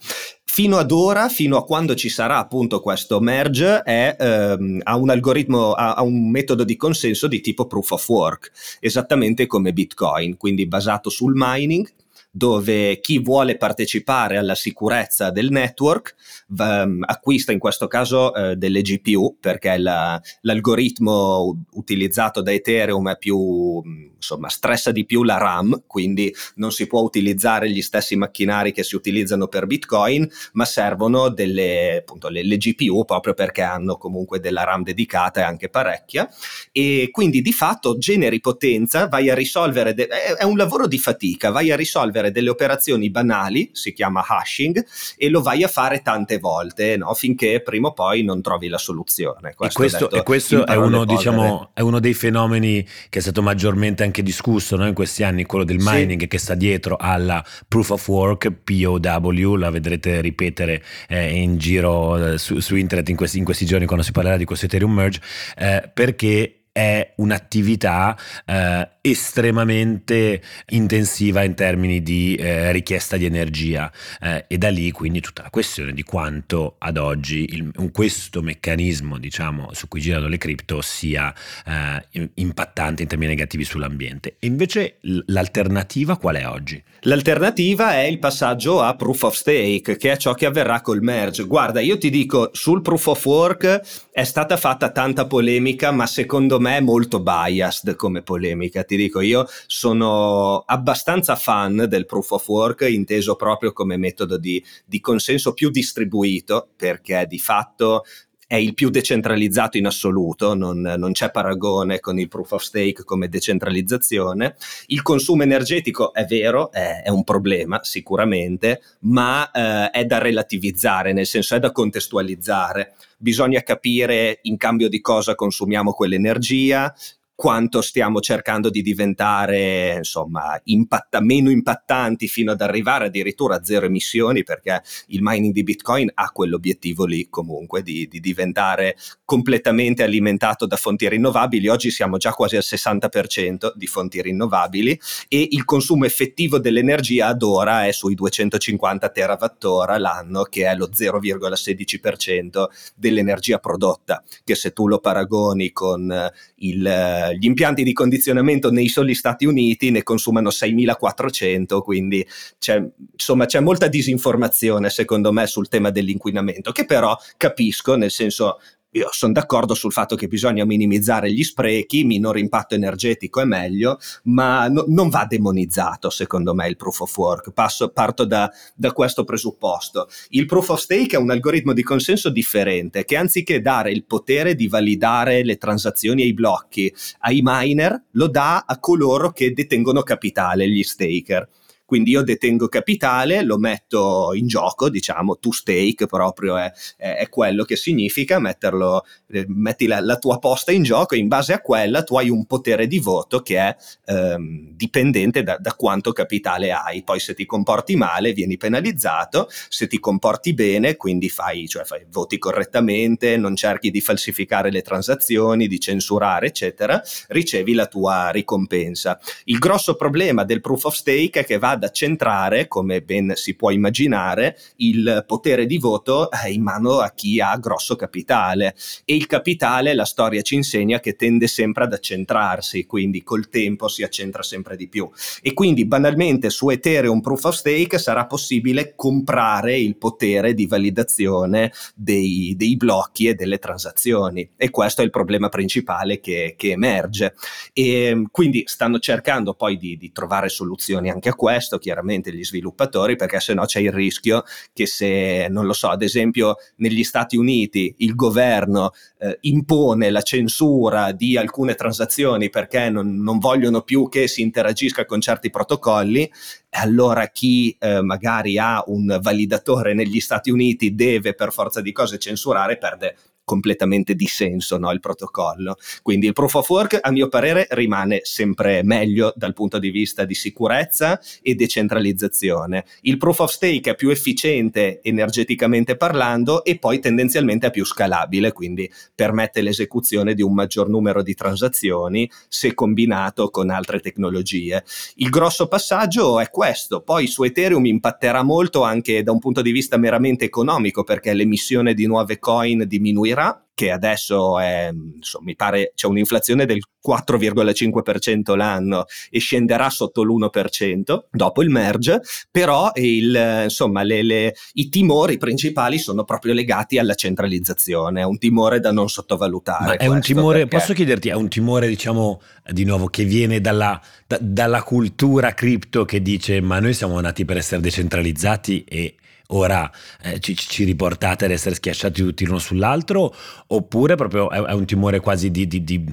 fino 0.52 0.78
ad 0.78 0.90
ora, 0.90 1.28
fino 1.28 1.56
a 1.56 1.64
quando 1.64 1.94
ci 1.94 2.08
sarà 2.08 2.38
appunto 2.38 2.80
questo 2.80 3.20
merge, 3.20 3.82
è, 3.82 4.16
ehm, 4.18 4.80
ha 4.82 4.96
un 4.96 5.08
algoritmo, 5.08 5.72
ha, 5.72 5.94
ha, 5.94 6.02
un 6.02 6.28
metodo 6.28 6.64
di 6.64 6.74
consenso 6.74 7.28
di 7.28 7.40
tipo 7.40 7.66
proof 7.66 7.92
of 7.92 8.08
work, 8.08 8.50
esattamente 8.80 9.46
come 9.46 9.72
Bitcoin, 9.72 10.36
quindi 10.36 10.66
basato 10.66 11.08
sul 11.08 11.34
mining 11.36 11.88
dove 12.30 13.00
chi 13.00 13.18
vuole 13.18 13.56
partecipare 13.56 14.36
alla 14.36 14.54
sicurezza 14.54 15.30
del 15.30 15.50
network 15.50 16.14
um, 16.58 17.02
acquista 17.04 17.52
in 17.52 17.58
questo 17.58 17.88
caso 17.88 18.30
uh, 18.30 18.54
delle 18.54 18.82
GPU 18.82 19.36
perché 19.40 19.76
la, 19.78 20.20
l'algoritmo 20.42 21.64
utilizzato 21.72 22.40
da 22.40 22.52
Ethereum 22.52 23.10
è 23.10 23.18
più 23.18 23.82
insomma 24.20 24.48
stressa 24.48 24.90
di 24.90 25.04
più 25.04 25.22
la 25.22 25.38
RAM 25.38 25.84
quindi 25.86 26.34
non 26.56 26.72
si 26.72 26.86
può 26.86 27.00
utilizzare 27.00 27.70
gli 27.70 27.82
stessi 27.82 28.16
macchinari 28.16 28.72
che 28.72 28.82
si 28.82 28.96
utilizzano 28.96 29.48
per 29.48 29.66
Bitcoin 29.66 30.28
ma 30.52 30.64
servono 30.64 31.28
delle 31.28 31.98
appunto 31.98 32.28
le, 32.28 32.44
le 32.44 32.56
GPU 32.56 33.04
proprio 33.04 33.34
perché 33.34 33.62
hanno 33.62 33.96
comunque 33.96 34.40
della 34.40 34.64
RAM 34.64 34.82
dedicata 34.82 35.40
e 35.40 35.44
anche 35.44 35.68
parecchia 35.68 36.28
e 36.72 37.08
quindi 37.10 37.40
di 37.40 37.52
fatto 37.52 37.98
generi 37.98 38.40
potenza 38.40 39.06
vai 39.08 39.30
a 39.30 39.34
risolvere 39.34 39.94
de- 39.94 40.08
è, 40.08 40.44
un 40.44 40.56
lavoro 40.56 40.86
di 40.86 40.98
fatica 40.98 41.50
vai 41.50 41.70
a 41.70 41.76
risolvere 41.76 41.88
risolvere 42.10 42.30
delle 42.30 42.50
operazioni 42.50 43.10
banali, 43.10 43.70
si 43.72 43.92
chiama 43.92 44.24
hashing, 44.26 44.84
e 45.16 45.28
lo 45.28 45.42
vai 45.42 45.62
a 45.62 45.68
fare 45.68 46.02
tante 46.02 46.38
volte 46.38 46.96
no? 46.96 47.14
finché 47.14 47.62
prima 47.62 47.88
o 47.88 47.92
poi 47.92 48.22
non 48.22 48.42
trovi 48.42 48.68
la 48.68 48.78
soluzione. 48.78 49.54
Questo 49.54 49.78
e 49.78 49.88
questo, 49.88 50.10
e 50.10 50.22
questo 50.22 50.66
è, 50.66 50.74
uno, 50.76 51.04
diciamo, 51.04 51.70
è, 51.74 51.80
uno, 51.80 52.00
dei 52.00 52.14
fenomeni 52.14 52.86
che 53.08 53.18
è 53.18 53.22
stato 53.22 53.42
maggiormente 53.42 54.02
anche 54.10 54.22
discusso 54.22 54.76
no? 54.76 54.86
in 54.86 54.94
questi 54.94 55.22
anni, 55.22 55.44
quello 55.44 55.64
del 55.64 55.78
mining 55.78 56.20
sì. 56.20 56.26
che 56.26 56.38
sta 56.38 56.54
dietro 56.54 56.96
alla 56.98 57.44
proof 57.68 57.90
of 57.90 58.08
work, 58.08 58.50
POW, 58.50 59.54
la 59.54 59.70
vedrete 59.70 60.20
ripetere 60.20 60.82
eh, 61.08 61.40
in 61.40 61.56
giro 61.56 62.32
eh, 62.32 62.38
su, 62.38 62.58
su, 62.58 62.74
internet 62.74 63.08
in 63.08 63.16
questi, 63.16 63.38
in 63.38 63.44
questi, 63.44 63.64
giorni 63.64 63.86
quando 63.86 64.04
si 64.04 64.12
parlerà 64.12 64.36
di 64.36 64.44
questo 64.44 64.66
Ethereum 64.66 64.92
Merge, 64.92 65.20
eh, 65.56 65.88
perché 65.92 66.59
è 66.72 67.14
un'attività 67.16 68.16
eh, 68.46 68.88
estremamente 69.00 70.40
intensiva 70.68 71.42
in 71.42 71.54
termini 71.54 72.02
di 72.02 72.36
eh, 72.36 72.70
richiesta 72.70 73.16
di 73.16 73.24
energia. 73.24 73.90
Eh, 74.20 74.44
e 74.46 74.58
da 74.58 74.68
lì 74.68 74.90
quindi 74.92 75.20
tutta 75.20 75.42
la 75.42 75.50
questione 75.50 75.92
di 75.92 76.02
quanto 76.02 76.76
ad 76.78 76.96
oggi 76.96 77.54
il, 77.54 77.90
questo 77.92 78.42
meccanismo 78.42 79.18
diciamo 79.18 79.70
su 79.72 79.88
cui 79.88 80.00
girano 80.00 80.28
le 80.28 80.38
cripto 80.38 80.80
sia 80.80 81.34
eh, 81.66 82.30
impattante 82.34 83.02
in 83.02 83.08
termini 83.08 83.32
negativi 83.32 83.64
sull'ambiente. 83.64 84.36
E 84.38 84.46
invece 84.46 84.98
l'alternativa 85.26 86.16
qual 86.16 86.36
è 86.36 86.46
oggi? 86.46 86.82
L'alternativa 87.00 87.94
è 87.94 88.02
il 88.02 88.18
passaggio 88.18 88.80
a 88.80 88.94
proof 88.94 89.22
of 89.22 89.34
stake 89.34 89.96
che 89.96 90.12
è 90.12 90.16
ciò 90.16 90.34
che 90.34 90.46
avverrà 90.46 90.82
col 90.82 91.02
merge. 91.02 91.44
Guarda 91.44 91.80
io 91.80 91.98
ti 91.98 92.10
dico 92.10 92.50
sul 92.52 92.80
proof 92.82 93.06
of 93.06 93.24
work 93.24 94.08
è 94.12 94.24
stata 94.24 94.56
fatta 94.56 94.90
tanta 94.90 95.26
polemica 95.26 95.90
ma 95.90 96.06
secondo 96.06 96.59
me 96.60 96.76
è 96.76 96.80
molto 96.80 97.20
biased 97.20 97.96
come 97.96 98.22
polemica 98.22 98.84
ti 98.84 98.96
dico, 98.96 99.20
io 99.20 99.46
sono 99.66 100.62
abbastanza 100.66 101.34
fan 101.36 101.86
del 101.88 102.06
proof 102.06 102.30
of 102.30 102.48
work, 102.48 102.82
inteso 102.82 103.36
proprio 103.36 103.72
come 103.72 103.96
metodo 103.96 104.38
di, 104.38 104.62
di 104.84 105.00
consenso 105.00 105.52
più 105.52 105.70
distribuito, 105.70 106.68
perché 106.76 107.26
di 107.26 107.38
fatto 107.38 108.04
è 108.50 108.56
il 108.56 108.74
più 108.74 108.90
decentralizzato 108.90 109.78
in 109.78 109.86
assoluto, 109.86 110.56
non, 110.56 110.80
non, 110.80 111.12
c'è 111.12 111.30
paragone 111.30 112.00
con 112.00 112.18
il 112.18 112.26
proof 112.26 112.50
of 112.50 112.62
stake 112.62 113.04
come 113.04 113.28
decentralizzazione. 113.28 114.56
Il 114.86 115.02
consumo 115.02 115.44
energetico 115.44 116.12
è 116.12 116.24
vero, 116.24 116.72
è, 116.72 117.02
è 117.04 117.10
un 117.10 117.22
problema 117.22 117.78
sicuramente, 117.84 118.82
ma 119.02 119.48
eh, 119.52 119.90
è 119.90 120.04
da 120.04 120.18
relativizzare, 120.18 121.12
nel 121.12 121.26
senso 121.26 121.54
è 121.54 121.60
da 121.60 121.70
contestualizzare. 121.70 122.94
Bisogna 123.18 123.62
capire 123.62 124.40
in 124.42 124.56
cambio 124.56 124.88
di 124.88 125.00
cosa 125.00 125.36
consumiamo 125.36 125.92
quell'energia, 125.92 126.92
quanto 127.40 127.80
stiamo 127.80 128.20
cercando 128.20 128.68
di 128.68 128.82
diventare 128.82 129.94
insomma 129.96 130.60
impatta, 130.64 131.22
meno 131.22 131.48
impattanti 131.48 132.28
fino 132.28 132.52
ad 132.52 132.60
arrivare 132.60 133.06
addirittura 133.06 133.56
a 133.56 133.64
zero 133.64 133.86
emissioni 133.86 134.42
perché 134.42 134.82
il 135.06 135.22
mining 135.22 135.54
di 135.54 135.62
bitcoin 135.62 136.10
ha 136.12 136.32
quell'obiettivo 136.32 137.06
lì 137.06 137.30
comunque 137.30 137.82
di, 137.82 138.06
di 138.08 138.20
diventare 138.20 138.94
completamente 139.24 140.02
alimentato 140.02 140.66
da 140.66 140.76
fonti 140.76 141.08
rinnovabili. 141.08 141.68
Oggi 141.68 141.90
siamo 141.90 142.18
già 142.18 142.32
quasi 142.32 142.56
al 142.56 142.62
60% 142.62 143.72
di 143.74 143.86
fonti 143.86 144.20
rinnovabili 144.20 145.00
e 145.26 145.48
il 145.52 145.64
consumo 145.64 146.04
effettivo 146.04 146.58
dell'energia 146.58 147.28
ad 147.28 147.42
ora 147.42 147.86
è 147.86 147.92
sui 147.92 148.14
250 148.14 149.08
terawattora 149.08 149.96
l'anno 149.96 150.42
che 150.42 150.66
è 150.66 150.74
lo 150.74 150.90
0,16% 150.94 152.64
dell'energia 152.94 153.56
prodotta 153.56 154.22
che 154.44 154.54
se 154.54 154.74
tu 154.74 154.86
lo 154.86 154.98
paragoni 154.98 155.72
con 155.72 156.30
il 156.56 157.28
gli 157.32 157.44
impianti 157.44 157.82
di 157.82 157.92
condizionamento 157.92 158.70
nei 158.70 158.88
soli 158.88 159.14
Stati 159.14 159.44
Uniti 159.44 159.90
ne 159.90 160.02
consumano 160.02 160.48
6.400, 160.50 161.80
quindi 161.80 162.26
c'è, 162.58 162.82
insomma, 163.12 163.46
c'è 163.46 163.60
molta 163.60 163.88
disinformazione 163.88 164.90
secondo 164.90 165.32
me 165.32 165.46
sul 165.46 165.68
tema 165.68 165.90
dell'inquinamento, 165.90 166.72
che 166.72 166.84
però 166.84 167.16
capisco, 167.36 167.94
nel 167.96 168.10
senso 168.10 168.58
io 168.92 169.08
sono 169.12 169.32
d'accordo 169.32 169.74
sul 169.74 169.92
fatto 169.92 170.16
che 170.16 170.26
bisogna 170.26 170.64
minimizzare 170.64 171.32
gli 171.32 171.44
sprechi, 171.44 172.02
minore 172.02 172.40
impatto 172.40 172.74
energetico 172.74 173.40
è 173.40 173.44
meglio, 173.44 173.98
ma 174.24 174.66
no, 174.66 174.84
non 174.88 175.08
va 175.08 175.26
demonizzato 175.28 176.10
secondo 176.10 176.54
me 176.54 176.68
il 176.68 176.76
proof 176.76 177.00
of 177.00 177.16
work. 177.16 177.52
Passo, 177.52 177.90
parto 177.90 178.24
da, 178.24 178.50
da, 178.74 178.92
questo 178.92 179.22
presupposto. 179.22 180.08
Il 180.30 180.46
proof 180.46 180.70
of 180.70 180.80
stake 180.80 181.16
è 181.16 181.20
un 181.20 181.30
algoritmo 181.30 181.72
di 181.72 181.84
consenso 181.84 182.30
differente 182.30 183.04
che 183.04 183.16
anziché 183.16 183.60
dare 183.60 183.92
il 183.92 184.04
potere 184.04 184.56
di 184.56 184.66
validare 184.66 185.44
le 185.44 185.56
transazioni 185.56 186.22
e 186.22 186.26
i 186.26 186.34
blocchi 186.34 186.92
ai 187.20 187.40
miner, 187.44 188.06
lo 188.12 188.26
dà 188.26 188.64
a 188.66 188.78
coloro 188.80 189.30
che 189.30 189.52
detengono 189.52 190.02
capitale, 190.02 190.68
gli 190.68 190.82
staker. 190.82 191.48
Quindi 191.90 192.12
io 192.12 192.22
detengo 192.22 192.68
capitale, 192.68 193.42
lo 193.42 193.58
metto 193.58 194.30
in 194.34 194.46
gioco, 194.46 194.88
diciamo, 194.88 195.40
to 195.40 195.50
stake 195.50 196.06
proprio 196.06 196.56
è, 196.56 196.70
è, 196.96 197.16
è 197.16 197.28
quello 197.28 197.64
che 197.64 197.74
significa 197.74 198.38
metterlo, 198.38 199.04
eh, 199.32 199.44
metti 199.48 199.88
la, 199.88 199.98
la, 199.98 200.16
tua 200.16 200.38
posta 200.38 200.70
in 200.70 200.84
gioco 200.84 201.16
e 201.16 201.18
in 201.18 201.26
base 201.26 201.52
a 201.52 201.60
quella 201.60 202.04
tu 202.04 202.14
hai 202.16 202.30
un 202.30 202.46
potere 202.46 202.86
di 202.86 203.00
voto 203.00 203.40
che 203.40 203.58
è 203.58 203.76
ehm, 204.04 204.68
dipendente 204.76 205.42
da, 205.42 205.56
da 205.56 205.74
quanto 205.74 206.12
capitale 206.12 206.70
hai. 206.70 207.02
Poi 207.02 207.18
se 207.18 207.34
ti 207.34 207.44
comporti 207.44 207.96
male 207.96 208.34
vieni 208.34 208.56
penalizzato, 208.56 209.48
se 209.68 209.88
ti 209.88 209.98
comporti 209.98 210.54
bene, 210.54 210.94
quindi 210.94 211.28
fai, 211.28 211.66
cioè 211.66 211.82
fai 211.82 212.06
voti 212.08 212.38
correttamente, 212.38 213.36
non 213.36 213.56
cerchi 213.56 213.90
di 213.90 214.00
falsificare 214.00 214.70
le 214.70 214.82
transazioni, 214.82 215.66
di 215.66 215.80
censurare, 215.80 216.46
eccetera, 216.46 217.02
ricevi 217.30 217.74
la 217.74 217.86
tua 217.86 218.30
ricompensa. 218.30 219.18
Il 219.46 219.58
grosso 219.58 219.96
problema 219.96 220.44
del 220.44 220.60
proof 220.60 220.84
of 220.84 220.94
stake 220.94 221.40
è 221.40 221.44
che 221.44 221.58
va 221.58 221.78
ad 221.80 221.84
accentrare, 221.84 222.68
come 222.68 223.00
ben 223.00 223.32
si 223.34 223.54
può 223.54 223.70
immaginare, 223.70 224.56
il 224.76 225.24
potere 225.26 225.64
di 225.66 225.78
voto 225.78 226.28
in 226.48 226.62
mano 226.62 226.98
a 226.98 227.12
chi 227.14 227.40
ha 227.40 227.56
grosso 227.56 227.96
capitale 227.96 228.74
e 229.04 229.16
il 229.16 229.26
capitale, 229.26 229.94
la 229.94 230.04
storia 230.04 230.42
ci 230.42 230.54
insegna 230.54 231.00
che 231.00 231.16
tende 231.16 231.46
sempre 231.46 231.84
ad 231.84 231.92
accentrarsi, 231.92 232.84
quindi 232.84 233.22
col 233.22 233.48
tempo 233.48 233.88
si 233.88 234.02
accentra 234.02 234.42
sempre 234.42 234.76
di 234.76 234.88
più. 234.88 235.08
E 235.40 235.54
quindi 235.54 235.86
banalmente 235.86 236.50
su 236.50 236.68
Ethereum 236.68 237.20
Proof 237.20 237.44
of 237.44 237.54
Stake 237.54 237.98
sarà 237.98 238.26
possibile 238.26 238.94
comprare 238.94 239.78
il 239.78 239.96
potere 239.96 240.54
di 240.54 240.66
validazione 240.66 241.72
dei, 241.94 242.54
dei 242.56 242.76
blocchi 242.76 243.26
e 243.26 243.34
delle 243.34 243.58
transazioni 243.58 244.50
e 244.56 244.70
questo 244.70 245.00
è 245.00 245.04
il 245.04 245.10
problema 245.10 245.48
principale 245.48 246.20
che, 246.20 246.54
che 246.56 246.70
emerge. 246.70 247.34
E 247.72 248.26
quindi 248.30 248.62
stanno 248.66 248.98
cercando 248.98 249.54
poi 249.54 249.76
di, 249.76 249.96
di, 249.96 250.12
trovare 250.12 250.48
soluzioni 250.48 251.10
anche 251.10 251.28
a 251.28 251.34
questo, 251.34 251.69
chiaramente 251.78 252.32
gli 252.32 252.44
sviluppatori, 252.44 253.16
perché 253.16 253.40
se 253.40 253.54
no 253.54 253.64
c'è 253.64 253.80
il 253.80 253.92
rischio 253.92 254.44
che 254.72 254.86
se, 254.86 255.46
non 255.48 255.66
lo 255.66 255.72
so, 255.72 255.88
ad 255.88 256.02
esempio 256.02 256.56
negli 256.76 257.04
Stati 257.04 257.36
Uniti 257.36 257.94
il 257.98 258.14
governo 258.14 258.92
eh, 259.18 259.38
impone 259.42 260.10
la 260.10 260.22
censura 260.22 261.12
di 261.12 261.36
alcune 261.36 261.74
transazioni 261.74 262.50
perché 262.50 262.90
non, 262.90 263.16
non 263.22 263.38
vogliono 263.38 263.82
più 263.82 264.08
che 264.08 264.28
si 264.28 264.42
interagisca 264.42 265.04
con 265.04 265.20
certi 265.20 265.50
protocolli, 265.50 266.30
allora 266.70 267.26
chi 267.28 267.76
eh, 267.78 268.00
magari 268.02 268.58
ha 268.58 268.82
un 268.86 269.18
validatore 269.20 269.94
negli 269.94 270.20
Stati 270.20 270.50
Uniti 270.50 270.94
deve 270.94 271.34
per 271.34 271.52
forza 271.52 271.80
di 271.80 271.92
cose 271.92 272.18
censurare, 272.18 272.78
perde 272.78 273.16
completamente 273.50 274.14
di 274.14 274.26
senso 274.26 274.78
no, 274.78 274.92
il 274.92 275.00
protocollo. 275.00 275.76
Quindi 276.02 276.26
il 276.26 276.32
proof 276.32 276.54
of 276.54 276.68
work, 276.68 276.98
a 277.00 277.10
mio 277.10 277.28
parere, 277.28 277.66
rimane 277.70 278.20
sempre 278.22 278.82
meglio 278.84 279.32
dal 279.34 279.54
punto 279.54 279.80
di 279.80 279.90
vista 279.90 280.24
di 280.24 280.34
sicurezza 280.34 281.20
e 281.42 281.54
decentralizzazione. 281.54 282.84
Il 283.02 283.16
proof 283.16 283.40
of 283.40 283.50
stake 283.50 283.90
è 283.90 283.94
più 283.96 284.10
efficiente 284.10 285.00
energeticamente 285.02 285.96
parlando 285.96 286.62
e 286.62 286.78
poi 286.78 287.00
tendenzialmente 287.00 287.66
è 287.66 287.70
più 287.70 287.84
scalabile, 287.84 288.52
quindi 288.52 288.88
permette 289.14 289.62
l'esecuzione 289.62 290.34
di 290.34 290.42
un 290.42 290.54
maggior 290.54 290.88
numero 290.88 291.22
di 291.22 291.34
transazioni 291.34 292.30
se 292.48 292.72
combinato 292.74 293.50
con 293.50 293.70
altre 293.70 293.98
tecnologie. 293.98 294.84
Il 295.16 295.28
grosso 295.28 295.66
passaggio 295.66 296.38
è 296.38 296.50
questo, 296.50 297.00
poi 297.00 297.26
su 297.26 297.42
Ethereum 297.42 297.84
impatterà 297.84 298.44
molto 298.44 298.82
anche 298.82 299.24
da 299.24 299.32
un 299.32 299.40
punto 299.40 299.60
di 299.60 299.72
vista 299.72 299.96
meramente 299.96 300.44
economico 300.44 301.02
perché 301.02 301.34
l'emissione 301.34 301.94
di 301.94 302.06
nuove 302.06 302.38
coin 302.38 302.84
diminuirà 302.86 303.39
che 303.80 303.90
adesso 303.90 304.58
è, 304.58 304.90
insomma, 304.92 305.44
mi 305.46 305.56
pare 305.56 305.92
c'è 305.94 306.06
un'inflazione 306.06 306.66
del 306.66 306.80
4,5% 307.06 308.54
l'anno 308.54 309.06
e 309.30 309.38
scenderà 309.38 309.88
sotto 309.88 310.22
l'1% 310.22 311.18
dopo 311.30 311.62
il 311.62 311.70
merge, 311.70 312.20
però 312.50 312.90
il, 312.96 313.62
insomma, 313.64 314.02
le, 314.02 314.22
le, 314.22 314.54
i 314.74 314.90
timori 314.90 315.38
principali 315.38 315.98
sono 315.98 316.24
proprio 316.24 316.52
legati 316.52 316.98
alla 316.98 317.14
centralizzazione, 317.14 318.20
è 318.20 318.24
un 318.24 318.36
timore 318.36 318.80
da 318.80 318.92
non 318.92 319.08
sottovalutare. 319.08 319.96
è 319.96 320.08
un 320.08 320.20
timore, 320.20 320.66
perché... 320.66 320.76
posso 320.76 320.92
chiederti, 320.92 321.30
è 321.30 321.34
un 321.34 321.48
timore 321.48 321.88
diciamo 321.88 322.42
di 322.70 322.84
nuovo 322.84 323.06
che 323.06 323.24
viene 323.24 323.62
dalla, 323.62 323.98
da, 324.26 324.36
dalla 324.38 324.82
cultura 324.82 325.54
cripto 325.54 326.04
che 326.04 326.20
dice 326.20 326.60
ma 326.60 326.78
noi 326.80 326.92
siamo 326.92 327.18
nati 327.18 327.46
per 327.46 327.56
essere 327.56 327.80
decentralizzati 327.80 328.84
e 328.84 329.14
ora 329.52 329.90
eh, 330.22 330.38
ci, 330.40 330.56
ci, 330.56 330.84
riportate 330.84 331.44
ad 331.44 331.50
essere 331.50 331.74
schiacciati 331.74 332.22
tutti 332.22 332.44
l'uno 332.44 332.58
sull'altro 332.58 333.34
oppure 333.68 334.14
proprio 334.14 334.50
è, 334.50 334.60
è 334.60 334.72
un 334.72 334.84
timore 334.84 335.20
quasi 335.20 335.50
di, 335.50 335.66
di, 335.66 335.84
di, 335.84 336.04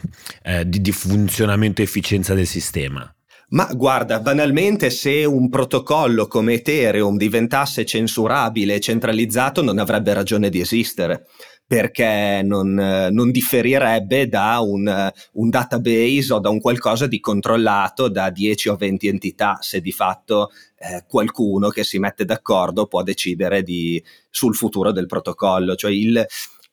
eh, 0.43 0.67
di 0.67 0.91
funzionamento 0.91 1.81
e 1.81 1.85
efficienza 1.85 2.33
del 2.33 2.47
sistema? 2.47 3.11
Ma 3.49 3.65
guarda, 3.73 4.19
banalmente 4.19 4.89
se 4.89 5.23
un 5.23 5.47
protocollo 5.49 6.27
come 6.27 6.55
Ethereum 6.55 7.15
diventasse 7.15 7.85
censurabile 7.85 8.75
e 8.75 8.79
centralizzato 8.81 9.63
non 9.63 9.79
avrebbe 9.79 10.13
ragione 10.13 10.49
di 10.49 10.59
esistere 10.59 11.27
perché 11.67 12.41
non, 12.43 12.73
non 12.73 13.29
differirebbe 13.29 14.29
da 14.29 14.59
un, 14.61 15.11
un, 15.33 15.49
database 15.49 16.33
o 16.33 16.39
da 16.39 16.49
un 16.49 16.61
qualcosa 16.61 17.07
di 17.07 17.19
controllato 17.19 18.07
da 18.07 18.29
10 18.29 18.69
o 18.69 18.75
20 18.77 19.07
entità, 19.07 19.57
se 19.59 19.81
di 19.81 19.91
fatto 19.91 20.49
eh, 20.77 21.03
qualcuno 21.07 21.69
che 21.69 21.83
si 21.83 21.99
mette 21.99 22.25
d'accordo 22.25 22.87
può 22.87 23.03
decidere 23.03 23.63
di, 23.63 24.01
sul 24.29 24.55
futuro 24.55 24.91
del 24.91 25.07
protocollo. 25.07 25.75
Cioè 25.75 25.91
il, 25.91 26.25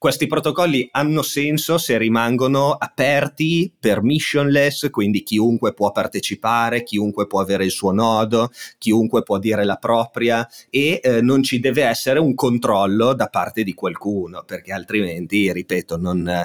questi 0.05 0.27
protocolli 0.27 0.87
hanno 0.93 1.23
senso 1.23 1.79
se 1.79 1.97
rimangono 1.97 2.73
aperti, 2.73 3.73
permissionless, 3.81 4.91
quindi 4.91 5.23
chiunque 5.23 5.73
può 5.73 5.93
partecipare, 5.93 6.83
chiunque 6.83 7.27
può 7.27 7.41
avere 7.41 7.65
il 7.65 7.71
suo 7.71 7.91
nodo, 7.91 8.51
chiunque 8.77 9.23
può 9.23 9.39
dire 9.39 9.65
la 9.65 9.77
propria 9.77 10.47
e 10.69 11.01
eh, 11.03 11.23
non 11.23 11.43
ci 11.43 11.59
deve 11.59 11.85
essere 11.85 12.19
un 12.19 12.35
controllo 12.35 13.15
da 13.15 13.29
parte 13.29 13.63
di 13.63 13.73
qualcuno, 13.73 14.43
perché 14.45 14.75
altrimenti, 14.75 15.51
ripeto, 15.51 15.97
non, 15.97 16.45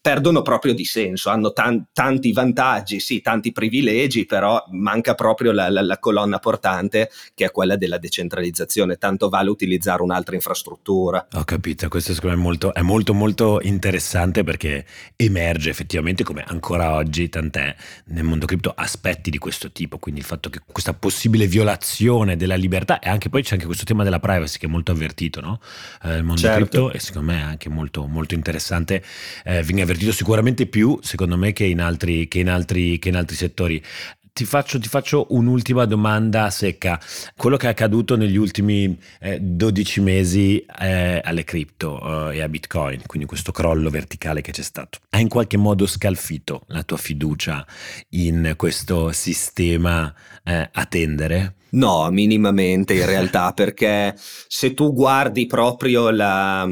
perdono 0.00 0.42
proprio 0.42 0.74
di 0.74 0.84
senso, 0.84 1.30
hanno 1.30 1.52
tan- 1.52 1.86
tanti 1.92 2.32
vantaggi, 2.32 3.00
sì, 3.00 3.20
tanti 3.20 3.52
privilegi, 3.52 4.26
però 4.26 4.64
manca 4.70 5.14
proprio 5.14 5.52
la, 5.52 5.68
la, 5.68 5.82
la, 5.82 5.98
colonna 5.98 6.38
portante 6.38 7.10
che 7.34 7.46
è 7.46 7.50
quella 7.50 7.76
della 7.76 7.98
decentralizzazione, 7.98 8.96
tanto 8.96 9.28
vale 9.28 9.50
utilizzare 9.50 10.02
un'altra 10.02 10.34
infrastruttura. 10.34 11.26
Ho 11.34 11.44
capito, 11.44 11.88
questo 11.88 12.14
secondo 12.14 12.36
me 12.36 12.42
è 12.42 12.44
molto, 12.44 12.74
è 12.74 12.82
molto, 12.82 13.14
molto 13.14 13.58
interessante 13.62 14.44
perché 14.44 14.84
emerge 15.16 15.70
effettivamente 15.70 16.24
come 16.24 16.44
ancora 16.46 16.94
oggi, 16.94 17.28
tant'è 17.28 17.74
nel 18.06 18.24
mondo 18.24 18.46
cripto, 18.46 18.72
aspetti 18.74 19.30
di 19.30 19.38
questo 19.38 19.72
tipo, 19.72 19.98
quindi 19.98 20.20
il 20.20 20.26
fatto 20.26 20.48
che 20.48 20.60
questa 20.64 20.94
possibile 20.94 21.46
violazione 21.46 22.36
della 22.36 22.56
libertà 22.56 23.00
e 23.00 23.08
anche 23.08 23.28
poi 23.28 23.42
c'è 23.42 23.54
anche 23.54 23.66
questo 23.66 23.84
tema 23.84 24.04
della 24.04 24.20
privacy 24.20 24.58
che 24.58 24.66
è 24.66 24.70
molto 24.70 24.92
avvertito, 24.92 25.40
no? 25.40 25.60
Eh, 26.04 26.16
il 26.16 26.24
mondo 26.24 26.40
certo. 26.40 26.56
cripto 26.56 26.92
e 26.92 27.00
secondo 27.00 27.32
me 27.32 27.38
è 27.38 27.42
anche 27.42 27.68
molto, 27.68 28.06
molto 28.06 28.34
interessante, 28.34 29.02
eh, 29.44 29.62
viene 29.62 29.82
avvertito 29.88 30.12
sicuramente 30.12 30.66
più, 30.66 30.98
secondo 31.02 31.38
me, 31.38 31.52
che 31.52 31.64
in 31.64 31.80
altri, 31.80 32.28
che 32.28 32.40
in 32.40 32.50
altri, 32.50 32.98
che 32.98 33.08
in 33.08 33.16
altri 33.16 33.36
settori. 33.36 33.82
Ti 34.30 34.44
faccio, 34.44 34.78
ti 34.78 34.88
faccio, 34.88 35.26
un'ultima 35.30 35.84
domanda 35.84 36.48
secca. 36.50 37.00
Quello 37.36 37.56
che 37.56 37.66
è 37.66 37.70
accaduto 37.70 38.16
negli 38.16 38.36
ultimi 38.36 38.96
eh, 39.20 39.40
12 39.40 40.00
mesi 40.00 40.64
eh, 40.78 41.20
alle 41.24 41.42
cripto 41.42 42.30
eh, 42.30 42.36
e 42.36 42.42
a 42.42 42.48
Bitcoin, 42.48 43.02
quindi 43.06 43.26
questo 43.26 43.50
crollo 43.50 43.90
verticale 43.90 44.40
che 44.40 44.52
c'è 44.52 44.62
stato, 44.62 45.00
ha 45.10 45.18
in 45.18 45.26
qualche 45.26 45.56
modo 45.56 45.86
scalfito 45.86 46.62
la 46.68 46.84
tua 46.84 46.98
fiducia 46.98 47.66
in 48.10 48.52
questo 48.56 49.10
sistema 49.10 50.14
eh, 50.44 50.68
a 50.72 50.84
tendere? 50.84 51.54
No, 51.70 52.08
minimamente 52.10 52.94
in 52.94 53.06
realtà, 53.06 53.52
perché 53.56 54.14
se 54.16 54.74
tu 54.74 54.92
guardi 54.92 55.46
proprio 55.46 56.10
la, 56.10 56.66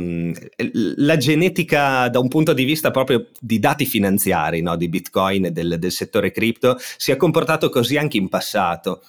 la, 0.97 1.17
genetica 1.17 2.09
da 2.09 2.19
un 2.19 2.29
punto 2.29 2.53
di 2.53 2.65
vista 2.65 2.91
proprio 2.91 3.29
di 3.39 3.59
dati 3.59 3.85
finanziari 3.85 4.63
no, 4.63 4.77
di 4.77 4.89
Bitcoin 4.89 5.47
e 5.47 5.51
del, 5.51 5.77
del 5.79 5.93
settore 5.93 6.31
cripto, 6.31 6.77
si 6.97 7.11
è 7.11 7.17
comportato 7.17 7.69
così 7.69 7.97
anche 7.97 8.17
in 8.17 8.29
passato 8.29 9.03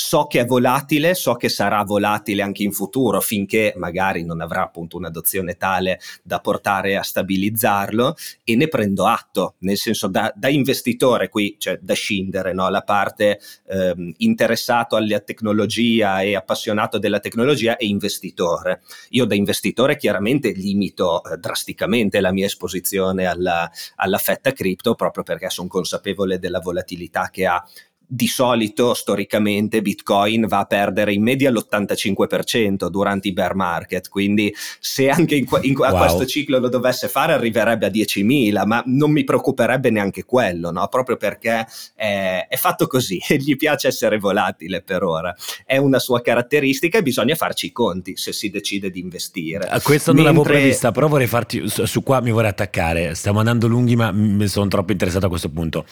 so 0.00 0.26
che 0.26 0.40
è 0.40 0.46
volatile, 0.46 1.14
so 1.14 1.34
che 1.34 1.48
sarà 1.48 1.82
volatile 1.82 2.42
anche 2.42 2.62
in 2.62 2.70
futuro 2.70 3.20
finché 3.20 3.74
magari 3.76 4.24
non 4.24 4.40
avrà 4.40 4.62
appunto 4.62 4.96
un'adozione 4.96 5.56
tale 5.56 5.98
da 6.22 6.38
portare 6.38 6.96
a 6.96 7.02
stabilizzarlo 7.02 8.14
e 8.44 8.54
ne 8.54 8.68
prendo 8.68 9.06
atto, 9.06 9.56
nel 9.58 9.76
senso 9.76 10.06
da, 10.06 10.32
da 10.36 10.48
investitore 10.48 11.28
qui, 11.28 11.56
cioè 11.58 11.80
da 11.82 11.94
scindere 11.94 12.52
no? 12.52 12.68
la 12.68 12.82
parte 12.82 13.40
ehm, 13.66 14.14
interessato 14.18 14.94
alla 14.94 15.18
tecnologia 15.18 16.20
e 16.20 16.36
appassionato 16.36 16.98
della 16.98 17.18
tecnologia 17.18 17.76
e 17.76 17.86
investitore. 17.86 18.82
Io 19.10 19.24
da 19.24 19.34
investitore 19.34 19.96
chiaramente 19.96 20.52
limito 20.52 21.24
eh, 21.24 21.38
drasticamente 21.38 22.20
la 22.20 22.30
mia 22.30 22.46
esposizione 22.46 23.26
alla, 23.26 23.68
alla 23.96 24.18
fetta 24.18 24.52
cripto 24.52 24.94
proprio 24.94 25.24
perché 25.24 25.50
sono 25.50 25.66
consapevole 25.66 26.38
della 26.38 26.60
volatilità 26.60 27.30
che 27.32 27.46
ha 27.46 27.62
di 28.10 28.26
solito 28.26 28.94
storicamente 28.94 29.82
Bitcoin 29.82 30.46
va 30.46 30.60
a 30.60 30.64
perdere 30.64 31.12
in 31.12 31.22
media 31.22 31.50
l'85% 31.50 32.88
durante 32.88 33.28
i 33.28 33.32
bear 33.34 33.54
market, 33.54 34.08
quindi 34.08 34.52
se 34.80 35.10
anche 35.10 35.34
in, 35.34 35.46
in, 35.60 35.74
a 35.82 35.90
wow. 35.90 35.98
questo 35.98 36.24
ciclo 36.24 36.58
lo 36.58 36.70
dovesse 36.70 37.06
fare 37.08 37.34
arriverebbe 37.34 37.86
a 37.86 37.90
10.000, 37.90 38.66
ma 38.66 38.82
non 38.86 39.10
mi 39.10 39.24
preoccuperebbe 39.24 39.90
neanche 39.90 40.24
quello, 40.24 40.70
no? 40.70 40.88
proprio 40.88 41.16
perché 41.18 41.66
è, 41.94 42.46
è 42.48 42.56
fatto 42.56 42.86
così 42.86 43.20
e 43.28 43.36
gli 43.36 43.56
piace 43.56 43.88
essere 43.88 44.18
volatile 44.18 44.80
per 44.80 45.02
ora. 45.02 45.34
È 45.66 45.76
una 45.76 45.98
sua 45.98 46.22
caratteristica 46.22 46.98
e 46.98 47.02
bisogna 47.02 47.34
farci 47.34 47.66
i 47.66 47.72
conti 47.72 48.16
se 48.16 48.32
si 48.32 48.48
decide 48.48 48.90
di 48.90 49.00
investire. 49.00 49.68
A 49.68 49.82
questo 49.82 50.14
non 50.14 50.24
l'avevo 50.24 50.44
prevista, 50.44 50.92
però 50.92 51.08
vorrei 51.08 51.26
farti, 51.26 51.68
su, 51.68 51.84
su, 51.84 52.02
qua 52.02 52.22
mi 52.22 52.30
vorrei 52.30 52.50
attaccare, 52.50 53.14
stiamo 53.14 53.40
andando 53.40 53.66
lunghi 53.66 53.96
ma 53.96 54.10
mi 54.12 54.48
sono 54.48 54.68
troppo 54.68 54.92
interessato 54.92 55.26
a 55.26 55.28
questo 55.28 55.50
punto. 55.50 55.84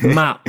Ma 0.00 0.40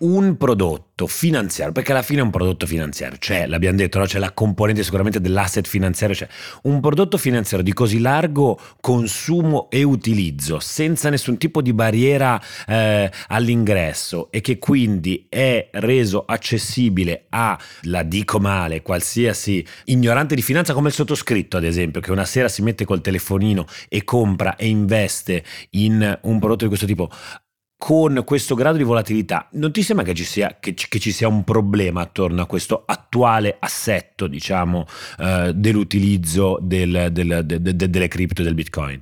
un 0.00 0.36
prodotto 0.36 1.06
finanziario, 1.06 1.72
perché 1.72 1.92
alla 1.92 2.02
fine 2.02 2.20
è 2.20 2.22
un 2.22 2.30
prodotto 2.30 2.66
finanziario, 2.66 3.18
c'è, 3.18 3.46
l'abbiamo 3.46 3.76
detto, 3.76 3.98
no? 3.98 4.04
c'è 4.04 4.18
la 4.18 4.32
componente 4.32 4.82
sicuramente 4.82 5.20
dell'asset 5.20 5.66
finanziario, 5.66 6.14
c'è 6.14 6.28
un 6.62 6.80
prodotto 6.80 7.18
finanziario 7.18 7.64
di 7.64 7.72
così 7.72 8.00
largo 8.00 8.58
consumo 8.80 9.68
e 9.70 9.82
utilizzo, 9.82 10.58
senza 10.60 11.10
nessun 11.10 11.38
tipo 11.38 11.62
di 11.62 11.72
barriera 11.72 12.40
eh, 12.66 13.10
all'ingresso 13.28 14.30
e 14.30 14.40
che 14.40 14.58
quindi 14.58 15.26
è 15.28 15.68
reso 15.72 16.24
accessibile 16.26 17.26
a, 17.30 17.58
la 17.82 18.02
dico 18.02 18.38
male, 18.38 18.82
qualsiasi 18.82 19.64
ignorante 19.84 20.34
di 20.34 20.42
finanza 20.42 20.72
come 20.72 20.88
il 20.88 20.94
sottoscritto 20.94 21.56
ad 21.56 21.64
esempio, 21.64 22.00
che 22.00 22.10
una 22.10 22.24
sera 22.24 22.48
si 22.48 22.62
mette 22.62 22.84
col 22.84 23.00
telefonino 23.00 23.66
e 23.88 24.04
compra 24.04 24.56
e 24.56 24.68
investe 24.68 25.44
in 25.70 26.18
un 26.22 26.38
prodotto 26.38 26.62
di 26.62 26.68
questo 26.68 26.86
tipo 26.86 27.10
con 27.80 28.24
questo 28.26 28.54
grado 28.54 28.76
di 28.76 28.82
volatilità, 28.82 29.48
non 29.52 29.72
ti 29.72 29.82
sembra 29.82 30.04
che 30.04 30.12
ci 30.12 30.24
sia, 30.24 30.58
che, 30.60 30.74
che 30.74 30.98
ci 30.98 31.12
sia 31.12 31.28
un 31.28 31.44
problema 31.44 32.02
attorno 32.02 32.42
a 32.42 32.46
questo 32.46 32.82
attuale 32.84 33.56
assetto, 33.58 34.26
diciamo, 34.26 34.84
eh, 35.18 35.52
dell'utilizzo 35.54 36.58
del, 36.60 37.08
del, 37.10 37.40
de, 37.42 37.62
de, 37.62 37.88
delle 37.88 38.08
cripto 38.08 38.42
e 38.42 38.44
del 38.44 38.52
Bitcoin? 38.52 39.00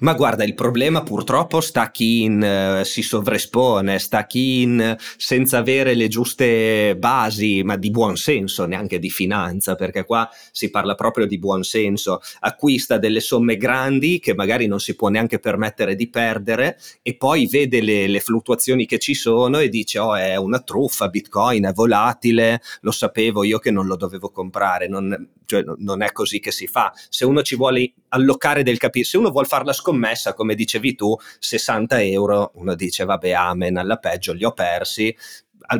Ma 0.00 0.14
guarda, 0.14 0.44
il 0.44 0.54
problema 0.54 1.02
purtroppo 1.02 1.60
sta 1.60 1.90
chi 1.90 2.22
in, 2.22 2.80
uh, 2.80 2.84
si 2.84 3.02
sovraespone, 3.02 3.98
sta 3.98 4.26
chi 4.26 4.62
in, 4.62 4.96
senza 5.16 5.58
avere 5.58 5.94
le 5.94 6.06
giuste 6.06 6.96
basi, 6.96 7.62
ma 7.64 7.76
di 7.76 7.90
buon 7.90 8.16
senso, 8.16 8.64
neanche 8.66 9.00
di 9.00 9.10
finanza, 9.10 9.74
perché 9.74 10.04
qua 10.04 10.28
si 10.52 10.70
parla 10.70 10.94
proprio 10.94 11.26
di 11.26 11.38
buon 11.38 11.64
senso, 11.64 12.20
acquista 12.40 12.96
delle 12.98 13.18
somme 13.18 13.56
grandi 13.56 14.20
che 14.20 14.34
magari 14.34 14.66
non 14.66 14.78
si 14.78 14.94
può 14.94 15.08
neanche 15.08 15.40
permettere 15.40 15.96
di 15.96 16.08
perdere 16.08 16.78
e 17.02 17.16
poi 17.16 17.48
vede 17.48 17.80
le, 17.80 18.06
le 18.06 18.20
fluttuazioni 18.20 18.86
che 18.86 18.98
ci 18.98 19.14
sono 19.14 19.58
e 19.58 19.68
dice 19.68 19.98
oh 19.98 20.14
è 20.14 20.36
una 20.36 20.60
truffa, 20.60 21.08
Bitcoin 21.08 21.64
è 21.64 21.72
volatile, 21.72 22.60
lo 22.82 22.92
sapevo 22.92 23.42
io 23.42 23.58
che 23.58 23.72
non 23.72 23.86
lo 23.86 23.96
dovevo 23.96 24.30
comprare, 24.30 24.86
non, 24.86 25.28
cioè, 25.44 25.64
non 25.78 26.02
è 26.02 26.12
così 26.12 26.38
che 26.40 26.52
si 26.52 26.66
fa. 26.66 26.92
Se 27.08 27.24
uno 27.24 27.42
ci 27.42 27.56
vuole 27.56 27.94
allocare 28.08 28.62
del 28.62 28.76
capitale, 28.76 29.04
se 29.04 29.16
uno 29.16 29.30
vuole 29.30 29.46
fare 29.46 29.64
la 29.64 29.72
scommessa, 29.88 30.34
come 30.34 30.54
dicevi 30.54 30.94
tu, 30.94 31.16
60 31.38 32.02
euro, 32.02 32.52
uno 32.54 32.74
dice 32.74 33.04
vabbè, 33.04 33.30
amen, 33.30 33.78
alla 33.78 33.96
peggio 33.96 34.32
li 34.32 34.44
ho 34.44 34.52
persi, 34.52 35.14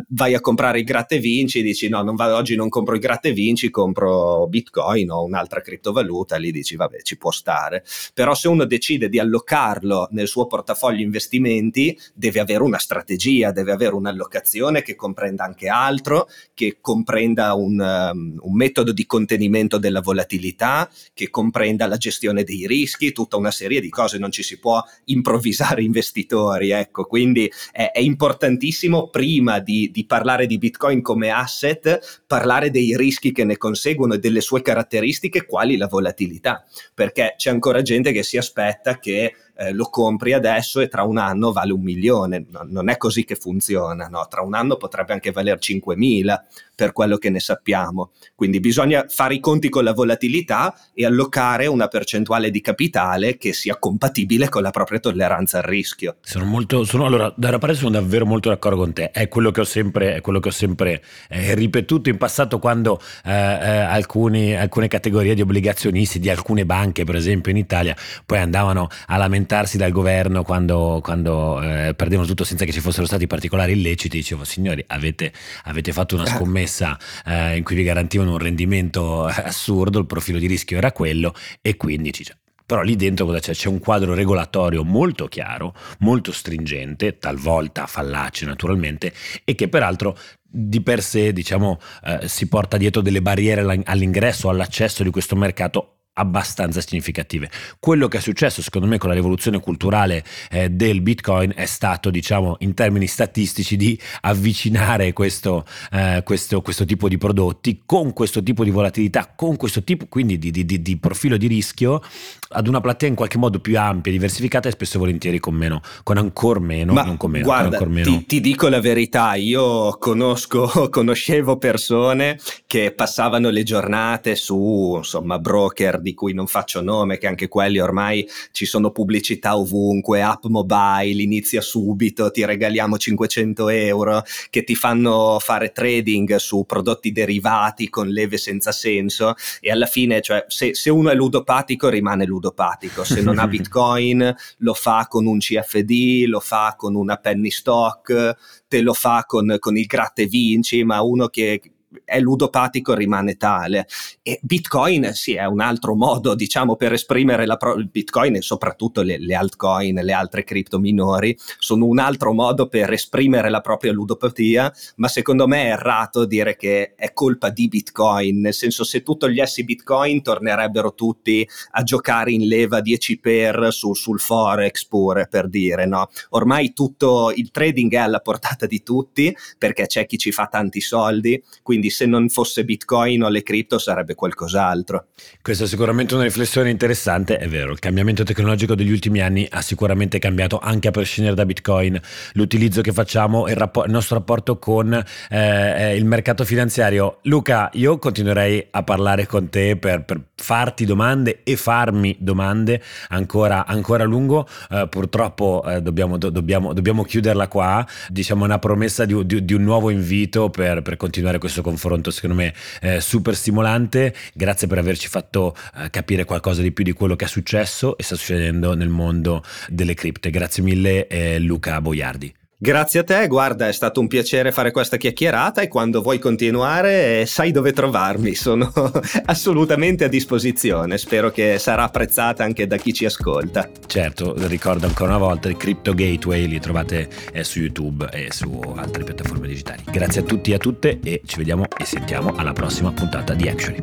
vai 0.08 0.34
a 0.34 0.40
comprare 0.40 0.80
i 0.80 0.84
gratta 0.84 1.14
e 1.14 1.18
vinci, 1.18 1.62
dici 1.62 1.88
no, 1.88 2.02
non 2.02 2.14
vado, 2.14 2.36
oggi 2.36 2.54
non 2.56 2.68
compro 2.68 2.94
i 2.94 2.98
gratta 2.98 3.28
e 3.28 3.32
vinci, 3.32 3.70
compro 3.70 4.46
bitcoin 4.46 5.10
o 5.10 5.24
un'altra 5.24 5.60
criptovaluta, 5.60 6.36
lì 6.36 6.52
dici 6.52 6.76
vabbè 6.76 7.00
ci 7.02 7.16
può 7.16 7.30
stare. 7.30 7.84
Però 8.12 8.34
se 8.34 8.48
uno 8.48 8.64
decide 8.66 9.08
di 9.08 9.18
allocarlo 9.18 10.08
nel 10.10 10.28
suo 10.28 10.46
portafoglio 10.46 11.02
investimenti, 11.02 11.98
deve 12.14 12.40
avere 12.40 12.62
una 12.62 12.78
strategia, 12.78 13.50
deve 13.50 13.72
avere 13.72 13.94
un'allocazione 13.94 14.82
che 14.82 14.94
comprenda 14.94 15.44
anche 15.44 15.68
altro, 15.68 16.28
che 16.52 16.78
comprenda 16.80 17.54
un, 17.54 17.80
um, 17.80 18.38
un 18.40 18.54
metodo 18.54 18.92
di 18.92 19.06
contenimento 19.06 19.78
della 19.78 20.00
volatilità, 20.00 20.90
che 21.14 21.30
comprenda 21.30 21.86
la 21.86 21.96
gestione 21.96 22.44
dei 22.44 22.66
rischi, 22.66 23.12
tutta 23.12 23.36
una 23.36 23.50
serie 23.50 23.80
di 23.80 23.88
cose, 23.88 24.18
non 24.18 24.30
ci 24.30 24.42
si 24.42 24.58
può 24.58 24.82
improvvisare 25.04 25.80
investitori, 25.82 26.70
ecco, 26.70 27.04
quindi 27.04 27.50
è, 27.72 27.90
è 27.92 28.00
importantissimo 28.00 29.08
prima 29.08 29.60
di 29.60 29.77
di, 29.86 30.04
parlare 30.04 30.46
di 30.46 30.58
Bitcoin 30.58 31.00
come 31.00 31.30
asset, 31.30 32.22
parlare 32.26 32.70
dei 32.70 32.96
rischi 32.96 33.30
che 33.30 33.44
ne 33.44 33.56
conseguono 33.56 34.14
e 34.14 34.18
delle 34.18 34.40
sue 34.40 34.62
caratteristiche, 34.62 35.46
quali 35.46 35.76
la 35.76 35.86
volatilità, 35.86 36.64
perché 36.92 37.34
c'è 37.36 37.50
ancora 37.50 37.82
gente 37.82 38.10
che 38.10 38.22
si 38.22 38.36
aspetta 38.36 38.98
che 38.98 39.34
eh, 39.58 39.72
lo 39.72 39.86
compri 39.86 40.32
adesso 40.32 40.78
e 40.80 40.86
tra 40.86 41.02
un 41.02 41.18
anno 41.18 41.50
vale 41.50 41.72
un 41.72 41.82
milione. 41.82 42.46
No, 42.48 42.64
non 42.64 42.88
è 42.88 42.96
così 42.96 43.24
che 43.24 43.34
funziona, 43.34 44.06
no? 44.06 44.24
tra 44.30 44.42
un 44.42 44.54
anno 44.54 44.76
potrebbe 44.76 45.12
anche 45.12 45.32
valere 45.32 45.58
5.000 45.58 46.36
per 46.78 46.92
quello 46.92 47.16
che 47.16 47.28
ne 47.28 47.40
sappiamo. 47.40 48.12
Quindi 48.36 48.60
bisogna 48.60 49.04
fare 49.08 49.34
i 49.34 49.40
conti 49.40 49.68
con 49.68 49.82
la 49.82 49.92
volatilità 49.92 50.72
e 50.94 51.04
allocare 51.04 51.66
una 51.66 51.88
percentuale 51.88 52.52
di 52.52 52.60
capitale 52.60 53.36
che 53.36 53.52
sia 53.52 53.76
compatibile 53.78 54.48
con 54.48 54.62
la 54.62 54.70
propria 54.70 55.00
tolleranza 55.00 55.58
al 55.58 55.64
rischio. 55.64 56.18
Sono 56.20 56.44
molto, 56.44 56.84
sono, 56.84 57.04
allora, 57.04 57.34
da 57.36 57.48
una 57.48 57.74
sono 57.74 57.90
davvero 57.90 58.26
molto 58.26 58.50
d'accordo 58.50 58.78
con 58.78 58.92
te, 58.92 59.10
è 59.10 59.26
quello 59.26 59.50
che 59.50 59.62
ho 59.62 59.64
sempre, 59.64 60.20
che 60.22 60.30
ho 60.30 60.52
sempre 60.52 61.02
eh, 61.28 61.56
ripetuto 61.56 62.10
in 62.10 62.16
passato 62.16 62.60
quando 62.60 63.00
eh, 63.24 63.32
eh, 63.32 63.78
alcuni, 63.78 64.56
alcune 64.56 64.86
categorie 64.86 65.34
di 65.34 65.40
obbligazionisti 65.40 66.20
di 66.20 66.30
alcune 66.30 66.64
banche, 66.64 67.02
per 67.02 67.16
esempio 67.16 67.50
in 67.50 67.56
Italia, 67.56 67.96
poi 68.24 68.38
andavano 68.38 68.86
a 69.06 69.16
lamentarsi 69.16 69.47
lamentarsi 69.48 69.78
dal 69.78 69.90
governo 69.90 70.42
quando, 70.42 71.00
quando 71.02 71.60
eh, 71.62 71.94
perdevano 71.94 72.28
tutto 72.28 72.44
senza 72.44 72.66
che 72.66 72.72
ci 72.72 72.80
fossero 72.80 73.06
stati 73.06 73.26
particolari 73.26 73.72
illeciti, 73.72 74.18
dicevo 74.18 74.44
signori 74.44 74.84
avete, 74.88 75.32
avete 75.64 75.92
fatto 75.92 76.14
una 76.14 76.24
eh. 76.24 76.28
scommessa 76.28 76.98
eh, 77.24 77.56
in 77.56 77.64
cui 77.64 77.74
vi 77.74 77.82
garantivano 77.82 78.32
un 78.32 78.38
rendimento 78.38 79.24
assurdo, 79.24 79.98
il 79.98 80.06
profilo 80.06 80.38
di 80.38 80.46
rischio 80.46 80.76
era 80.76 80.92
quello 80.92 81.34
e 81.62 81.76
quindi 81.76 82.12
ci 82.12 82.26
però 82.68 82.82
lì 82.82 82.96
dentro 82.96 83.24
cosa 83.24 83.38
c'è? 83.38 83.54
C'è 83.54 83.68
un 83.68 83.78
quadro 83.78 84.12
regolatorio 84.12 84.84
molto 84.84 85.26
chiaro, 85.26 85.74
molto 86.00 86.32
stringente, 86.32 87.16
talvolta 87.16 87.86
fallace 87.86 88.44
naturalmente, 88.44 89.10
e 89.42 89.54
che 89.54 89.68
peraltro 89.68 90.18
di 90.42 90.82
per 90.82 91.02
sé 91.02 91.32
diciamo, 91.32 91.80
eh, 92.04 92.28
si 92.28 92.46
porta 92.46 92.76
dietro 92.76 93.00
delle 93.00 93.22
barriere 93.22 93.62
all'ingresso, 93.86 94.50
all'accesso 94.50 95.02
di 95.02 95.08
questo 95.08 95.34
mercato 95.34 95.97
abbastanza 96.18 96.80
significative. 96.80 97.50
Quello 97.78 98.08
che 98.08 98.18
è 98.18 98.20
successo 98.20 98.60
secondo 98.62 98.86
me 98.86 98.98
con 98.98 99.08
la 99.08 99.14
rivoluzione 99.14 99.60
culturale 99.60 100.24
eh, 100.50 100.68
del 100.68 101.00
Bitcoin 101.00 101.52
è 101.54 101.66
stato 101.66 102.10
diciamo 102.10 102.56
in 102.60 102.74
termini 102.74 103.06
statistici 103.06 103.76
di 103.76 103.98
avvicinare 104.22 105.12
questo, 105.12 105.64
eh, 105.92 106.22
questo, 106.24 106.60
questo 106.60 106.84
tipo 106.84 107.08
di 107.08 107.18
prodotti 107.18 107.82
con 107.86 108.12
questo 108.12 108.42
tipo 108.42 108.64
di 108.64 108.70
volatilità, 108.70 109.32
con 109.34 109.56
questo 109.56 109.82
tipo 109.82 110.06
quindi 110.06 110.38
di, 110.38 110.50
di, 110.50 110.64
di, 110.64 110.96
profilo 110.98 111.36
di 111.36 111.46
rischio 111.46 112.02
ad 112.50 112.66
una 112.66 112.80
platea 112.80 113.08
in 113.08 113.14
qualche 113.14 113.38
modo 113.38 113.60
più 113.60 113.78
ampia, 113.78 114.10
diversificata 114.10 114.68
e 114.68 114.72
spesso 114.72 114.96
e 114.96 115.00
volentieri 115.00 115.38
con 115.38 115.54
meno, 115.54 115.80
con 116.02 116.16
ancora 116.16 116.60
meno, 116.60 116.92
Ma 116.92 117.02
non 117.02 117.16
con 117.16 117.30
meno. 117.30 117.44
Guarda, 117.44 117.78
con 117.78 117.90
meno. 117.90 118.10
Ti, 118.10 118.26
ti 118.26 118.40
dico 118.40 118.68
la 118.68 118.80
verità, 118.80 119.34
io 119.34 119.96
conosco, 119.98 120.88
conoscevo 120.90 121.58
persone 121.58 122.38
che 122.66 122.92
passavano 122.92 123.50
le 123.50 123.62
giornate 123.62 124.34
su 124.34 124.94
insomma 124.96 125.38
broker 125.38 126.00
di 126.00 126.07
cui 126.14 126.32
non 126.32 126.46
faccio 126.46 126.80
nome, 126.82 127.18
che 127.18 127.26
anche 127.26 127.48
quelli 127.48 127.78
ormai 127.78 128.28
ci 128.52 128.66
sono 128.66 128.90
pubblicità 128.90 129.56
ovunque, 129.56 130.22
app 130.22 130.44
mobile, 130.46 131.22
inizia 131.22 131.60
subito, 131.60 132.30
ti 132.30 132.44
regaliamo 132.44 132.96
500 132.96 133.68
euro, 133.68 134.22
che 134.50 134.64
ti 134.64 134.74
fanno 134.74 135.38
fare 135.40 135.72
trading 135.72 136.36
su 136.36 136.64
prodotti 136.66 137.12
derivati 137.12 137.88
con 137.88 138.08
leve 138.08 138.36
senza 138.36 138.72
senso 138.72 139.34
e 139.60 139.70
alla 139.70 139.86
fine, 139.86 140.20
cioè, 140.20 140.44
se, 140.48 140.74
se 140.74 140.90
uno 140.90 141.10
è 141.10 141.14
ludopatico 141.14 141.88
rimane 141.88 142.24
ludopatico, 142.24 143.04
se 143.04 143.20
non 143.22 143.38
ha 143.38 143.46
bitcoin 143.48 144.34
lo 144.58 144.74
fa 144.74 145.06
con 145.08 145.26
un 145.26 145.38
CFD, 145.38 146.26
lo 146.26 146.40
fa 146.40 146.74
con 146.76 146.94
una 146.94 147.16
penny 147.16 147.50
stock, 147.50 148.36
te 148.68 148.80
lo 148.80 148.92
fa 148.92 149.24
con, 149.26 149.56
con 149.58 149.76
il 149.76 149.86
gratte 149.86 150.26
vinci, 150.26 150.84
ma 150.84 151.02
uno 151.02 151.28
che 151.28 151.60
è 152.04 152.20
ludopatico 152.20 152.94
rimane 152.94 153.36
tale. 153.36 153.86
E 154.22 154.38
Bitcoin 154.42 155.12
sì 155.12 155.34
è 155.34 155.44
un 155.44 155.60
altro 155.60 155.94
modo, 155.94 156.34
diciamo, 156.34 156.76
per 156.76 156.92
esprimere 156.92 157.46
la 157.46 157.56
pro- 157.56 157.76
Bitcoin 157.76 158.36
e 158.36 158.42
soprattutto 158.42 159.02
le, 159.02 159.18
le 159.18 159.34
altcoin, 159.34 159.94
le 159.94 160.12
altre 160.12 160.44
cripto 160.44 160.78
minori, 160.78 161.36
sono 161.58 161.86
un 161.86 161.98
altro 161.98 162.32
modo 162.32 162.68
per 162.68 162.92
esprimere 162.92 163.50
la 163.50 163.60
propria 163.60 163.92
ludopatia, 163.92 164.72
ma 164.96 165.08
secondo 165.08 165.46
me 165.46 165.64
è 165.64 165.70
errato 165.70 166.24
dire 166.24 166.56
che 166.56 166.94
è 166.94 167.12
colpa 167.12 167.50
di 167.50 167.68
Bitcoin, 167.68 168.40
nel 168.40 168.54
senso 168.54 168.84
se 168.84 169.02
tu 169.02 169.16
togliessi 169.16 169.64
Bitcoin 169.64 170.22
tornerebbero 170.22 170.94
tutti 170.94 171.48
a 171.72 171.82
giocare 171.82 172.32
in 172.32 172.46
leva 172.46 172.80
10 172.80 173.18
per 173.18 173.68
su, 173.70 173.94
sul 173.94 174.20
Forex 174.20 174.86
pure, 174.86 175.26
per 175.28 175.48
dire, 175.48 175.86
no? 175.86 176.08
Ormai 176.30 176.72
tutto 176.72 177.32
il 177.34 177.50
trading 177.50 177.92
è 177.92 177.96
alla 177.96 178.20
portata 178.20 178.66
di 178.66 178.82
tutti 178.82 179.34
perché 179.56 179.86
c'è 179.86 180.06
chi 180.06 180.18
ci 180.18 180.32
fa 180.32 180.46
tanti 180.46 180.80
soldi, 180.80 181.42
quindi 181.62 181.77
quindi 181.78 181.90
se 181.90 182.06
non 182.06 182.28
fosse 182.28 182.64
Bitcoin 182.64 183.22
o 183.22 183.28
le 183.28 183.42
cripto 183.44 183.78
sarebbe 183.78 184.16
qualcos'altro. 184.16 185.06
Questa 185.40 185.64
è 185.64 185.66
sicuramente 185.68 186.14
una 186.14 186.24
riflessione 186.24 186.70
interessante, 186.70 187.38
è 187.38 187.46
vero, 187.46 187.70
il 187.70 187.78
cambiamento 187.78 188.24
tecnologico 188.24 188.74
degli 188.74 188.90
ultimi 188.90 189.20
anni 189.20 189.46
ha 189.48 189.62
sicuramente 189.62 190.18
cambiato 190.18 190.58
anche 190.58 190.88
a 190.88 190.90
prescindere 190.90 191.36
da 191.36 191.46
Bitcoin 191.46 192.00
l'utilizzo 192.32 192.80
che 192.80 192.92
facciamo 192.92 193.46
e 193.46 193.52
il, 193.52 193.56
rapport- 193.56 193.86
il, 193.86 193.92
nostro 193.92 194.16
rapporto 194.16 194.58
con 194.58 194.92
eh, 194.92 195.04
eh, 195.30 195.96
il 195.96 196.04
mercato 196.04 196.44
finanziario. 196.44 197.18
Luca, 197.22 197.70
io 197.74 197.98
continuerei 197.98 198.66
a 198.70 198.82
parlare 198.82 199.26
con 199.26 199.48
te 199.48 199.76
per, 199.76 200.04
per 200.04 200.20
farti 200.34 200.84
domande 200.84 201.40
e 201.44 201.56
farmi 201.56 202.16
domande 202.18 202.82
ancora, 203.08 203.66
ancora 203.66 204.02
a 204.02 204.06
lungo, 204.06 204.48
uh, 204.70 204.88
purtroppo 204.88 205.62
uh, 205.64 205.80
dobbiamo, 205.80 206.18
do, 206.18 206.30
dobbiamo, 206.30 206.72
dobbiamo, 206.72 207.04
chiuderla 207.04 207.46
qua, 207.48 207.86
diciamo 208.08 208.44
una 208.44 208.58
promessa 208.58 209.04
di, 209.04 209.24
di, 209.24 209.44
di 209.44 209.54
un 209.54 209.62
nuovo 209.62 209.90
invito 209.90 210.50
per, 210.50 210.82
per 210.82 210.96
continuare 210.96 211.38
questo 211.38 211.62
confronto 211.68 212.10
secondo 212.10 212.36
me 212.36 212.54
eh, 212.80 213.00
super 213.00 213.34
stimolante. 213.34 214.14
Grazie 214.32 214.66
per 214.66 214.78
averci 214.78 215.08
fatto 215.08 215.54
eh, 215.76 215.90
capire 215.90 216.24
qualcosa 216.24 216.62
di 216.62 216.72
più 216.72 216.84
di 216.84 216.92
quello 216.92 217.16
che 217.16 217.26
è 217.26 217.28
successo 217.28 217.96
e 217.96 218.02
sta 218.02 218.16
succedendo 218.16 218.74
nel 218.74 218.88
mondo 218.88 219.42
delle 219.68 219.94
cripte. 219.94 220.30
Grazie 220.30 220.62
mille 220.62 221.06
eh, 221.06 221.38
Luca 221.38 221.80
Boiardi. 221.80 222.34
Grazie 222.60 223.00
a 223.00 223.04
te, 223.04 223.28
guarda, 223.28 223.68
è 223.68 223.72
stato 223.72 224.00
un 224.00 224.08
piacere 224.08 224.50
fare 224.50 224.72
questa 224.72 224.96
chiacchierata 224.96 225.60
e 225.60 225.68
quando 225.68 226.02
vuoi 226.02 226.18
continuare 226.18 227.24
sai 227.24 227.52
dove 227.52 227.72
trovarmi, 227.72 228.34
sono 228.34 228.72
assolutamente 229.26 230.02
a 230.02 230.08
disposizione, 230.08 230.98
spero 230.98 231.30
che 231.30 231.60
sarà 231.60 231.84
apprezzata 231.84 232.42
anche 232.42 232.66
da 232.66 232.76
chi 232.76 232.92
ci 232.92 233.04
ascolta. 233.04 233.70
Certo, 233.86 234.34
ricordo 234.48 234.86
ancora 234.86 235.10
una 235.10 235.24
volta 235.24 235.48
il 235.48 235.56
Crypto 235.56 235.94
Gateway, 235.94 236.48
li 236.48 236.58
trovate 236.58 237.08
eh, 237.32 237.44
su 237.44 237.60
YouTube 237.60 238.08
e 238.10 238.26
su 238.32 238.60
altre 238.74 239.04
piattaforme 239.04 239.46
digitali. 239.46 239.84
Grazie 239.88 240.22
a 240.22 240.24
tutti 240.24 240.50
e 240.50 240.54
a 240.54 240.58
tutte 240.58 240.98
e 241.00 241.22
ci 241.24 241.36
vediamo 241.36 241.64
e 241.76 241.84
sentiamo 241.84 242.34
alla 242.34 242.52
prossima 242.52 242.90
puntata 242.90 243.34
di 243.34 243.48
Actually. 243.48 243.82